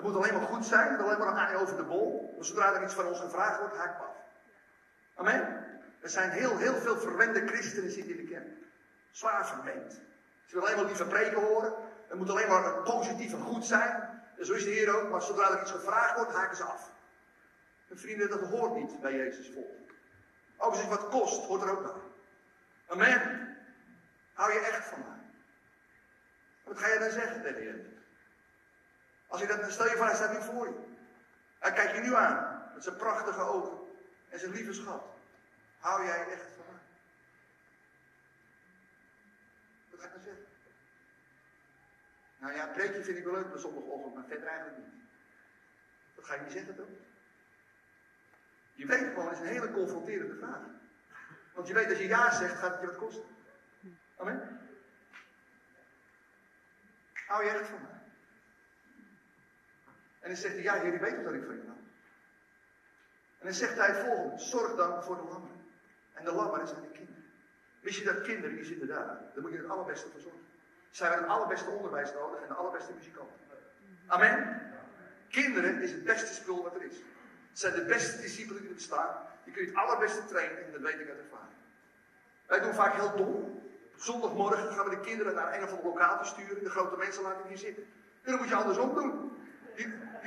Het 0.01 0.09
moet 0.09 0.19
alleen 0.19 0.35
maar 0.35 0.49
goed 0.49 0.67
zijn, 0.67 0.93
het 0.93 1.01
alleen 1.01 1.19
maar 1.19 1.51
je 1.51 1.57
over 1.57 1.77
de 1.77 1.83
bol. 1.83 2.33
Maar 2.37 2.45
zodra 2.45 2.75
er 2.75 2.83
iets 2.83 2.95
van 2.95 3.07
ons 3.07 3.21
gevraagd 3.21 3.59
wordt, 3.59 3.77
haak 3.77 4.01
af. 4.01 4.17
Amen. 5.15 5.67
Er 6.01 6.11
zijn 6.11 6.31
heel, 6.31 6.57
heel 6.57 6.75
veel 6.75 6.99
verwende 6.99 7.47
christenen 7.47 7.91
zitten 7.91 8.19
in 8.19 8.25
de 8.25 8.33
kerk. 8.33 8.49
Zwaar 9.11 9.47
verwend. 9.47 9.93
Ze 10.47 10.55
willen 10.55 10.63
alleen 10.63 10.77
maar 10.77 10.87
liever 10.87 11.07
preken 11.07 11.41
horen. 11.41 11.75
Het 12.09 12.19
moet 12.19 12.31
alleen 12.31 12.49
maar 12.49 12.83
positief 12.83 13.33
en 13.33 13.41
goed 13.41 13.65
zijn. 13.65 14.23
En 14.39 14.47
zo 14.47 14.53
is 14.53 14.65
de 14.65 14.71
Heer 14.71 14.97
ook. 14.97 15.11
Maar 15.11 15.23
zodra 15.23 15.51
er 15.51 15.61
iets 15.61 15.71
gevraagd 15.71 16.17
wordt, 16.17 16.33
haken 16.33 16.57
ze 16.57 16.65
af. 16.65 16.91
En 17.89 17.99
vrienden, 17.99 18.31
dat 18.31 18.41
hoort 18.41 18.75
niet 18.75 19.01
bij 19.01 19.17
Jezus 19.17 19.51
volk. 19.55 19.91
Ook 20.57 20.71
als 20.71 20.81
het 20.81 20.89
wat 20.89 21.09
kost, 21.09 21.47
hoort 21.47 21.63
er 21.63 21.71
ook 21.71 21.83
bij. 21.83 22.03
Amen. 22.87 23.57
Hou 24.33 24.53
je 24.53 24.59
echt 24.59 24.85
van 24.85 24.99
mij? 25.01 25.19
Wat 26.65 26.79
ga 26.79 26.93
je 26.93 26.99
dan 26.99 27.11
zeggen 27.11 27.43
tegen 27.43 27.63
Jezus? 27.63 28.00
Als 29.31 29.41
je 29.41 29.47
dat, 29.47 29.73
stel 29.73 29.89
je 29.89 29.97
voor, 29.97 30.07
hij 30.07 30.15
staat 30.15 30.33
nu 30.33 30.43
voor 30.43 30.67
je. 30.67 30.75
Hij 31.59 31.73
kijkt 31.73 31.95
je 31.95 32.01
nu 32.01 32.15
aan, 32.15 32.71
met 32.75 32.83
zijn 32.83 32.97
prachtige 32.97 33.41
ogen 33.41 33.79
en 34.29 34.39
zijn 34.39 34.53
lieve 34.53 34.73
schat. 34.73 35.03
Hou 35.79 36.05
jij 36.05 36.27
echt 36.27 36.43
van 36.57 36.65
mij? 36.69 36.81
Wat 39.91 40.01
ga 40.01 40.07
ik 40.07 40.13
dan 40.13 40.23
zeggen? 40.23 40.45
Nou 42.39 42.55
ja, 42.55 42.67
preekje 42.67 43.05
vind 43.05 43.19
ik 43.19 43.25
wel 43.25 43.33
leuk 43.33 43.53
op 43.53 43.59
zondagochtend, 43.59 44.15
maar 44.15 44.25
verder 44.25 44.47
eigenlijk 44.49 44.79
niet. 44.79 45.03
Wat 46.15 46.25
ga 46.25 46.35
je 46.35 46.41
niet 46.41 46.53
zeggen 46.53 46.77
dan? 46.77 46.97
Je 48.75 48.87
weet 48.87 49.09
gewoon, 49.09 49.29
het 49.29 49.35
is 49.35 49.41
een 49.41 49.53
hele 49.53 49.71
confronterende 49.71 50.37
vraag. 50.37 50.61
Want 51.55 51.67
je 51.67 51.75
weet, 51.75 51.89
als 51.89 51.99
je 51.99 52.07
ja 52.07 52.35
zegt, 52.35 52.59
gaat 52.59 52.73
het 52.73 52.81
je 52.81 52.87
wat 52.87 52.97
kosten. 52.97 53.25
Amen. 54.17 54.61
Hou 57.27 57.45
je 57.45 57.51
echt 57.51 57.69
van 57.69 57.83
mij? 57.83 57.90
En 60.21 60.29
dan 60.29 60.37
zegt 60.37 60.55
hij, 60.55 60.63
ja, 60.63 60.85
jullie 60.85 60.99
weten 60.99 61.25
dat 61.25 61.33
ik 61.33 61.45
van 61.45 61.55
je. 61.55 61.63
En 63.39 63.47
dan 63.47 63.55
zegt 63.55 63.77
hij 63.77 63.87
het 63.87 64.07
volgende, 64.07 64.39
zorg 64.39 64.75
dan 64.75 65.03
voor 65.03 65.17
de 65.17 65.23
lammeren. 65.23 65.65
En 66.13 66.25
de 66.25 66.33
lammeren 66.33 66.69
zijn 66.69 66.81
de 66.81 66.89
kinderen. 66.89 67.25
Je 67.81 68.05
dat 68.05 68.23
kinderen, 68.23 68.57
die 68.57 68.65
zitten 68.65 68.89
daar, 68.89 69.07
daar 69.07 69.43
moet 69.43 69.53
je 69.53 69.59
het 69.59 69.69
allerbeste 69.69 70.09
voor 70.09 70.21
zorgen. 70.21 70.41
Zij 70.91 71.09
hebben 71.09 71.29
het 71.29 71.37
allerbeste 71.37 71.71
onderwijs 71.71 72.13
nodig 72.13 72.41
en 72.41 72.49
de 72.49 72.55
allerbeste 72.55 72.93
muzikanten. 72.93 73.37
Amen. 74.07 74.63
Kinderen 75.29 75.83
is 75.83 75.91
het 75.91 76.05
beste 76.05 76.35
spul 76.35 76.63
wat 76.63 76.75
er 76.75 76.83
is. 76.83 76.97
Het 77.49 77.59
zijn 77.59 77.75
de 77.75 77.85
beste 77.85 78.21
discipelen 78.21 78.61
die 78.61 78.69
er 78.69 78.75
bestaan. 78.75 79.17
Die 79.45 79.53
kun 79.53 79.63
je 79.63 79.69
het 79.69 79.79
allerbeste 79.79 80.25
trainen 80.25 80.65
en 80.65 80.73
dat 80.73 80.81
weet 80.81 81.01
ik 81.01 81.09
uit 81.09 81.19
ervaring. 81.19 81.57
Wij 82.47 82.61
doen 82.61 82.75
vaak 82.75 82.95
heel 82.95 83.17
dom. 83.17 83.63
Zondagmorgen 83.97 84.73
gaan 84.73 84.85
we 84.85 84.91
de 84.91 85.01
kinderen 85.01 85.35
naar 85.35 85.55
een 85.55 85.63
of 85.63 85.71
andere 85.71 85.89
locatie 85.89 86.27
sturen. 86.27 86.65
De 86.65 86.71
grote 86.71 86.97
mensen 86.97 87.23
laten 87.23 87.49
hier 87.49 87.59
zitten. 87.59 87.83
En 88.23 88.31
dan 88.31 88.41
moet 88.41 88.49
je 88.49 88.55
andersom 88.55 88.95
doen. 88.95 89.33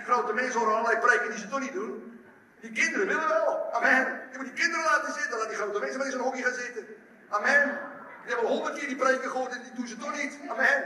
Grote 0.04 0.34
mensen 0.34 0.60
horen 0.60 0.76
allerlei 0.76 1.00
preken 1.00 1.30
die 1.30 1.39
ze 1.39 1.50
toch 1.50 1.60
niet 1.60 1.74
doen. 1.74 2.22
Die 2.60 2.72
kinderen 2.72 3.08
willen 3.08 3.28
wel. 3.28 3.74
Amen. 3.74 4.22
Je 4.32 4.38
moet 4.38 4.46
die 4.46 4.62
kinderen 4.63 4.86
laten 4.86 5.13
zitten. 5.13 5.38
Laat 5.38 5.48
die 5.48 5.58
grote 5.58 5.80
mensen 5.80 5.98
maar 5.98 6.06
in 6.06 6.12
zo'n 6.12 6.22
hokje 6.22 6.44
gaan 6.44 6.54
zitten. 6.54 6.86
Amen. 7.30 7.80
Die 8.24 8.34
hebben 8.34 8.52
honderd 8.52 8.78
keer 8.78 8.88
die 8.88 8.96
preken 8.96 9.30
gehoord 9.30 9.52
en 9.52 9.62
die 9.63 9.74
doen 9.74 9.88
ze 9.88 9.98
toch 9.98 10.16
niet. 10.22 10.39
Amen. 10.48 10.80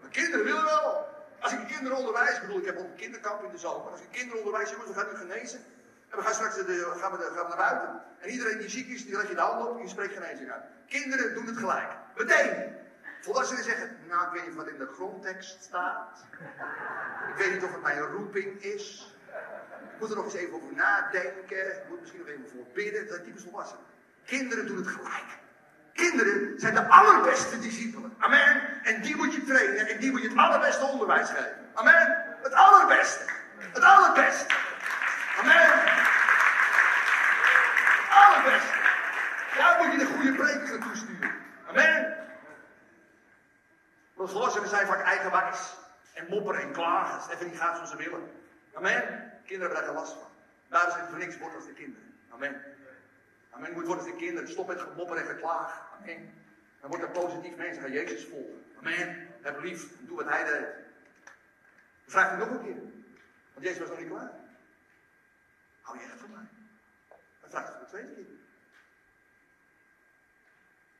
Maar 0.00 0.10
kinderen 0.10 0.44
willen 0.44 0.64
wel. 0.64 1.14
Als 1.40 1.52
ik 1.52 1.66
kinderen 1.66 1.98
onderwijs, 1.98 2.40
bedoel, 2.40 2.58
ik 2.58 2.66
heb 2.66 2.78
ook 2.78 2.84
een 2.84 2.96
kinderkamp 2.96 3.42
in 3.42 3.50
de 3.50 3.58
zomer. 3.58 3.90
Als 3.90 4.00
ik 4.00 4.10
kinderen 4.10 4.38
onderwijs, 4.38 4.70
jongens, 4.70 4.88
we 4.88 4.94
gaan 4.94 5.08
nu 5.10 5.16
genezen. 5.16 5.60
En 6.10 6.16
we 6.18 6.22
gaan 6.22 6.34
straks 6.34 6.54
de, 6.54 6.62
gaan 7.00 7.10
we, 7.12 7.32
gaan 7.34 7.48
we 7.48 7.48
naar 7.48 7.56
buiten. 7.56 8.02
En 8.20 8.28
iedereen 8.28 8.58
die 8.58 8.68
ziek 8.68 8.88
is, 8.88 9.04
die 9.04 9.16
leg 9.16 9.28
je 9.28 9.34
de 9.34 9.40
hand 9.40 9.68
op 9.68 9.76
en 9.76 9.82
je 9.82 9.88
spreekt 9.88 10.14
genezing 10.14 10.50
uit. 10.50 10.62
Kinderen 10.88 11.34
doen 11.34 11.46
het 11.46 11.56
gelijk. 11.56 11.90
Meteen. 12.16 12.74
Volwassenen 13.20 13.64
zeggen, 13.64 13.96
nou 14.08 14.26
ik 14.26 14.32
weet 14.32 14.46
niet 14.46 14.56
wat 14.56 14.68
in 14.68 14.78
de 14.78 14.90
grondtekst 14.94 15.62
staat. 15.62 16.24
Ik 17.28 17.36
weet 17.36 17.52
niet 17.52 17.64
of 17.64 17.72
het 17.72 17.82
mijn 17.82 17.98
roeping 17.98 18.62
is. 18.62 19.14
Ik 19.92 20.00
moet 20.00 20.10
er 20.10 20.16
nog 20.16 20.24
eens 20.24 20.34
even 20.34 20.54
over 20.54 20.74
nadenken. 20.74 21.66
Ik 21.66 21.88
moet 21.88 22.00
misschien 22.00 22.20
nog 22.20 22.28
even 22.28 22.48
voor 22.54 22.66
bidden. 22.74 23.08
Dat 23.08 23.24
typisch 23.24 23.42
volwassenen. 23.42 23.84
Kinderen 24.24 24.66
doen 24.66 24.76
het 24.76 24.86
gelijk. 24.86 25.38
Kinderen 25.92 26.60
zijn 26.60 26.74
de 26.74 26.88
allerbeste 26.88 27.58
discipelen. 27.58 28.14
Amen. 28.18 28.62
En 28.82 29.00
die 29.02 29.16
moet 29.16 29.34
je 29.34 29.44
trainen 29.44 29.88
en 29.88 29.98
die 29.98 30.10
moet 30.10 30.22
je 30.22 30.28
het 30.28 30.38
allerbeste 30.38 30.84
onderwijs 30.84 31.28
geven. 31.28 31.56
Amen. 31.74 32.24
Het 32.42 32.52
allerbeste. 32.52 33.24
Het 33.58 33.82
allerbeste. 33.82 34.54
Amen. 35.40 35.70
Allerbeste. 38.10 38.74
Daar 39.56 39.76
moet 39.82 39.92
je 39.92 39.98
de 39.98 40.06
goede 40.06 40.32
prekers 40.32 40.70
naartoe 40.70 40.96
sturen. 40.96 41.34
Amen. 41.68 42.15
Volwassenen 44.28 44.68
zijn 44.68 44.86
vaak 44.86 45.00
eigenwijs. 45.00 45.74
En 46.14 46.26
mopperen 46.28 46.60
en 46.60 46.72
klagen. 46.72 47.22
Het 47.22 47.30
even 47.30 47.46
niet 47.46 47.58
gaat 47.58 47.74
zoals 47.74 47.90
ze 47.90 47.96
willen. 47.96 48.30
Amen. 48.74 49.32
Kinderen 49.44 49.74
hebben 49.74 49.94
daar 49.94 50.02
last 50.02 50.12
van. 50.12 50.30
Daar 50.68 50.88
is 50.88 50.94
het 50.94 51.08
voor 51.08 51.18
niks 51.18 51.38
wordt 51.38 51.54
als 51.54 51.66
de 51.66 51.72
kinderen. 51.72 52.18
Amen. 52.30 52.62
Amen. 53.50 53.72
Moet 53.72 53.86
worden 53.86 54.04
als 54.04 54.12
de 54.12 54.18
kinderen. 54.18 54.48
Stop 54.48 54.66
met 54.66 54.80
gemopper 54.80 55.16
en 55.16 55.26
geklaag. 55.26 55.82
Amen. 56.00 56.34
Dan 56.80 56.90
wordt 56.90 57.04
er 57.04 57.10
positief 57.10 57.56
mensen. 57.56 57.82
Ga 57.82 57.88
Jezus 57.88 58.24
volgen. 58.24 58.64
Amen. 58.78 59.28
Heb 59.42 59.62
lief. 59.62 59.86
Doe 59.98 60.16
wat 60.16 60.28
hij 60.28 60.44
deed. 60.44 60.66
Dan 62.04 62.14
vraagt 62.14 62.30
hij 62.30 62.38
nog 62.38 62.48
een 62.48 62.62
keer. 62.62 62.82
Want 63.52 63.66
Jezus 63.66 63.78
was 63.78 63.88
nog 63.88 63.98
niet 63.98 64.08
klaar. 64.08 64.30
Hou 65.80 65.98
je 65.98 66.04
echt 66.04 66.20
van 66.20 66.30
mij? 66.30 66.48
Dan 67.40 67.50
vraagt 67.50 67.68
hij 67.68 67.76
voor 67.76 67.84
de 67.84 67.90
tweede 67.90 68.14
keer. 68.14 68.34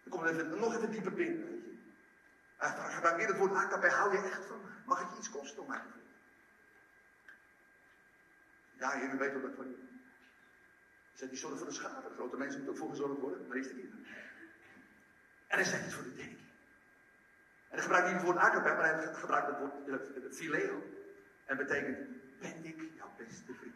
Dan 0.02 0.18
komt 0.18 0.24
het 0.24 0.34
even, 0.34 0.58
nog 0.58 0.76
even 0.76 0.90
dieper 0.90 1.12
binnen. 1.12 1.50
Weet 1.50 1.64
je. 1.64 1.85
Hij 2.56 2.92
gebruikt 2.92 3.18
weer 3.18 3.28
het 3.28 3.36
woord 3.36 3.54
AKP. 3.54 3.84
Hou 3.84 4.12
je 4.12 4.22
echt 4.22 4.44
van? 4.44 4.60
Mag 4.84 4.98
het 5.00 5.10
je 5.10 5.18
iets 5.18 5.30
kosten 5.30 5.62
om 5.62 5.68
mij 5.68 5.78
te? 5.78 5.98
Ja, 8.78 8.98
jullie 8.98 9.18
weten 9.18 9.40
wat 9.40 9.50
ik 9.50 9.56
van 9.56 9.68
je. 9.68 9.76
Zet 11.12 11.28
die 11.28 11.38
zorg 11.38 11.58
voor 11.58 11.66
de 11.66 11.72
schade. 11.72 12.10
Grote 12.14 12.36
mensen 12.36 12.56
moeten 12.56 12.74
ook 12.74 12.80
voor 12.80 12.90
gezorgd 12.96 13.20
worden. 13.20 13.46
Maar 13.46 13.56
is 13.56 13.66
het 13.66 13.76
niet. 13.76 13.92
En 15.46 15.56
hij 15.58 15.64
zegt 15.64 15.84
iets 15.84 15.94
voor 15.94 16.04
de 16.04 16.14
denk. 16.14 16.38
En 17.68 17.74
hij 17.74 17.80
gebruikt 17.80 18.06
niet 18.06 18.16
het 18.16 18.24
woord 18.24 18.38
agape, 18.38 18.74
maar 18.74 18.94
hij 18.94 19.14
gebruikt 19.14 19.46
het 19.46 19.58
woord 19.58 19.86
uh, 19.86 20.32
phileo. 20.32 20.82
En 21.44 21.56
betekent, 21.56 21.98
ben 22.40 22.64
ik 22.64 22.90
jouw 22.96 23.12
beste 23.16 23.54
vriend? 23.54 23.74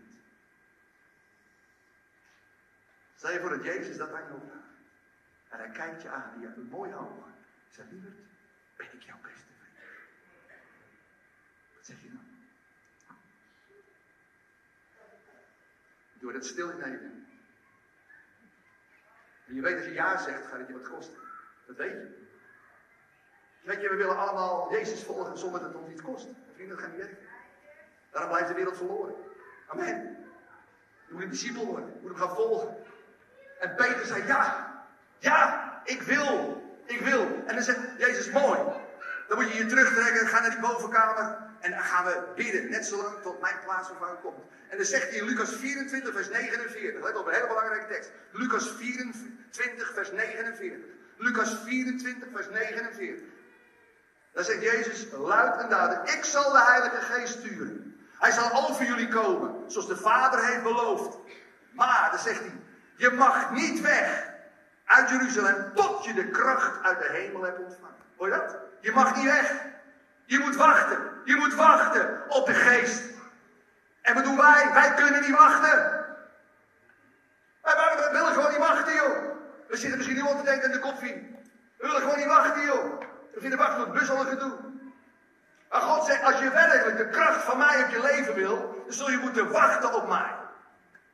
Stel 3.16 3.32
je 3.32 3.40
voor 3.40 3.50
dat 3.50 3.64
Jezus 3.64 3.96
dat 3.96 4.12
aan 4.12 4.26
jou 4.26 4.40
vraagt. 4.40 4.64
En 5.48 5.58
hij 5.58 5.70
kijkt 5.70 6.02
je 6.02 6.08
aan, 6.08 6.32
die 6.36 6.46
hebt 6.46 6.56
een 6.56 6.68
mooi 6.68 6.94
oog. 6.94 7.28
Zegt, 7.68 7.90
lieverd, 7.90 8.18
ben 8.80 9.00
ik 9.00 9.02
jouw 9.02 9.18
beste 9.22 9.52
vriend? 9.58 9.76
Wat 11.74 11.86
zeg 11.86 11.96
je 12.02 12.08
dan? 12.08 12.26
Doe 16.12 16.32
dat 16.32 16.44
stil 16.44 16.70
in 16.70 16.78
leven. 16.78 17.26
En 19.46 19.54
je 19.54 19.60
weet 19.60 19.76
als 19.76 19.84
je 19.84 19.92
ja 19.92 20.18
zegt, 20.18 20.46
gaat 20.46 20.58
het 20.58 20.66
je 20.66 20.72
wat 20.72 20.88
kosten. 20.88 21.18
Dat 21.66 21.76
weet 21.76 21.90
je. 21.90 22.28
Weet 23.60 23.80
je, 23.80 23.88
we 23.88 23.96
willen 23.96 24.18
allemaal 24.18 24.72
Jezus 24.72 25.04
volgen 25.04 25.38
zonder 25.38 25.60
dat 25.60 25.72
het 25.72 25.82
ons 25.82 25.90
iets 25.90 26.02
kost. 26.02 26.28
Vrienden, 26.54 26.76
dat 26.76 26.84
gaat 26.84 26.96
niet 26.96 27.06
werken. 27.06 27.26
Daarom 28.10 28.30
blijft 28.30 28.48
de 28.48 28.54
wereld 28.54 28.76
verloren. 28.76 29.14
Amen. 29.66 30.26
Je 31.06 31.12
moet 31.12 31.22
een 31.22 31.30
discipel 31.30 31.66
worden. 31.66 31.94
Je 31.94 32.00
moet 32.00 32.10
hem 32.10 32.18
gaan 32.18 32.34
volgen. 32.34 32.76
En 33.60 33.74
Peter 33.74 34.06
zei, 34.06 34.26
ja, 34.26 34.74
ja, 35.18 35.80
ik 35.84 36.02
wil. 36.02 36.59
Ik 36.90 37.00
wil. 37.00 37.42
En 37.46 37.54
dan 37.54 37.62
zegt 37.62 37.78
Jezus, 37.98 38.30
mooi. 38.30 38.58
Dan 39.28 39.38
moet 39.38 39.52
je 39.52 39.58
je 39.58 39.66
terugtrekken, 39.66 40.28
ga 40.28 40.40
naar 40.40 40.50
die 40.50 40.60
bovenkamer. 40.60 41.36
En 41.60 41.70
dan 41.70 41.80
gaan 41.80 42.04
we 42.04 42.22
bidden, 42.36 42.70
net 42.70 42.86
zo 42.86 42.96
lang 42.96 43.14
tot 43.22 43.40
mijn 43.40 43.54
plaats 43.64 43.88
komt. 44.22 44.44
En 44.68 44.76
dan 44.76 44.86
zegt 44.86 45.08
hij 45.08 45.18
in 45.18 45.24
Lucas 45.24 45.52
24, 45.52 46.14
vers 46.14 46.28
49. 46.28 47.02
Let 47.02 47.16
op, 47.16 47.26
een 47.26 47.34
hele 47.34 47.46
belangrijke 47.46 47.86
tekst. 47.86 48.10
Lucas 48.32 48.70
24, 48.78 49.92
vers 49.94 50.10
49. 50.12 50.78
Lucas 51.16 51.56
24, 51.64 52.28
vers 52.34 52.48
49. 52.48 53.24
Dan 54.32 54.44
zegt 54.44 54.62
Jezus 54.62 55.06
luid 55.12 55.60
en 55.60 55.68
duidelijk: 55.68 56.10
Ik 56.10 56.24
zal 56.24 56.52
de 56.52 56.62
Heilige 56.62 57.00
Geest 57.00 57.38
sturen. 57.38 57.96
Hij 58.18 58.30
zal 58.30 58.68
over 58.68 58.84
jullie 58.84 59.08
komen, 59.08 59.70
zoals 59.70 59.88
de 59.88 59.96
Vader 59.96 60.46
heeft 60.46 60.62
beloofd. 60.62 61.16
Maar, 61.72 62.08
dan 62.10 62.20
zegt 62.20 62.40
hij: 62.40 62.52
Je 62.96 63.10
mag 63.10 63.50
niet 63.52 63.80
weg 63.80 64.29
uit 64.90 65.08
Jeruzalem 65.08 65.72
tot 65.74 66.04
je 66.04 66.14
de 66.14 66.28
kracht 66.28 66.82
uit 66.82 66.98
de 66.98 67.08
hemel 67.12 67.42
hebt 67.42 67.58
ontvangen. 67.58 67.96
Hoor 68.16 68.28
je 68.28 68.34
dat? 68.34 68.56
Je 68.80 68.92
mag 68.92 69.16
niet 69.16 69.24
weg. 69.24 69.54
Je 70.24 70.38
moet 70.38 70.56
wachten. 70.56 70.98
Je 71.24 71.36
moet 71.36 71.54
wachten 71.54 72.22
op 72.28 72.46
de 72.46 72.54
geest. 72.54 73.02
En 74.02 74.14
wat 74.14 74.24
doen 74.24 74.36
wij? 74.36 74.70
Wij 74.72 74.94
kunnen 74.94 75.20
niet 75.20 75.36
wachten. 75.36 76.06
Wij, 77.62 78.08
willen 78.12 78.32
gewoon 78.32 78.50
niet 78.50 78.58
wachten, 78.58 78.94
joh. 78.94 79.16
We 79.68 79.76
zitten 79.76 79.96
misschien 79.96 80.16
niet 80.16 80.38
te 80.38 80.44
denken 80.44 80.64
aan 80.64 80.72
de 80.72 80.78
koffie. 80.78 81.14
We 81.76 81.86
willen 81.86 82.00
gewoon 82.00 82.18
niet 82.18 82.26
wachten, 82.26 82.64
joh. 82.64 83.00
We 83.34 83.40
vinden 83.40 83.58
wachten 83.58 83.86
op 83.86 83.92
bus 83.92 84.10
al 84.10 84.20
een 84.20 84.26
gedoe. 84.26 84.52
Maar 85.70 85.80
God 85.80 86.06
zegt, 86.06 86.24
als 86.24 86.38
je 86.38 86.50
werkelijk 86.50 86.96
de 86.96 87.08
kracht 87.08 87.44
van 87.44 87.58
mij 87.58 87.84
op 87.84 87.90
je 87.90 88.00
leven 88.00 88.34
wil, 88.34 88.82
dan 88.84 88.94
zul 88.94 89.10
je 89.10 89.16
moeten 89.16 89.50
wachten 89.50 89.94
op 89.94 90.08
mij. 90.08 90.39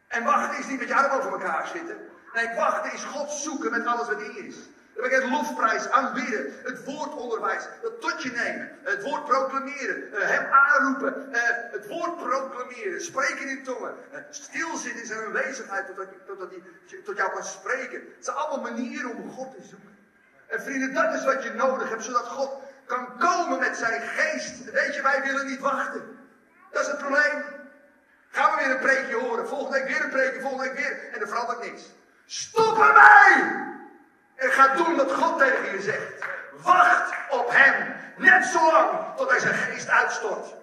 En 0.09 0.25
wachten 0.25 0.59
is 0.59 0.67
niet 0.67 0.79
met 0.79 0.89
je 0.89 0.95
arm 0.95 1.19
over 1.19 1.33
elkaar 1.33 1.67
zitten. 1.67 1.97
Nee, 2.33 2.55
wachten 2.55 2.93
is 2.93 3.05
God 3.05 3.31
zoeken 3.31 3.71
met 3.71 3.87
alles 3.87 4.07
wat 4.07 4.21
in 4.21 4.37
is. 4.37 4.57
Dan 4.97 5.09
ben 5.09 5.17
ik 5.17 5.23
het 5.23 5.31
lofprijs, 5.31 5.89
aanbidden, 5.91 6.53
het 6.63 6.85
woordonderwijs, 6.85 7.69
het 7.83 8.01
tot 8.01 8.23
je 8.23 8.31
nemen, 8.31 8.79
het 8.83 9.03
woord 9.03 9.25
proclameren, 9.25 10.09
uh, 10.13 10.19
hem 10.21 10.53
aanroepen, 10.53 11.29
uh, 11.33 11.41
het 11.71 11.87
woord 11.87 12.17
proclameren, 12.17 13.03
spreken 13.03 13.49
in 13.49 13.63
tongen, 13.63 13.95
uh, 14.13 14.19
stilzitten 14.31 15.01
in 15.01 15.07
zijn 15.07 15.25
aanwezigheid 15.25 15.87
totdat, 15.87 16.07
totdat 16.27 16.51
hij 16.51 16.63
tot 17.05 17.17
jou 17.17 17.33
kan 17.33 17.45
spreken. 17.45 18.01
Het 18.17 18.25
zijn 18.25 18.37
allemaal 18.37 18.73
manieren 18.73 19.11
om 19.17 19.31
God 19.31 19.55
te 19.55 19.63
zoeken. 19.69 19.97
En 20.47 20.63
vrienden, 20.63 20.95
dat 20.95 21.15
is 21.15 21.25
wat 21.25 21.43
je 21.43 21.51
nodig 21.51 21.89
hebt, 21.89 22.05
zodat 22.05 22.27
God 22.27 22.63
kan 22.87 23.19
komen 23.19 23.59
met 23.59 23.77
zijn 23.77 24.03
geest. 24.03 24.71
Weet 24.71 24.95
je, 24.95 25.03
wij 25.03 25.23
willen 25.23 25.47
niet 25.47 25.61
wachten. 25.61 26.19
Dat 26.71 26.83
is 26.83 26.89
het 26.89 26.99
probleem. 26.99 27.45
Gaan 28.37 28.51
we 28.51 28.57
weer 28.57 28.71
een 28.71 28.81
preekje 28.81 29.17
horen, 29.17 29.49
volgende 29.49 29.79
week 29.79 29.89
weer 29.89 30.05
een 30.05 30.11
preekje, 30.11 30.41
volgende 30.41 30.65
week 30.65 30.79
weer, 30.79 30.99
en 31.13 31.21
er 31.21 31.29
verandert 31.29 31.63
niks. 31.63 31.83
Stop 32.27 32.79
ermee! 32.79 33.65
En 34.35 34.51
ga 34.51 34.75
doen 34.75 34.97
wat 34.97 35.13
God 35.13 35.39
tegen 35.39 35.73
je 35.73 35.83
zegt. 35.83 36.25
Wacht 36.63 37.15
op 37.31 37.51
Hem. 37.51 37.95
Net 38.17 38.47
zo 38.47 38.73
lang 38.73 38.91
tot 39.17 39.31
Hij 39.31 39.39
zijn 39.39 39.55
geest 39.55 39.89
uitstort. 39.89 40.55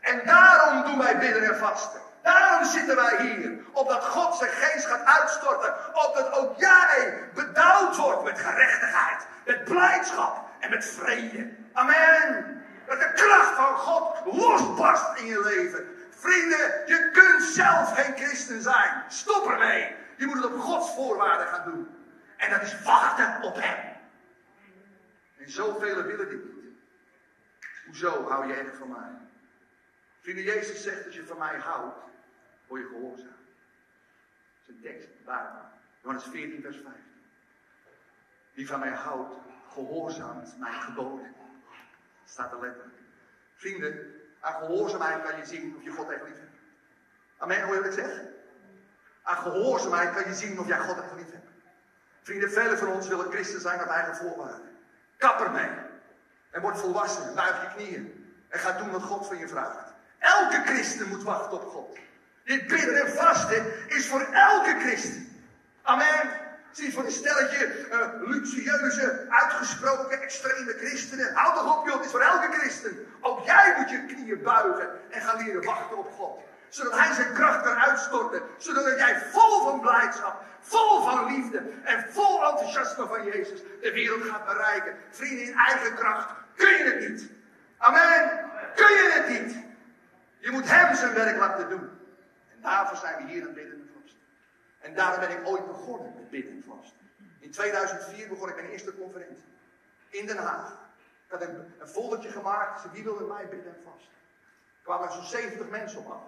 En 0.00 0.20
daarom 0.24 0.84
doen 0.84 0.98
wij 0.98 1.18
bidden 1.18 1.42
en 1.42 1.58
vasten. 1.58 2.00
Daarom 2.22 2.64
zitten 2.64 2.96
wij 2.96 3.16
hier. 3.20 3.58
Opdat 3.72 4.04
God 4.04 4.36
zijn 4.36 4.50
geest 4.50 4.86
gaat 4.86 5.20
uitstorten. 5.20 5.74
Opdat 6.06 6.32
ook 6.32 6.58
jij 6.58 7.18
bedouwd 7.34 7.96
wordt 7.96 8.24
met 8.24 8.38
gerechtigheid. 8.38 9.26
Met 9.44 9.64
blijdschap 9.64 10.36
en 10.60 10.70
met 10.70 10.84
vrede. 10.84 11.50
Amen. 11.72 12.62
Dat 12.86 13.00
de 13.00 13.12
kracht 13.14 13.54
van 13.56 13.76
God 13.76 14.16
losbarst 14.24 15.18
in 15.18 15.26
je 15.26 15.40
leven. 15.40 16.01
Vrienden, 16.22 16.82
je 16.86 17.10
kunt 17.12 17.42
zelf 17.42 17.94
geen 17.94 18.16
christen 18.16 18.62
zijn. 18.62 19.10
Stop 19.10 19.50
ermee. 19.50 19.94
Je 20.16 20.26
moet 20.26 20.36
het 20.36 20.44
op 20.44 20.60
Gods 20.60 20.94
voorwaarden 20.94 21.46
gaan 21.46 21.70
doen. 21.70 21.88
En 22.36 22.50
dat 22.50 22.62
is 22.62 22.82
wachten 22.82 23.42
op 23.42 23.54
Hem. 23.54 23.96
En 25.38 25.50
zoveel 25.50 26.02
willen 26.02 26.28
dit 26.28 26.44
niet. 26.44 26.76
Hoezo 27.86 28.28
hou 28.28 28.46
je 28.46 28.54
echt 28.54 28.76
van 28.76 28.88
mij? 28.88 29.10
Vrienden, 30.20 30.44
Jezus 30.44 30.82
zegt, 30.82 31.04
als 31.04 31.14
je 31.14 31.26
van 31.26 31.38
mij 31.38 31.58
houdt, 31.58 31.98
word 32.66 32.80
je 32.82 32.88
gehoorzaam. 32.88 33.26
Dat 33.26 34.66
is 34.66 34.74
een 34.74 34.80
tekst, 34.80 35.08
waar? 35.24 35.72
Johannes 36.00 36.24
14, 36.24 36.62
vers 36.62 36.76
15. 36.76 37.02
Wie 38.52 38.66
van 38.66 38.80
mij 38.80 38.90
houdt, 38.90 39.34
gehoorzaamt 39.68 40.58
mijn 40.58 40.82
geboden. 40.82 41.34
Dat 42.20 42.30
staat 42.30 42.52
er 42.52 42.60
letterlijk. 42.60 42.98
Vrienden, 43.54 44.21
aan 44.42 44.54
gehoorzaamheid 44.54 45.22
kan 45.22 45.38
je 45.38 45.46
zien 45.46 45.74
of 45.76 45.84
je 45.84 45.90
God 45.90 46.10
echt 46.10 46.22
lief 46.22 46.38
hebt. 46.38 46.56
Amen, 47.38 47.62
hoor 47.62 47.74
je 47.74 47.80
wat 47.80 47.98
ik 47.98 48.04
zeg? 48.04 48.20
Aan 49.22 49.36
gehoorzaamheid 49.36 50.14
kan 50.14 50.24
je 50.24 50.34
zien 50.34 50.60
of 50.60 50.66
jij 50.66 50.78
God 50.78 50.96
echt 50.96 51.14
lief 51.16 51.30
hebt. 51.30 51.48
Vrienden, 52.22 52.52
velen 52.52 52.78
van 52.78 52.88
ons 52.88 53.08
willen 53.08 53.30
christen 53.30 53.60
zijn 53.60 53.82
op 53.82 53.88
eigen 53.88 54.16
voorwaarden. 54.16 54.78
Kap 55.16 55.40
ermee. 55.40 55.70
En 56.50 56.60
word 56.60 56.78
volwassen. 56.78 57.34
Buig 57.34 57.62
je 57.62 57.68
knieën. 57.76 58.34
En 58.48 58.58
ga 58.58 58.72
doen 58.72 58.90
wat 58.90 59.02
God 59.02 59.26
van 59.26 59.38
je 59.38 59.48
vraagt. 59.48 59.92
Elke 60.18 60.62
christen 60.64 61.08
moet 61.08 61.22
wachten 61.22 61.52
op 61.52 61.64
God. 61.64 61.98
Dit 62.44 62.66
bidden 62.66 63.06
en 63.06 63.12
vasten 63.12 63.88
is 63.88 64.06
voor 64.06 64.20
elke 64.20 64.80
christen. 64.80 65.42
Amen. 65.82 66.41
Zie 66.72 66.92
voor 66.92 67.04
een 67.04 67.10
stelletje 67.10 67.88
uh, 67.90 68.28
luxueuze, 68.28 69.26
uitgesproken, 69.28 70.22
extreme 70.22 70.74
christenen. 70.78 71.34
Houd 71.34 71.54
toch 71.54 71.78
op 71.78 71.86
joh, 71.86 71.96
het 71.96 72.04
is 72.04 72.10
voor 72.10 72.20
elke 72.20 72.52
christen. 72.52 73.06
Ook 73.20 73.44
jij 73.44 73.74
moet 73.78 73.90
je 73.90 74.04
knieën 74.04 74.42
buigen 74.42 74.88
en 75.10 75.20
gaan 75.20 75.44
leren 75.44 75.64
wachten 75.64 75.98
op 75.98 76.12
God 76.12 76.40
zodat 76.74 76.98
hij 76.98 77.14
zijn 77.14 77.32
kracht 77.32 77.62
kan 77.62 77.76
uitstorten. 77.76 78.42
Zodat 78.56 78.98
jij 78.98 79.20
vol 79.30 79.62
van 79.62 79.80
blijdschap, 79.80 80.42
vol 80.60 81.02
van 81.02 81.34
liefde 81.34 81.62
en 81.82 82.06
vol 82.08 82.44
enthousiasme 82.44 83.06
van 83.06 83.24
Jezus 83.24 83.60
de 83.80 83.92
wereld 83.92 84.22
gaat 84.22 84.46
bereiken. 84.46 84.94
Vrienden, 85.10 85.46
in 85.46 85.54
eigen 85.54 85.94
kracht 85.94 86.34
kun 86.56 86.68
je 86.68 86.84
het 86.84 87.08
niet. 87.08 87.30
Amen. 87.78 88.40
Kun 88.74 88.88
je 88.88 89.10
het 89.12 89.28
niet. 89.40 89.56
Je 90.38 90.50
moet 90.50 90.68
hem 90.70 90.94
zijn 90.94 91.14
werk 91.14 91.38
laten 91.38 91.68
doen. 91.68 91.90
En 92.52 92.58
daarvoor 92.62 92.96
zijn 92.96 93.26
we 93.26 93.32
hier 93.32 93.46
aan 93.46 93.54
bidden 93.54 93.81
en 94.82 94.94
daarom 94.94 95.20
ben 95.20 95.30
ik 95.30 95.46
ooit 95.46 95.66
begonnen 95.66 96.12
met 96.14 96.30
bidden 96.30 96.64
en. 96.66 97.00
In 97.38 97.50
2004 97.50 98.28
begon 98.28 98.48
ik 98.48 98.54
mijn 98.54 98.68
eerste 98.68 98.94
conferentie. 98.94 99.44
In 100.08 100.26
Den 100.26 100.36
Haag. 100.36 100.72
Ik 101.26 101.38
had 101.38 101.42
een, 101.42 101.74
een 101.78 101.88
gemaakt. 102.32 102.92
Wie 102.92 103.04
wil 103.04 103.14
met 103.14 103.28
mij 103.28 103.48
bidden 103.48 103.74
en 103.74 103.82
vasten? 103.84 104.12
Er 104.76 104.82
kwamen 104.82 105.12
zo'n 105.12 105.24
70 105.24 105.68
mensen 105.68 105.98
op. 105.98 106.22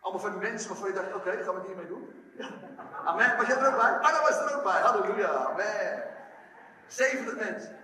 Allemaal 0.00 0.22
van 0.22 0.30
die 0.30 0.50
mensen 0.50 0.68
waarvan 0.68 0.88
je 0.88 0.94
dacht, 0.94 1.06
oké, 1.06 1.16
okay, 1.16 1.42
gaan 1.42 1.54
we 1.54 1.66
hiermee 1.66 1.86
doen. 1.86 2.32
Ja. 2.36 2.48
Amen. 3.10 3.36
Was 3.36 3.46
jij 3.46 3.56
er 3.56 3.66
ook 3.66 3.80
bij? 3.80 3.90
Ah, 3.90 4.22
was 4.22 4.38
er 4.38 4.56
ook 4.56 4.62
bij. 4.62 4.80
Halleluja. 4.80 5.28
Amen. 5.28 6.02
70 6.86 7.36
mensen. 7.36 7.78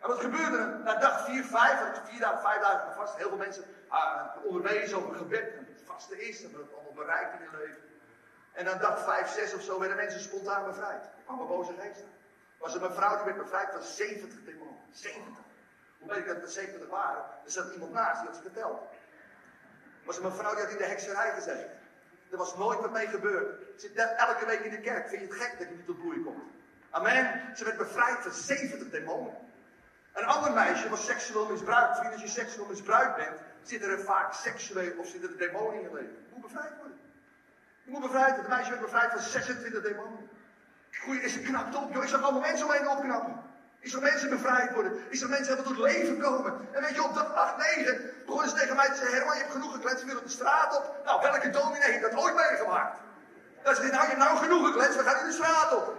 En 0.00 0.08
wat 0.08 0.20
gebeurde 0.20 0.56
er? 0.56 0.78
Na 0.78 0.94
dag 0.94 1.24
4, 1.24 1.44
5, 1.44 1.78
vier 2.04 2.20
dagen, 2.20 2.40
vijf 2.40 2.60
dagen 2.60 2.94
vast. 2.94 3.16
Heel 3.16 3.28
veel 3.28 3.36
mensen 3.36 3.64
uh, 3.90 4.26
onderwezen 4.44 4.96
over 4.96 5.14
gebed. 5.14 5.52
En 5.56 5.66
het 5.72 5.82
vaste 5.84 6.26
is, 6.28 6.44
en 6.44 6.52
wat 6.52 6.60
het 6.60 6.74
allemaal 6.74 6.92
bereikt 6.92 7.32
in 7.32 7.46
hun 7.46 7.60
leven. 7.60 7.82
En 8.54 8.64
dan 8.64 8.78
dag 8.78 9.04
5, 9.04 9.28
6 9.28 9.54
of 9.54 9.62
zo 9.62 9.78
werden 9.78 9.96
mensen 9.96 10.20
spontaan 10.20 10.64
bevrijd. 10.64 11.02
Er 11.02 11.22
kwamen 11.24 11.46
boze 11.46 11.72
geesten. 11.78 12.08
Was 12.58 12.74
er 12.74 12.82
een 12.82 12.94
vrouw 12.94 13.16
die 13.16 13.24
werd 13.24 13.36
bevrijd 13.36 13.70
van 13.72 13.82
70 13.82 14.44
demonen. 14.44 14.80
70. 14.90 15.22
Hoe 15.98 16.08
weet 16.08 16.18
ik 16.18 16.26
dat 16.26 16.36
het 16.36 16.52
70 16.52 16.88
waren? 16.88 17.24
Er 17.44 17.50
zat 17.50 17.72
iemand 17.72 17.92
naast, 17.92 18.20
die 18.20 18.28
had 18.28 18.36
ze 18.36 18.42
geteld 18.42 18.80
was 20.04 20.16
een 20.16 20.22
mevrouw 20.22 20.54
die 20.54 20.62
had 20.62 20.72
in 20.72 20.78
de 20.78 20.84
hekserij 20.84 21.32
gezeten. 21.34 21.70
Er 22.30 22.36
was 22.36 22.56
nooit 22.56 22.80
wat 22.80 22.92
mee 22.92 23.06
gebeurd. 23.06 23.62
Zit 23.76 23.94
elke 23.96 24.46
week 24.46 24.60
in 24.60 24.70
de 24.70 24.80
kerk. 24.80 25.08
Vind 25.08 25.20
je 25.20 25.26
het 25.26 25.36
gek 25.36 25.58
dat 25.58 25.68
je 25.68 25.74
niet 25.74 25.86
tot 25.86 25.98
bloei 25.98 26.22
komt? 26.24 26.42
Amen. 26.90 27.56
Ze 27.56 27.64
werd 27.64 27.76
bevrijd 27.76 28.18
van 28.20 28.32
70 28.32 28.90
demonen. 28.90 29.34
Een 30.12 30.24
ander 30.24 30.52
meisje 30.52 30.88
was 30.88 31.06
seksueel 31.06 31.48
misbruikt. 31.48 31.98
Vriend, 31.98 32.12
als 32.12 32.22
je 32.22 32.28
seksueel 32.28 32.66
misbruikt 32.66 33.16
bent, 33.16 33.40
zitten 33.62 33.90
er 33.90 34.00
vaak 34.00 34.32
seksueel 34.32 34.98
of 34.98 35.06
zitten 35.06 35.30
er 35.30 35.38
demonen 35.38 35.74
in 35.74 35.80
je 35.80 35.94
leven. 35.94 36.26
Moet 36.32 36.42
bevrijd 36.42 36.72
worden. 36.76 36.98
Moet 37.84 38.00
bevrijd. 38.00 38.36
Het 38.36 38.48
meisje 38.48 38.70
werd 38.70 38.82
bevrijd 38.82 39.10
van 39.10 39.20
26 39.20 39.82
demonen. 39.82 40.28
Goeie, 41.02 41.22
is 41.22 41.32
ze 41.32 41.40
knapt 41.40 41.76
op, 41.76 41.92
joh. 41.92 42.02
Ik 42.02 42.08
zag 42.08 42.22
allemaal 42.22 42.40
mensen 42.40 42.66
omheen 42.66 42.88
opknappen. 42.88 43.42
Is 43.80 43.94
er 43.94 44.00
mensen 44.00 44.30
bevrijd 44.30 44.72
worden? 44.72 44.92
Is 45.08 45.22
er 45.22 45.28
mensen 45.28 45.54
hebben 45.54 45.66
tot 45.72 45.82
leven 45.82 46.18
komen? 46.18 46.68
En 46.72 46.82
weet 46.82 46.94
je, 46.94 47.04
op 47.04 47.14
dag 47.14 47.34
8, 47.34 47.76
9 47.76 48.10
begonnen 48.26 48.48
ze 48.48 48.56
tegen 48.56 48.76
mij 48.76 48.88
te 48.88 48.94
zeggen: 48.94 49.14
Herman, 49.14 49.34
je 49.34 49.40
hebt 49.40 49.52
genoeg 49.52 49.72
gekletst, 49.72 50.00
je 50.00 50.06
wil 50.06 50.22
de 50.22 50.28
straat 50.28 50.76
op. 50.76 50.96
Nou, 51.04 51.20
welke 51.22 51.50
dominee 51.50 51.90
heeft 51.90 52.02
dat 52.02 52.14
ooit 52.14 52.34
meegemaakt? 52.34 52.98
Dan 53.62 53.74
zei 53.74 53.90
nou, 53.90 54.02
je 54.02 54.08
hebt 54.08 54.18
nou 54.18 54.36
genoeg 54.36 54.66
gekletst, 54.66 54.96
we 54.96 55.02
gaan 55.02 55.20
in 55.20 55.26
de 55.26 55.32
straat 55.32 55.74
op. 55.76 55.96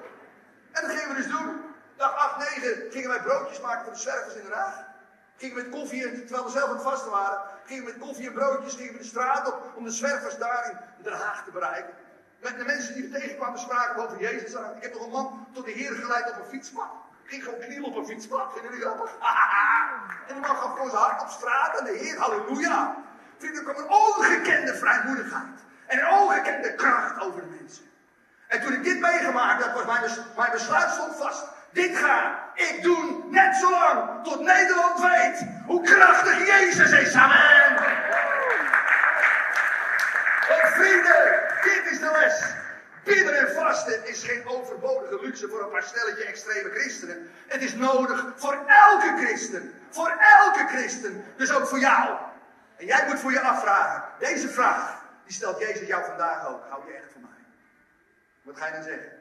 En 0.72 0.82
dat 0.82 0.92
gingen 0.92 1.16
we 1.16 1.22
dus 1.22 1.32
doen. 1.32 1.62
Dag 1.96 2.16
8, 2.16 2.56
9 2.56 2.92
gingen 2.92 3.10
wij 3.10 3.22
broodjes 3.22 3.62
maken 3.62 3.84
voor 3.84 3.94
de 3.94 4.00
zwervers 4.00 4.36
in 4.36 4.44
Den 4.44 4.52
Haag. 4.52 4.95
Gingen 5.38 5.56
met 5.56 5.70
koffie, 5.70 6.24
terwijl 6.24 6.46
we 6.46 6.52
zelf 6.52 6.70
aan 6.70 6.76
het 6.76 6.84
vasten 6.84 7.12
waren, 7.12 7.40
gingen 7.66 7.86
we 7.86 7.92
met 7.92 8.00
koffie 8.00 8.28
en 8.28 8.34
broodjes 8.34 8.76
gingen 8.76 8.94
we 8.94 9.00
de 9.00 9.06
straat 9.06 9.48
op 9.48 9.72
om 9.76 9.84
de 9.84 9.92
zwervers 9.92 10.38
daar 10.38 10.70
in 10.70 11.04
Den 11.04 11.14
Haag 11.14 11.44
te 11.44 11.52
bereiken. 11.52 11.94
Met 12.42 12.58
de 12.58 12.64
mensen 12.64 12.94
die 12.94 13.04
we 13.04 13.20
tegenkwamen 13.20 13.60
spraken 13.60 14.04
over 14.04 14.20
Jezus. 14.20 14.52
Ik 14.52 14.82
heb 14.82 14.94
nog 14.94 15.04
een 15.04 15.12
man 15.12 15.48
tot 15.54 15.66
de 15.66 15.72
Heer 15.72 15.92
geleid 15.92 16.30
op 16.30 16.38
een 16.38 16.50
fietspad. 16.50 16.90
Ging 17.24 17.44
gewoon 17.44 17.60
knielen 17.60 17.84
op 17.84 17.96
een 17.96 18.06
fietspad. 18.06 18.54
Vinden 18.54 18.72
jullie 18.72 18.86
grappig? 18.86 19.12
en 20.28 20.34
die 20.34 20.42
man 20.42 20.56
gaf 20.56 20.72
gewoon 20.72 20.90
zijn 20.90 21.02
hart 21.02 21.22
op 21.22 21.30
straat. 21.30 21.80
En 21.80 21.86
de 21.86 21.92
Heer, 21.92 22.18
halleluja. 22.18 22.96
Er 23.40 23.64
kwam 23.64 23.78
een 23.78 23.90
ongekende 23.90 24.76
vrijmoedigheid. 24.76 25.60
En 25.86 26.00
een 26.00 26.14
ongekende 26.14 26.76
kracht 26.76 27.22
over 27.22 27.42
de 27.42 27.48
mensen. 27.60 27.84
En 28.48 28.62
toen 28.62 28.74
ik 28.74 28.84
dit 28.84 29.00
meegemaakt 29.00 29.64
had, 29.64 29.74
was 29.74 29.86
mijn, 29.86 30.12
mijn 30.36 30.52
besluit 30.52 30.92
stond 30.92 31.16
vast. 31.16 31.44
Dit 31.72 31.98
ga 31.98 32.45
ik 32.56 32.80
doen 32.84 33.28
net 33.30 33.56
zo 33.56 33.70
lang 33.70 34.24
tot 34.24 34.40
Nederland 34.40 35.00
weet 35.00 35.46
hoe 35.66 35.84
krachtig 35.84 36.48
Jezus 36.48 36.92
is. 36.92 37.14
Amen. 37.14 37.78
En 40.50 40.72
vrienden, 40.72 41.44
dit 41.62 41.92
is 41.92 42.00
de 42.00 42.12
les. 42.20 42.54
Bidden 43.04 43.48
en 43.48 43.56
vasten 43.56 44.08
is 44.08 44.24
geen 44.24 44.48
overbodige 44.48 45.20
luxe 45.22 45.48
voor 45.48 45.62
een 45.62 45.70
paar 45.70 45.84
stelletje 45.84 46.24
extreme 46.24 46.70
christenen. 46.70 47.32
Het 47.48 47.62
is 47.62 47.74
nodig 47.74 48.26
voor 48.36 48.58
elke 48.68 49.14
christen. 49.18 49.74
Voor 49.90 50.18
elke 50.40 50.68
christen. 50.68 51.24
Dus 51.38 51.52
ook 51.52 51.68
voor 51.68 51.80
jou. 51.80 52.18
En 52.78 52.86
jij 52.86 53.06
moet 53.08 53.20
voor 53.20 53.32
je 53.32 53.42
afvragen. 53.42 54.04
Deze 54.20 54.50
vraag, 54.50 55.02
die 55.24 55.34
stelt 55.34 55.60
Jezus 55.60 55.88
jou 55.88 56.06
vandaag 56.06 56.48
ook. 56.48 56.64
Hou 56.70 56.88
je 56.88 56.94
echt 56.94 57.12
van 57.12 57.22
mij? 57.22 57.46
Wat 58.42 58.58
ga 58.58 58.66
je 58.66 58.74
dan 58.74 58.84
zeggen? 58.84 59.15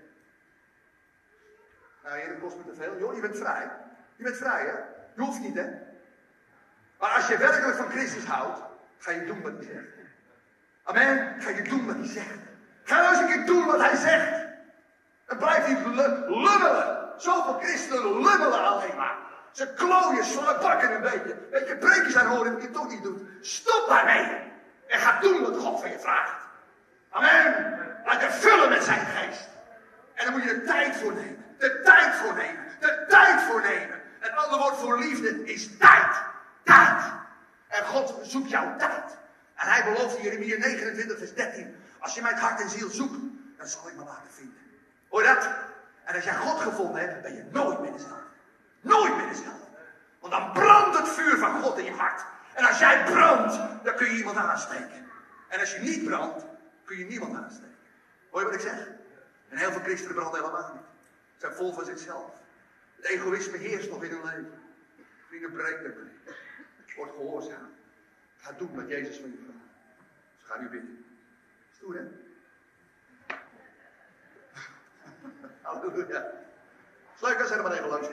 Nou, 2.05 2.17
heer, 2.17 2.29
dat 2.29 2.39
kost 2.39 2.57
me 2.57 2.63
te 2.65 2.83
veel. 2.83 2.99
Joh, 2.99 3.15
je 3.15 3.21
bent 3.21 3.37
vrij. 3.37 3.71
Je 4.17 4.25
bent 4.25 4.37
vrij, 4.37 4.61
hè? 4.61 4.77
Je 5.15 5.21
hoeft 5.21 5.41
niet, 5.41 5.55
hè? 5.55 5.67
Maar 6.99 7.11
als 7.11 7.29
je 7.29 7.37
werkelijk 7.37 7.77
van 7.77 7.91
Christus 7.91 8.25
houdt, 8.25 8.59
ga 8.99 9.11
je 9.11 9.25
doen 9.25 9.43
wat 9.43 9.53
hij 9.53 9.65
zegt. 9.65 9.87
Amen. 10.83 11.43
Ga 11.43 11.51
je 11.51 11.63
doen 11.63 11.87
wat 11.87 11.97
hij 11.97 12.07
zegt. 12.07 12.39
Ga 12.83 13.01
nou 13.01 13.09
eens 13.09 13.21
een 13.21 13.27
keer 13.27 13.47
doen 13.47 13.67
wat 13.67 13.81
hij 13.81 13.97
zegt. 13.97 14.47
En 15.27 15.39
blijf 15.39 15.69
niet 15.69 15.87
lummelen. 15.87 17.13
Zoveel 17.17 17.59
christenen 17.59 18.13
lummelen 18.13 18.65
alleen 18.65 18.97
maar. 18.97 19.17
Ze 19.53 19.73
klooien, 19.75 20.59
pakken 20.61 20.95
een 20.95 21.01
beetje. 21.01 21.37
Weet 21.51 21.69
je, 21.69 21.77
preekjes 21.77 22.17
aan 22.17 22.27
horen 22.27 22.55
die 22.55 22.63
je 22.63 22.71
toch 22.71 22.89
niet 22.89 23.03
doet. 23.03 23.21
Stop 23.41 23.89
daarmee. 23.89 24.53
En 24.87 24.99
ga 24.99 25.21
doen 25.21 25.43
wat 25.43 25.57
God 25.57 25.81
van 25.81 25.91
je 25.91 25.99
vraagt. 25.99 26.43
Amen. 27.11 27.79
Laat 28.05 28.21
je 28.21 28.31
vullen 28.31 28.69
met 28.69 28.83
zijn 28.83 29.07
geest. 29.07 29.49
En 30.15 30.25
dan 30.25 30.33
moet 30.35 30.43
je 30.43 30.51
er 30.51 30.67
tijd 30.67 30.97
voor 30.97 31.13
nemen. 31.13 31.44
De 31.65 31.81
tijd 31.83 32.15
voor 32.15 32.35
nemen. 32.35 32.65
De 32.81 33.05
tijd 33.09 33.41
voor 33.41 33.61
nemen. 33.61 34.01
Het 34.19 34.37
andere 34.37 34.63
woord 34.63 34.77
voor 34.77 34.99
liefde 34.99 35.45
is 35.45 35.77
tijd. 35.79 36.23
Tijd. 36.63 37.03
En 37.69 37.85
God 37.85 38.15
zoekt 38.23 38.51
jouw 38.51 38.77
tijd. 38.77 39.17
En 39.55 39.67
hij 39.69 39.85
belooft 39.85 40.17
in 40.17 40.23
Jeremia 40.23 40.59
29 40.59 41.19
vers 41.19 41.35
13. 41.35 41.77
Als 41.99 42.15
je 42.15 42.23
mijn 42.23 42.37
hart 42.37 42.61
en 42.61 42.69
ziel 42.69 42.89
zoekt, 42.89 43.17
dan 43.59 43.67
zal 43.67 43.89
ik 43.89 43.97
me 43.97 44.05
laten 44.05 44.31
vinden. 44.31 44.59
Hoor 45.09 45.23
dat? 45.23 45.49
En 46.05 46.15
als 46.15 46.25
jij 46.25 46.35
God 46.35 46.61
gevonden 46.61 47.01
hebt, 47.01 47.23
ben 47.23 47.35
je 47.35 47.45
nooit 47.51 47.81
meer 47.81 47.93
dezelfde. 47.93 48.25
Nooit 48.81 49.17
meer 49.17 49.29
dezelfde. 49.29 49.69
Want 50.21 50.33
dan 50.33 50.53
brandt 50.53 50.99
het 50.99 51.09
vuur 51.09 51.39
van 51.39 51.63
God 51.63 51.79
in 51.79 51.85
je 51.85 51.93
hart. 51.93 52.25
En 52.55 52.65
als 52.65 52.79
jij 52.79 53.05
brandt, 53.05 53.57
dan 53.85 53.95
kun 53.95 54.07
je 54.07 54.17
iemand 54.17 54.37
aansteken. 54.37 55.07
En 55.49 55.61
als 55.61 55.75
je 55.75 55.81
niet 55.81 56.05
brandt, 56.05 56.45
kun 56.85 56.99
je 56.99 57.05
niemand 57.05 57.37
aansteken. 57.37 57.77
Hoor 58.31 58.41
je 58.41 58.47
wat 58.47 58.55
ik 58.55 58.61
zeg? 58.61 58.89
En 59.49 59.59
heel 59.59 59.73
veel 59.73 59.83
christenen 59.83 60.15
branden 60.15 60.41
helemaal 60.41 60.71
niet. 60.73 60.94
Ze 61.35 61.41
zijn 61.41 61.55
vol 61.55 61.73
van 61.73 61.85
zichzelf. 61.85 62.33
Het 62.97 63.05
egoïsme 63.05 63.57
heerst 63.57 63.91
nog 63.91 64.05
in 64.05 64.11
hun 64.11 64.25
leven. 64.25 64.63
Vrienden, 65.27 65.53
breek 65.53 65.77
ermee. 65.77 66.13
Word 66.97 67.11
gehoorzaam. 67.11 67.75
Ga 68.37 68.53
doen 68.53 68.75
wat 68.75 68.89
Jezus 68.89 69.17
van 69.17 69.31
je 69.31 69.39
vraagt. 69.45 69.59
Dus 70.39 70.49
ga 70.49 70.61
nu 70.61 70.69
bidden. 70.69 71.05
Stoer, 71.75 71.95
hè? 71.95 72.05
Halleluja. 75.63 76.33
Sluit 77.17 77.41
als 77.41 77.51
helemaal 77.51 77.73
even 77.73 77.89
langs. 77.89 78.09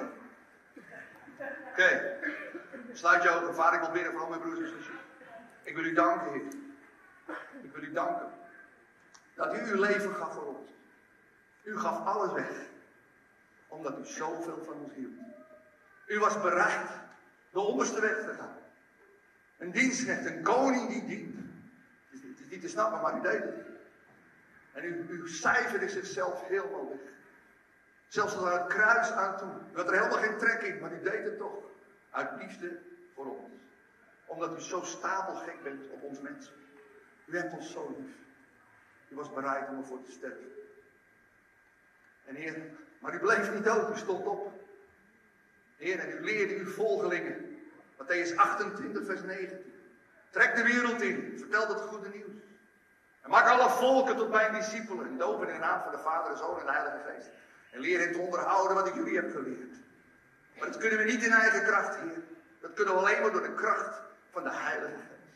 Oké. 1.70 2.20
Sluit 2.94 3.24
je 3.24 3.30
ogen. 3.30 3.56
Vader, 3.56 3.82
ik 3.82 3.94
wil 3.94 4.12
voor 4.12 4.22
al 4.22 4.30
mijn 4.30 4.42
broers 4.42 4.60
en 4.60 4.68
zussen. 4.68 5.00
Ik 5.64 5.76
wil 5.76 5.86
u 5.86 5.94
danken, 5.94 6.32
Heer. 6.32 6.48
Ik 7.62 7.72
wil 7.74 7.84
u 7.84 7.92
danken. 7.92 8.32
Dat 9.34 9.54
u 9.56 9.58
uw 9.58 9.80
leven 9.80 10.16
gaf 10.16 10.34
voor 10.34 10.46
ons. 10.46 10.70
U 11.64 11.78
gaf 11.78 12.06
alles 12.06 12.32
weg. 12.32 12.70
Omdat 13.72 14.00
u 14.00 14.06
zoveel 14.06 14.64
van 14.64 14.80
ons 14.80 14.94
hield. 14.94 15.20
U 16.06 16.20
was 16.20 16.42
bereid 16.42 16.90
de 17.52 17.60
onderste 17.60 18.02
weg 18.02 18.16
te 18.16 18.34
gaan. 18.34 18.58
Een 19.58 19.72
dienstknecht, 19.72 20.26
een 20.26 20.44
koning 20.44 20.90
die 20.90 21.06
dient. 21.06 21.36
Het 22.10 22.40
is 22.40 22.50
niet 22.50 22.62
te 22.62 22.68
snappen, 22.68 23.02
maar 23.02 23.18
u 23.18 23.22
deed 23.22 23.42
het. 23.44 23.66
En 24.72 24.84
u, 24.84 25.06
u 25.10 25.30
cijferde 25.30 25.90
zichzelf 25.90 26.48
helemaal 26.48 26.90
weg. 26.90 27.12
Zelfs 28.08 28.34
tot 28.34 28.46
aan 28.46 28.60
het 28.60 28.68
kruis 28.68 29.12
aan 29.12 29.38
toe. 29.38 29.54
U 29.74 29.76
had 29.76 29.88
er 29.88 29.94
helemaal 29.94 30.24
geen 30.24 30.38
trek 30.38 30.62
in, 30.62 30.80
maar 30.80 30.94
u 30.94 31.02
deed 31.02 31.24
het 31.24 31.38
toch. 31.38 31.64
Uit 32.10 32.42
liefde 32.42 32.80
voor 33.14 33.26
ons. 33.26 33.54
Omdat 34.26 34.58
u 34.58 34.62
zo 34.62 34.82
stapelgek 34.82 35.64
bent 35.64 35.90
op 35.90 36.04
ons 36.04 36.20
mensen. 36.20 36.54
U 37.26 37.38
hebt 37.38 37.54
ons 37.54 37.72
zo 37.72 37.96
lief. 37.98 38.16
U 39.10 39.16
was 39.16 39.34
bereid 39.34 39.70
om 39.70 39.78
ervoor 39.78 40.04
te 40.04 40.12
sterven. 40.12 40.52
En 42.26 42.36
Heer, 42.36 42.72
maar 43.02 43.14
u 43.14 43.20
bleef 43.20 43.54
niet 43.54 43.64
dood, 43.64 43.95
u 43.95 43.97
stond 43.97 44.26
op. 44.26 44.52
Heer, 45.78 45.99
en 45.99 46.10
u 46.10 46.24
leerde 46.24 46.56
uw 46.56 46.72
volgelingen. 46.72 47.60
Matthäus 47.97 48.36
28, 48.36 49.06
vers 49.06 49.22
19. 49.22 49.58
Trek 50.30 50.56
de 50.56 50.64
wereld 50.64 51.02
in, 51.02 51.36
vertel 51.38 51.68
het 51.68 51.82
goede 51.82 52.10
nieuws. 52.10 52.41
En 53.22 53.30
maak 53.30 53.47
alle 53.47 53.70
volken 53.70 54.16
tot 54.16 54.30
mijn 54.30 54.54
discipelen. 54.54 55.06
En 55.06 55.18
dopen 55.18 55.47
in 55.47 55.54
de 55.54 55.60
naam 55.60 55.82
van 55.82 55.91
de 55.91 55.97
Vader, 55.97 56.32
de 56.32 56.38
Zoon 56.38 56.60
en 56.60 56.66
de 56.66 56.72
Heilige 56.72 57.12
Geest. 57.14 57.30
En 57.72 57.80
leer 57.80 57.99
hen 57.99 58.12
te 58.12 58.20
onderhouden 58.20 58.76
wat 58.76 58.88
ik 58.88 58.93
jullie 58.93 59.16
heb 59.16 59.32
geleerd. 59.32 59.76
Maar 60.58 60.68
dat 60.68 60.78
kunnen 60.78 60.97
we 60.97 61.04
niet 61.04 61.24
in 61.24 61.32
eigen 61.32 61.64
kracht, 61.64 61.95
Heer. 61.95 62.22
Dat 62.60 62.74
kunnen 62.74 62.93
we 62.93 62.99
alleen 62.99 63.22
maar 63.22 63.32
door 63.32 63.41
de 63.41 63.54
kracht 63.54 64.02
van 64.32 64.43
de 64.43 64.54
Heilige 64.54 64.93
Geest. 64.93 65.30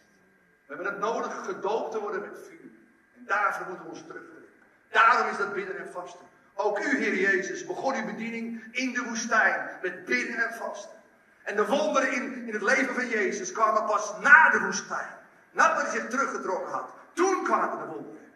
We 0.65 0.73
hebben 0.73 0.85
het 0.85 0.99
nodig 0.99 1.45
gedoopt 1.45 1.91
te 1.91 1.99
worden 1.99 2.21
met 2.21 2.39
vuur. 2.47 2.69
En 3.17 3.25
daarvoor 3.25 3.67
moeten 3.67 3.85
we 3.85 3.91
ons 3.91 4.05
terugtrekken. 4.07 4.53
Daarom 4.89 5.29
is 5.29 5.37
dat 5.37 5.53
bidden 5.53 5.77
en 5.77 5.91
vasten. 5.91 6.27
Ook 6.57 6.79
u, 6.79 6.97
Heer 6.97 7.15
Jezus, 7.15 7.65
begon 7.65 7.95
uw 7.95 8.05
bediening 8.05 8.63
in 8.71 8.93
de 8.93 9.03
woestijn 9.03 9.77
met 9.81 10.05
bidden 10.05 10.47
en 10.47 10.53
vasten. 10.53 11.01
En 11.43 11.55
de 11.55 11.65
wonderen 11.65 12.11
in, 12.11 12.47
in 12.47 12.53
het 12.53 12.61
leven 12.61 12.93
van 12.93 13.07
Jezus 13.07 13.51
kwamen 13.51 13.85
pas 13.85 14.13
na 14.21 14.49
de 14.49 14.59
woestijn. 14.59 15.09
Nadat 15.51 15.81
hij 15.81 15.91
zich 15.91 16.09
teruggetrokken 16.09 16.71
had. 16.71 16.93
Toen 17.13 17.43
kwamen 17.43 17.77
de 17.77 17.93
wonderen. 17.93 18.31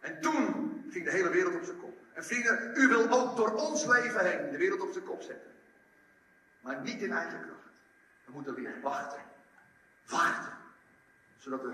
En 0.00 0.20
toen 0.20 0.86
ging 0.90 1.04
de 1.04 1.10
hele 1.10 1.30
wereld 1.30 1.54
op 1.54 1.64
zijn 1.64 1.78
kop. 1.80 1.98
En 2.12 2.24
vrienden, 2.24 2.70
u 2.74 2.88
wil 2.88 3.10
ook 3.10 3.36
door 3.36 3.54
ons 3.54 3.84
leven 3.84 4.24
heen 4.24 4.50
de 4.50 4.58
wereld 4.58 4.80
op 4.80 4.92
zijn 4.92 5.04
kop 5.04 5.22
zetten. 5.22 5.52
Maar 6.60 6.80
niet 6.80 7.00
in 7.02 7.12
eigen 7.12 7.40
kracht. 7.40 7.68
We 8.24 8.32
moeten 8.32 8.54
weer 8.54 8.80
wachten. 8.82 9.20
Wachten. 10.06 10.52
Zodat 11.38 11.62
we 11.62 11.72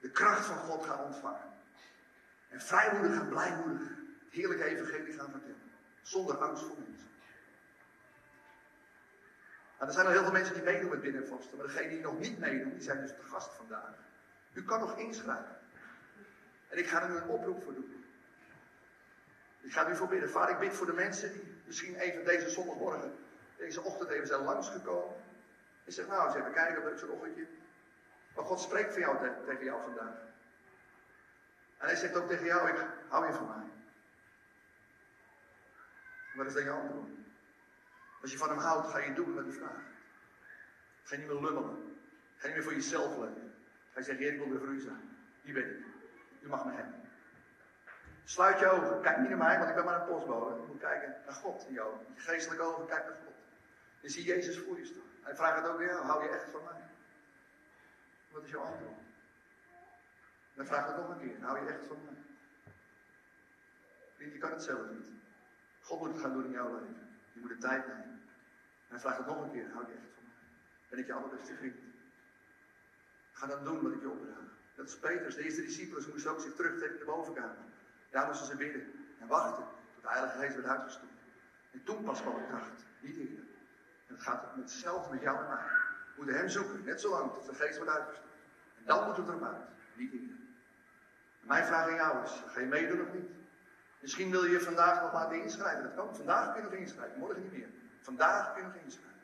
de 0.00 0.10
kracht 0.10 0.46
van 0.46 0.56
God 0.56 0.86
gaan 0.86 1.04
ontvangen. 1.04 1.52
En 2.48 2.60
vrijmoedig 2.60 3.20
en 3.20 3.28
blijmoedig 3.28 3.88
het 4.30 4.38
heerlijke 4.38 4.64
evangelie 4.64 5.12
gaan 5.12 5.30
vertellen. 5.30 5.70
Zonder 6.02 6.36
angst 6.36 6.62
voor 6.62 6.76
mensen. 6.78 7.08
Nou, 9.78 9.88
er 9.88 9.92
zijn 9.92 10.06
al 10.06 10.12
heel 10.12 10.22
veel 10.22 10.32
mensen 10.32 10.54
die 10.54 10.62
meedoen 10.62 10.90
met 10.90 11.00
binnenvasten. 11.00 11.56
Maar 11.56 11.66
degenen 11.66 11.88
die 11.88 12.00
nog 12.00 12.18
niet 12.18 12.38
meedoen, 12.38 12.72
die 12.72 12.82
zijn 12.82 13.00
dus 13.00 13.10
de 13.10 13.22
gast 13.22 13.54
vandaag. 13.54 13.94
U 14.52 14.64
kan 14.64 14.80
nog 14.80 14.98
inschrijven. 14.98 15.58
En 16.68 16.78
ik 16.78 16.86
ga 16.86 17.02
er 17.02 17.08
nu 17.08 17.16
een 17.16 17.28
oproep 17.28 17.62
voor 17.62 17.74
doen. 17.74 18.04
Ik 19.60 19.72
ga 19.72 19.88
nu 19.88 19.96
voor 19.96 20.08
bidden. 20.08 20.30
Vader, 20.30 20.50
ik 20.50 20.58
bid 20.58 20.74
voor 20.74 20.86
de 20.86 20.92
mensen 20.92 21.32
die 21.32 21.62
misschien 21.66 21.94
even 21.94 22.24
deze 22.24 22.50
zondagmorgen, 22.50 23.16
deze 23.56 23.82
ochtend 23.82 24.10
even 24.10 24.26
zijn 24.26 24.42
langsgekomen. 24.42 25.16
En 25.84 25.92
zeg, 25.92 26.06
nou, 26.06 26.26
eens 26.26 26.36
even 26.36 26.52
kijken 26.52 26.92
op 26.92 26.98
zo'n 26.98 27.10
ochtendje. 27.10 27.46
Maar 28.34 28.44
God 28.44 28.60
spreekt 28.60 28.92
van 28.92 29.00
jou 29.00 29.16
tegen 29.46 29.64
jou 29.64 29.82
vandaag. 29.82 30.14
En 31.78 31.86
hij 31.86 31.96
zegt 31.96 32.16
ook 32.16 32.28
tegen 32.28 32.44
jou, 32.44 32.68
ik 32.68 32.86
hou 33.08 33.26
je 33.26 33.32
van 33.32 33.46
mij. 33.46 33.79
Wat 36.34 36.46
is 36.46 36.52
dan 36.52 36.64
je 36.64 36.70
antwoord? 36.70 37.10
Als 38.22 38.32
je 38.32 38.38
van 38.38 38.48
hem 38.48 38.58
houdt, 38.58 38.88
ga 38.88 38.98
je 38.98 39.12
doen 39.12 39.34
wat 39.34 39.44
hij 39.44 39.52
vraagt. 39.52 39.90
Ga 41.02 41.14
je 41.14 41.20
niet 41.20 41.30
meer 41.30 41.42
lummelen. 41.42 41.98
Ga 42.36 42.46
niet 42.46 42.56
meer 42.56 42.64
voor 42.64 42.74
jezelf 42.74 43.16
leven. 43.16 43.54
Je 43.94 44.02
zeggen, 44.02 44.24
Heer, 44.24 44.32
ik 44.32 44.38
wil 44.38 44.48
weer 44.48 44.58
voor 44.58 44.68
u 44.68 44.80
zijn. 44.80 45.16
Hier 45.42 45.54
ben 45.54 45.70
ik. 45.70 45.84
U 46.40 46.48
mag 46.48 46.64
me 46.64 46.72
hebben. 46.72 47.00
Sluit 48.24 48.58
je 48.58 48.70
ogen. 48.70 49.00
Kijk 49.00 49.18
niet 49.18 49.28
naar 49.28 49.38
mij, 49.38 49.58
want 49.58 49.68
ik 49.68 49.74
ben 49.74 49.84
maar 49.84 50.00
een 50.00 50.06
postbode. 50.06 50.60
Je 50.60 50.66
moet 50.66 50.80
kijken 50.80 51.16
naar 51.24 51.34
God 51.34 51.66
in. 51.68 51.72
Je 51.72 51.94
geestelijke 52.14 52.64
ogen, 52.64 52.86
kijk 52.86 53.04
naar 53.04 53.18
God. 53.24 53.34
Je 54.00 54.08
ziet 54.08 54.24
Jezus 54.24 54.58
voor 54.58 54.78
je 54.78 54.84
staan. 54.84 55.02
Hij 55.22 55.34
vraagt 55.34 55.56
het 55.56 55.70
ook 55.70 55.78
weer, 55.78 55.92
hou 55.92 56.22
je 56.22 56.28
echt 56.28 56.50
van 56.50 56.64
mij? 56.64 56.82
Wat 58.30 58.44
is 58.44 58.50
jouw 58.50 58.62
antwoord? 58.62 58.98
Dan 60.54 60.66
vraagt 60.66 60.86
het 60.86 60.96
nog 60.96 61.08
een 61.08 61.18
keer, 61.18 61.40
hou 61.40 61.64
je 61.64 61.70
echt 61.72 61.86
van 61.86 61.96
mij? 62.04 62.22
Vriend, 64.14 64.32
je 64.32 64.38
kan 64.38 64.50
het 64.50 64.62
zelf 64.62 64.90
niet. 64.90 65.19
God 65.90 66.00
moet 66.00 66.12
het 66.12 66.20
gaan 66.20 66.32
doen 66.32 66.44
in 66.44 66.50
jouw 66.50 66.72
leven. 66.74 67.08
Je 67.32 67.40
moet 67.40 67.48
de 67.48 67.58
tijd 67.58 67.86
nemen. 67.86 68.20
En 68.86 68.90
hij 68.94 69.00
vraagt 69.00 69.16
het 69.16 69.26
nog 69.26 69.42
een 69.42 69.50
keer, 69.50 69.70
hou 69.72 69.86
je 69.86 69.92
echt 69.92 70.14
van 70.14 70.24
mij? 70.24 70.48
Ben 70.88 70.98
ik 70.98 71.06
je 71.06 71.12
allerbeste 71.12 71.54
vriend? 71.54 71.80
Ga 73.32 73.46
dan 73.46 73.64
doen 73.64 73.82
wat 73.82 73.92
ik 73.92 74.00
je 74.00 74.10
opdraag. 74.10 74.48
Dat 74.74 74.88
is 74.88 74.98
Petrus, 74.98 75.34
de 75.34 75.42
eerste 75.42 75.62
discipelen, 75.62 76.10
moesten 76.10 76.30
ook 76.30 76.40
zich 76.40 76.54
terugtrekken 76.54 76.98
in 76.98 77.04
de 77.04 77.12
bovenkamer. 77.12 77.56
Daar 78.10 78.26
moesten 78.26 78.46
ze 78.46 78.56
bidden 78.56 78.82
en 79.18 79.26
wachten 79.26 79.64
tot 79.94 80.02
de 80.02 80.08
Heilige 80.08 80.38
Geest 80.38 80.54
werd 80.54 80.66
uitgestoten. 80.66 81.18
En 81.70 81.82
toen 81.84 82.04
pas 82.04 82.20
kwam 82.20 82.34
de 82.34 82.46
kracht, 82.46 82.84
niet 83.00 83.16
eerder. 83.16 83.44
En 84.06 84.14
het 84.14 84.22
gaat 84.22 84.44
hetzelfde 84.54 85.14
met 85.14 85.22
jou 85.22 85.38
en 85.38 85.48
mij. 85.48 85.64
We 85.66 86.12
moeten 86.16 86.34
hem 86.34 86.48
zoeken, 86.48 86.84
net 86.84 87.00
zo 87.00 87.10
lang 87.10 87.32
tot 87.32 87.46
de 87.46 87.54
Geest 87.54 87.76
wordt 87.76 87.92
uitgestoten. 87.92 88.30
En 88.78 88.84
dan 88.84 89.06
moet 89.06 89.16
het 89.16 89.28
er 89.28 89.44
uit, 89.44 89.68
niet 89.94 90.12
eerder. 90.12 90.36
En 91.40 91.46
mijn 91.46 91.64
vraag 91.64 91.88
aan 91.88 91.94
jou 91.94 92.24
is, 92.24 92.42
ga 92.46 92.60
je 92.60 92.66
meedoen 92.66 93.00
of 93.00 93.12
niet? 93.12 93.39
Misschien 94.00 94.30
wil 94.30 94.44
je 94.44 94.60
vandaag 94.60 95.02
nog 95.02 95.12
laten 95.12 95.42
inschrijven. 95.42 95.82
Dat 95.82 95.94
kan. 95.94 96.16
Vandaag 96.16 96.52
kun 96.52 96.62
je 96.62 96.68
nog 96.68 96.78
inschrijven, 96.78 97.18
morgen 97.18 97.42
niet 97.42 97.52
meer. 97.52 97.68
Vandaag 98.00 98.52
kun 98.52 98.62
je 98.62 98.68
nog 98.68 98.76
inschrijven. 98.82 99.20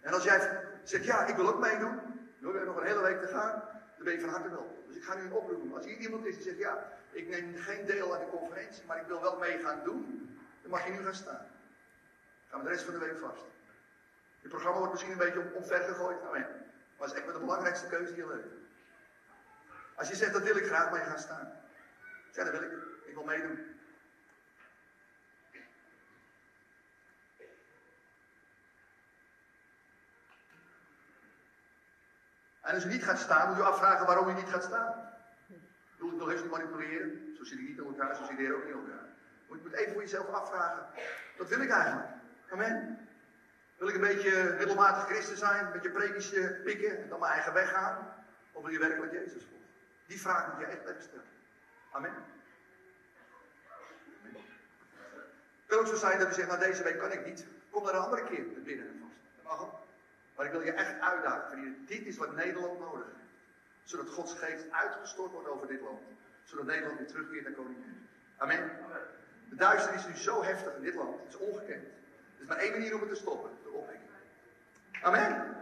En 0.00 0.12
als 0.12 0.24
jij 0.24 0.66
zegt, 0.82 1.04
ja, 1.04 1.26
ik 1.26 1.36
wil 1.36 1.48
ook 1.48 1.60
meedoen. 1.60 2.00
We 2.38 2.46
hebben 2.46 2.66
nog 2.66 2.76
een 2.76 2.86
hele 2.86 3.02
week 3.02 3.20
te 3.20 3.26
gaan. 3.26 3.62
Dan 3.96 4.04
ben 4.04 4.12
je 4.12 4.20
van 4.20 4.28
harte 4.28 4.48
welkom. 4.48 4.76
Dus 4.86 4.96
ik 4.96 5.04
ga 5.04 5.14
nu 5.14 5.22
een 5.22 5.32
oproep 5.32 5.62
doen. 5.62 5.74
Als 5.74 5.84
hier 5.84 5.96
iemand 5.96 6.24
is 6.24 6.34
die 6.34 6.44
zegt, 6.44 6.58
ja, 6.58 6.92
ik 7.10 7.28
neem 7.28 7.56
geen 7.56 7.86
deel 7.86 8.14
aan 8.14 8.20
de 8.20 8.30
conferentie, 8.38 8.84
maar 8.86 9.00
ik 9.00 9.06
wil 9.06 9.20
wel 9.20 9.38
mee 9.38 9.58
gaan 9.58 9.80
doen. 9.84 10.30
Dan 10.62 10.70
mag 10.70 10.86
je 10.86 10.92
nu 10.92 11.02
gaan 11.02 11.14
staan. 11.14 11.46
Gaan 12.48 12.58
we 12.58 12.64
de 12.64 12.72
rest 12.72 12.84
van 12.84 12.94
de 12.94 13.00
week 13.00 13.18
vast. 13.18 13.44
Je 14.40 14.48
programma 14.48 14.78
wordt 14.78 14.92
misschien 14.92 15.12
een 15.12 15.18
beetje 15.18 15.52
omver 15.54 15.80
gegooid. 15.80 16.22
Amen. 16.22 16.46
Maar 16.96 17.08
het 17.08 17.10
is 17.10 17.16
echt 17.16 17.26
met 17.26 17.34
de 17.34 17.40
belangrijkste 17.40 17.86
keuze 17.86 18.10
in 18.10 18.16
je 18.16 18.26
leven. 18.26 18.66
Als 19.94 20.08
je 20.08 20.14
zegt, 20.14 20.32
dat 20.32 20.42
wil 20.42 20.56
ik 20.56 20.66
graag, 20.66 20.90
maar 20.90 21.00
je 21.00 21.06
gaat 21.06 21.20
staan. 21.20 21.52
Ja, 22.32 22.44
dat 22.44 22.52
wil 22.52 22.62
ik. 22.62 22.72
Ik 23.04 23.14
wil 23.14 23.24
meedoen. 23.24 23.70
En 32.60 32.74
als 32.74 32.84
u 32.84 32.88
niet 32.88 33.04
gaat 33.04 33.18
staan, 33.18 33.48
moet 33.48 33.58
u 33.58 33.60
afvragen 33.60 34.06
waarom 34.06 34.28
u 34.28 34.32
niet 34.32 34.48
gaat 34.48 34.64
staan. 34.64 35.10
Ik 35.96 36.18
wil 36.18 36.28
heus 36.28 36.42
niet 36.42 36.50
manipuleren. 36.50 37.34
Zo 37.36 37.44
zit 37.44 37.58
ik 37.58 37.68
niet 37.68 37.78
in 37.78 37.84
elkaar, 37.84 38.16
zo 38.16 38.24
zit 38.24 38.36
de 38.36 38.54
ook 38.54 38.64
niet 38.64 38.74
in 38.74 38.80
elkaar. 38.80 39.06
Maar 39.46 39.58
je 39.58 39.62
moet 39.62 39.72
even 39.72 39.92
voor 39.92 40.02
jezelf 40.02 40.26
afvragen. 40.26 40.86
Wat 41.38 41.48
wil 41.48 41.60
ik 41.60 41.70
eigenlijk? 41.70 42.08
Amen. 42.50 43.08
Wil 43.76 43.88
ik 43.88 43.94
een 43.94 44.00
beetje 44.00 44.54
middelmatig 44.58 45.04
christen 45.04 45.36
zijn, 45.36 45.66
een 45.66 45.72
beetje 45.72 45.90
predisje 45.90 46.60
pikken 46.64 47.02
en 47.02 47.08
dan 47.08 47.20
mijn 47.20 47.32
eigen 47.32 47.52
weg 47.52 47.70
gaan? 47.70 48.14
Of 48.52 48.62
wil 48.62 48.72
je 48.72 48.78
werkelijk 48.78 49.12
Jezus 49.12 49.42
volgen? 49.42 49.68
Die 50.06 50.20
vraag 50.20 50.52
moet 50.52 50.60
je 50.60 50.66
echt 50.66 51.02
stellen. 51.02 51.31
Amen. 51.92 52.12
Het 55.66 55.80
ook 55.80 55.86
zo 55.86 55.96
zijn 55.96 56.18
dat 56.18 56.28
u 56.28 56.32
zegt, 56.32 56.48
nou 56.48 56.60
deze 56.60 56.82
week 56.82 56.98
kan 56.98 57.12
ik 57.12 57.26
niet. 57.26 57.46
Kom 57.70 57.86
er 57.86 57.94
een 57.94 58.00
andere 58.00 58.24
keer 58.24 58.44
binnen 58.62 58.88
en 58.88 59.10
vast. 59.42 59.70
Maar 60.36 60.46
ik 60.46 60.52
wil 60.52 60.60
je 60.60 60.72
echt 60.72 61.00
uitdagen, 61.00 61.50
vrienden. 61.50 61.86
Dit 61.86 62.06
is 62.06 62.16
wat 62.16 62.34
Nederland 62.34 62.78
nodig 62.78 63.04
heeft. 63.04 63.30
Zodat 63.84 64.08
Gods 64.08 64.34
geest 64.34 64.70
uitgestort 64.70 65.32
wordt 65.32 65.48
over 65.48 65.66
dit 65.66 65.80
land. 65.80 66.00
Zodat 66.44 66.66
Nederland 66.66 66.98
weer 66.98 67.06
terugkeert 67.06 67.44
naar 67.44 67.52
koning 67.52 67.76
Jezus. 67.78 68.08
Amen. 68.36 68.70
De 69.48 69.56
duisternis 69.56 70.02
is 70.02 70.08
nu 70.08 70.16
zo 70.16 70.42
heftig 70.42 70.74
in 70.74 70.82
dit 70.82 70.94
land. 70.94 71.20
Het 71.24 71.34
is 71.34 71.36
ongekend. 71.36 71.84
Er 72.36 72.42
is 72.42 72.46
maar 72.46 72.56
één 72.56 72.70
manier 72.70 72.94
om 72.94 73.00
het 73.00 73.08
te 73.08 73.14
stoppen. 73.14 73.50
De 73.62 73.70
opwekking. 73.70 74.10
Amen. 75.02 75.56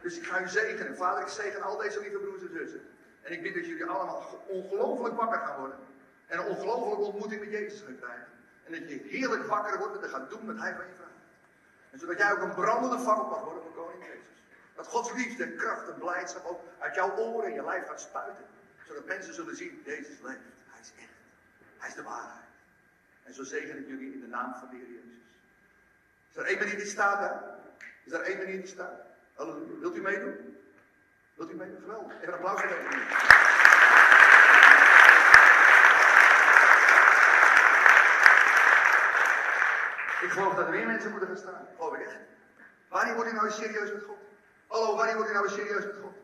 Dus 0.00 0.16
ik 0.16 0.26
ga 0.26 0.40
u 0.40 0.48
zegenen. 0.48 0.96
Vader, 0.96 1.22
ik 1.22 1.28
zegen 1.28 1.62
al 1.62 1.76
deze 1.76 2.00
lieve 2.00 2.18
broers 2.18 2.42
en 2.42 2.52
zussen. 2.52 2.80
En 3.28 3.34
ik 3.34 3.42
bid 3.42 3.54
dat 3.54 3.66
jullie 3.66 3.84
allemaal 3.84 4.44
ongelooflijk 4.46 5.14
wakker 5.14 5.38
gaan 5.38 5.58
worden. 5.58 5.78
En 6.26 6.38
een 6.38 6.46
ongelooflijke 6.46 7.04
ontmoeting 7.04 7.40
met 7.40 7.50
Jezus 7.50 7.80
gaan 7.80 7.98
krijgen. 7.98 8.26
En 8.64 8.72
dat 8.72 8.88
je 8.88 9.06
heerlijk 9.08 9.46
wakker 9.46 9.78
wordt 9.78 10.02
en 10.02 10.08
gaat 10.08 10.30
doen 10.30 10.46
wat 10.46 10.56
Hij 10.56 10.74
van 10.74 10.86
je 10.86 10.94
vraagt. 10.94 11.12
En 11.90 11.98
zodat 11.98 12.18
jij 12.18 12.32
ook 12.32 12.40
een 12.40 12.54
brandende 12.54 12.98
fakkel 12.98 13.28
mag 13.28 13.42
worden 13.42 13.62
voor 13.62 13.72
Koning 13.72 14.04
Jezus. 14.04 14.42
Dat 14.74 14.86
Gods 14.86 15.12
liefde 15.12 15.44
en 15.44 15.56
kracht 15.56 15.88
en 15.88 15.98
blijdschap 15.98 16.44
ook 16.44 16.60
uit 16.78 16.94
jouw 16.94 17.16
oren 17.16 17.48
en 17.48 17.54
je 17.54 17.64
lijf 17.64 17.86
gaat 17.86 18.00
spuiten. 18.00 18.44
Zodat 18.86 19.06
mensen 19.06 19.34
zullen 19.34 19.56
zien, 19.56 19.82
Jezus 19.84 20.20
leeft. 20.20 20.38
Hij 20.66 20.80
is 20.80 20.92
echt. 20.98 21.16
Hij 21.78 21.88
is 21.88 21.94
de 21.94 22.02
waarheid. 22.02 22.48
En 23.22 23.34
zo 23.34 23.44
zegen 23.44 23.78
ik 23.78 23.86
jullie 23.86 24.12
in 24.12 24.20
de 24.20 24.26
naam 24.26 24.54
van 24.54 24.68
de 24.70 24.76
Heer 24.76 24.86
Jezus. 24.86 25.18
Is 26.30 26.36
er 26.36 26.44
één 26.44 26.58
manier 26.58 26.76
die 26.76 26.86
staat 26.86 27.20
daar? 27.20 27.42
Is 28.04 28.12
er 28.12 28.20
één 28.20 28.38
manier 28.38 28.56
die 28.56 28.66
staat? 28.66 29.00
Wilt 29.80 29.96
u 29.96 30.00
meedoen? 30.00 30.57
Wilt 31.38 31.50
u 31.50 31.54
meedoen? 31.54 31.80
Geweldig. 31.80 32.12
Even 32.16 32.28
een 32.28 32.34
applaus 32.34 32.60
voor 32.60 32.68
deze 32.68 32.86
Ik 40.20 40.30
geloof 40.30 40.54
dat 40.54 40.66
er 40.66 40.70
meer 40.70 40.86
mensen 40.86 41.10
moeten 41.10 41.28
gaan 41.28 41.36
staan. 41.36 41.66
Geloof 41.76 41.94
ik 41.94 42.06
echt. 42.06 42.16
Wanneer 42.88 43.14
word 43.14 43.28
je 43.28 43.34
nou 43.34 43.50
serieus 43.50 43.92
met 43.92 44.02
God? 44.02 44.16
Hallo, 44.66 44.96
wanneer 44.96 45.16
word 45.16 45.28
je 45.28 45.34
nou 45.34 45.48
serieus 45.48 45.84
met 45.84 45.96
God? 46.02 46.16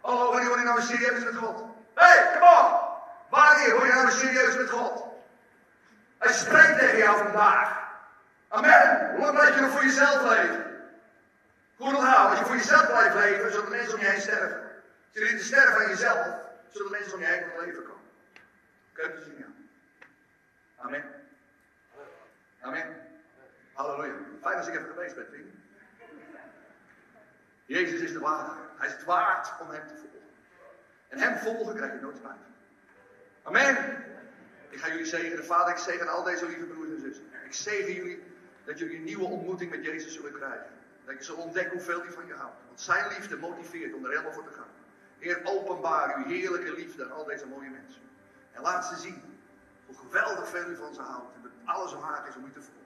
Hallo, 0.00 0.30
wanneer 0.30 0.48
word 0.48 0.60
je 0.60 0.66
nou 0.66 0.80
serieus 0.80 1.24
met 1.24 1.36
God? 1.36 1.64
Hé, 1.94 2.06
hey, 2.06 2.38
kom 2.38 2.48
op! 2.48 3.00
Wanneer 3.30 3.74
word 3.74 3.86
je 3.86 3.92
nou 3.92 4.10
serieus 4.10 4.56
met 4.56 4.70
God? 4.70 5.04
Hij 6.18 6.32
spreekt 6.32 6.78
tegen 6.78 6.98
jou 6.98 7.16
vandaag. 7.16 7.78
Amen. 8.48 9.14
Hoe 9.16 9.32
lang 9.32 9.54
je 9.54 9.60
nog 9.60 9.70
voor 9.70 9.84
jezelf 9.84 10.22
leven? 10.22 10.71
Goed 11.82 11.94
onthouden, 11.94 12.30
als 12.30 12.38
je 12.38 12.44
voor 12.44 12.56
jezelf 12.56 12.86
blijft 12.86 13.14
leven, 13.14 13.52
zullen 13.52 13.70
mensen 13.70 13.94
om 13.94 14.00
je 14.00 14.06
heen 14.06 14.20
sterven. 14.20 14.70
Je 15.10 15.20
niet 15.20 15.38
te 15.38 15.44
sterven 15.44 15.82
aan 15.82 15.88
jezelf, 15.88 16.26
zullen 16.68 16.90
mensen 16.90 17.14
om 17.14 17.20
je 17.20 17.26
heen 17.26 17.42
tot 17.42 17.64
leven 17.64 17.82
komen. 17.82 18.02
Keuzes 18.92 19.26
in 19.26 19.36
jou. 19.38 19.50
Amen. 20.76 21.04
Amen. 22.60 22.96
Halleluja. 23.72 24.14
Fijn 24.40 24.56
als 24.56 24.66
ik 24.66 24.74
even 24.74 24.88
geweest 24.88 25.14
ben, 25.14 25.26
vrienden. 25.26 25.62
Jezus 27.64 28.00
is 28.00 28.12
de 28.12 28.18
waarheid. 28.18 28.68
Hij 28.76 28.86
is 28.86 28.92
het 28.92 29.04
waard 29.04 29.60
om 29.60 29.70
hem 29.70 29.86
te 29.86 29.94
volgen. 29.94 30.28
En 31.08 31.18
hem 31.18 31.36
volgen 31.36 31.76
krijg 31.76 31.92
je 31.92 32.00
nooit 32.00 32.16
spijt. 32.16 32.36
Amen. 33.42 34.04
Ik 34.68 34.78
ga 34.78 34.88
jullie 34.88 35.06
zegenen. 35.06 35.44
Vader, 35.44 35.72
ik 35.72 35.78
zegen 35.78 36.08
al 36.08 36.22
deze 36.22 36.46
lieve 36.46 36.64
broers 36.64 36.90
en 36.90 37.00
zussen. 37.00 37.24
Ik 37.44 37.54
zegen 37.54 37.92
jullie 37.92 38.22
dat 38.64 38.78
jullie 38.78 38.96
een 38.96 39.04
nieuwe 39.04 39.24
ontmoeting 39.24 39.70
met 39.70 39.84
Jezus 39.84 40.14
zullen 40.14 40.32
krijgen. 40.32 40.80
Dat 41.04 41.18
je 41.18 41.24
zult 41.24 41.38
ontdekken 41.38 41.72
hoeveel 41.72 42.00
hij 42.00 42.12
van 42.12 42.26
je 42.26 42.34
houdt. 42.34 42.56
Want 42.66 42.80
zijn 42.80 43.08
liefde 43.08 43.36
motiveert 43.36 43.94
om 43.94 44.04
er 44.04 44.10
helemaal 44.10 44.32
voor 44.32 44.44
te 44.44 44.52
gaan. 44.52 44.70
Heer, 45.18 45.40
openbaar 45.44 46.16
uw 46.16 46.24
heerlijke 46.24 46.74
liefde 46.74 47.04
aan 47.04 47.12
al 47.12 47.24
deze 47.24 47.46
mooie 47.46 47.70
mensen. 47.70 48.02
En 48.52 48.62
laat 48.62 48.86
ze 48.86 48.96
zien 48.96 49.22
hoe 49.86 49.96
geweldig 49.96 50.48
veel 50.48 50.68
u 50.68 50.76
van 50.76 50.94
ze 50.94 51.00
houdt. 51.00 51.34
En 51.34 51.42
dat 51.42 51.52
alles 51.64 51.94
waard 51.94 52.28
is 52.28 52.36
om 52.36 52.44
u 52.44 52.52
te 52.52 52.60
volgen. 52.60 52.82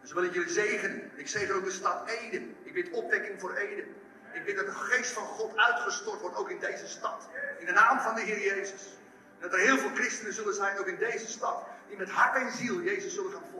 Dus 0.00 0.12
wil 0.12 0.22
ik 0.22 0.34
jullie 0.34 0.50
zegenen. 0.50 1.10
Ik 1.14 1.28
zegen 1.28 1.54
ook 1.54 1.64
de 1.64 1.70
stad 1.70 2.08
Ede. 2.08 2.42
Ik 2.62 2.72
bid 2.72 2.90
opwekking 2.90 3.40
voor 3.40 3.54
Ede. 3.54 3.84
Ik 4.32 4.44
bid 4.44 4.56
dat 4.56 4.66
de 4.66 4.72
geest 4.72 5.12
van 5.12 5.24
God 5.24 5.56
uitgestort 5.56 6.20
wordt, 6.20 6.36
ook 6.36 6.50
in 6.50 6.58
deze 6.58 6.88
stad. 6.88 7.28
In 7.58 7.66
de 7.66 7.72
naam 7.72 8.00
van 8.00 8.14
de 8.14 8.20
Heer 8.20 8.40
Jezus. 8.40 8.96
En 9.38 9.48
dat 9.48 9.52
er 9.52 9.58
heel 9.58 9.78
veel 9.78 9.94
christenen 9.94 10.32
zullen 10.32 10.54
zijn, 10.54 10.78
ook 10.78 10.86
in 10.86 10.98
deze 10.98 11.26
stad, 11.26 11.66
die 11.88 11.96
met 11.96 12.10
hart 12.10 12.36
en 12.36 12.52
ziel 12.52 12.80
Jezus 12.80 13.14
zullen 13.14 13.32
gaan 13.32 13.42
volgen. 13.50 13.57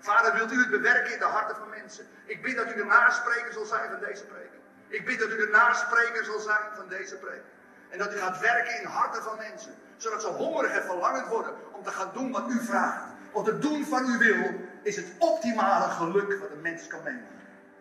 Vader, 0.00 0.34
wilt 0.34 0.52
u 0.52 0.58
het 0.58 0.70
bewerken 0.70 1.12
in 1.12 1.18
de 1.18 1.24
harten 1.24 1.56
van 1.56 1.68
mensen? 1.68 2.06
Ik 2.24 2.42
bid 2.42 2.56
dat 2.56 2.72
u 2.72 2.74
de 2.74 2.84
naspreker 2.84 3.52
zal 3.52 3.64
zijn 3.64 3.90
van 3.90 4.00
deze 4.00 4.24
preek. 4.24 4.50
Ik 4.88 5.04
bid 5.04 5.18
dat 5.18 5.30
u 5.30 5.36
de 5.36 5.48
naspreker 5.52 6.24
zal 6.24 6.38
zijn 6.38 6.66
van 6.76 6.88
deze 6.88 7.14
preek. 7.14 7.42
En 7.90 7.98
dat 7.98 8.14
u 8.14 8.16
gaat 8.16 8.40
werken 8.40 8.80
in 8.80 8.86
harten 8.86 9.22
van 9.22 9.36
mensen. 9.36 9.74
Zodat 9.96 10.20
ze 10.20 10.26
hongerig 10.26 10.72
en 10.72 10.84
verlangend 10.84 11.26
worden 11.26 11.54
om 11.72 11.82
te 11.82 11.90
gaan 11.90 12.10
doen 12.12 12.32
wat 12.32 12.50
u 12.50 12.64
vraagt. 12.64 13.04
Want 13.32 13.46
het 13.46 13.62
doen 13.62 13.84
van 13.84 14.06
uw 14.06 14.18
wil 14.18 14.54
is 14.82 14.96
het 14.96 15.06
optimale 15.18 15.90
geluk 15.90 16.38
wat 16.40 16.50
een 16.50 16.60
mens 16.60 16.86
kan 16.86 17.02
meemaken. 17.02 17.26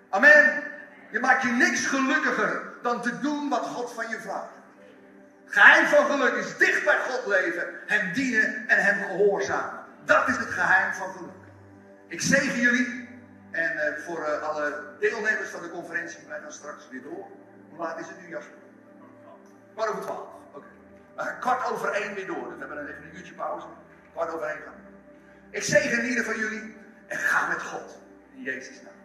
Amen. 0.09 0.63
Je 1.09 1.19
maakt 1.19 1.41
je 1.41 1.49
niks 1.49 1.85
gelukkiger 1.85 2.61
dan 2.81 3.01
te 3.01 3.19
doen 3.19 3.49
wat 3.49 3.65
God 3.65 3.93
van 3.93 4.09
je 4.09 4.19
vraagt. 4.19 4.55
Geheim 5.45 5.87
van 5.87 6.05
geluk 6.05 6.33
is 6.33 6.57
dicht 6.57 6.83
bij 6.83 6.99
God 6.99 7.25
leven, 7.25 7.67
hem 7.85 8.13
dienen 8.13 8.67
en 8.67 8.77
hem 8.83 9.07
gehoorzamen. 9.07 9.85
Dat 10.05 10.27
is 10.27 10.37
het 10.37 10.49
geheim 10.49 10.93
van 10.93 11.11
geluk. 11.11 11.36
Ik 12.07 12.21
zegen 12.21 12.59
jullie 12.59 13.07
en 13.51 13.73
uh, 13.75 13.97
voor 14.05 14.19
uh, 14.19 14.41
alle 14.41 14.83
deelnemers 14.99 15.49
van 15.49 15.61
de 15.61 15.69
conferentie, 15.69 16.19
wij 16.27 16.39
gaan 16.39 16.51
straks 16.51 16.89
weer 16.89 17.01
door. 17.01 17.27
Hoe 17.69 17.79
laat 17.79 17.99
is 17.99 18.07
het 18.07 18.21
nu, 18.21 18.29
Jasper? 18.29 18.57
Kwart 19.73 19.89
over 19.89 20.01
twaalf. 20.01 20.27
Oké. 20.53 20.65
Okay. 21.15 21.33
Uh, 21.33 21.39
kwart 21.39 21.71
over 21.71 21.89
één 21.91 22.13
weer 22.13 22.27
door. 22.27 22.49
Hebben 22.49 22.69
we 22.69 22.75
dan 22.75 22.87
even 22.87 23.03
een 23.03 23.17
uurtje 23.17 23.33
pauze. 23.33 23.67
Kwart 24.13 24.33
over 24.33 24.47
één 24.47 24.61
gaan. 24.61 24.73
Ik 25.49 25.63
zegen 25.63 26.05
ieder 26.05 26.23
van 26.23 26.37
jullie 26.37 26.75
en 27.07 27.17
ga 27.17 27.47
met 27.47 27.61
God. 27.61 27.99
In 28.35 28.41
Jezus' 28.41 28.81
naam. 28.81 28.96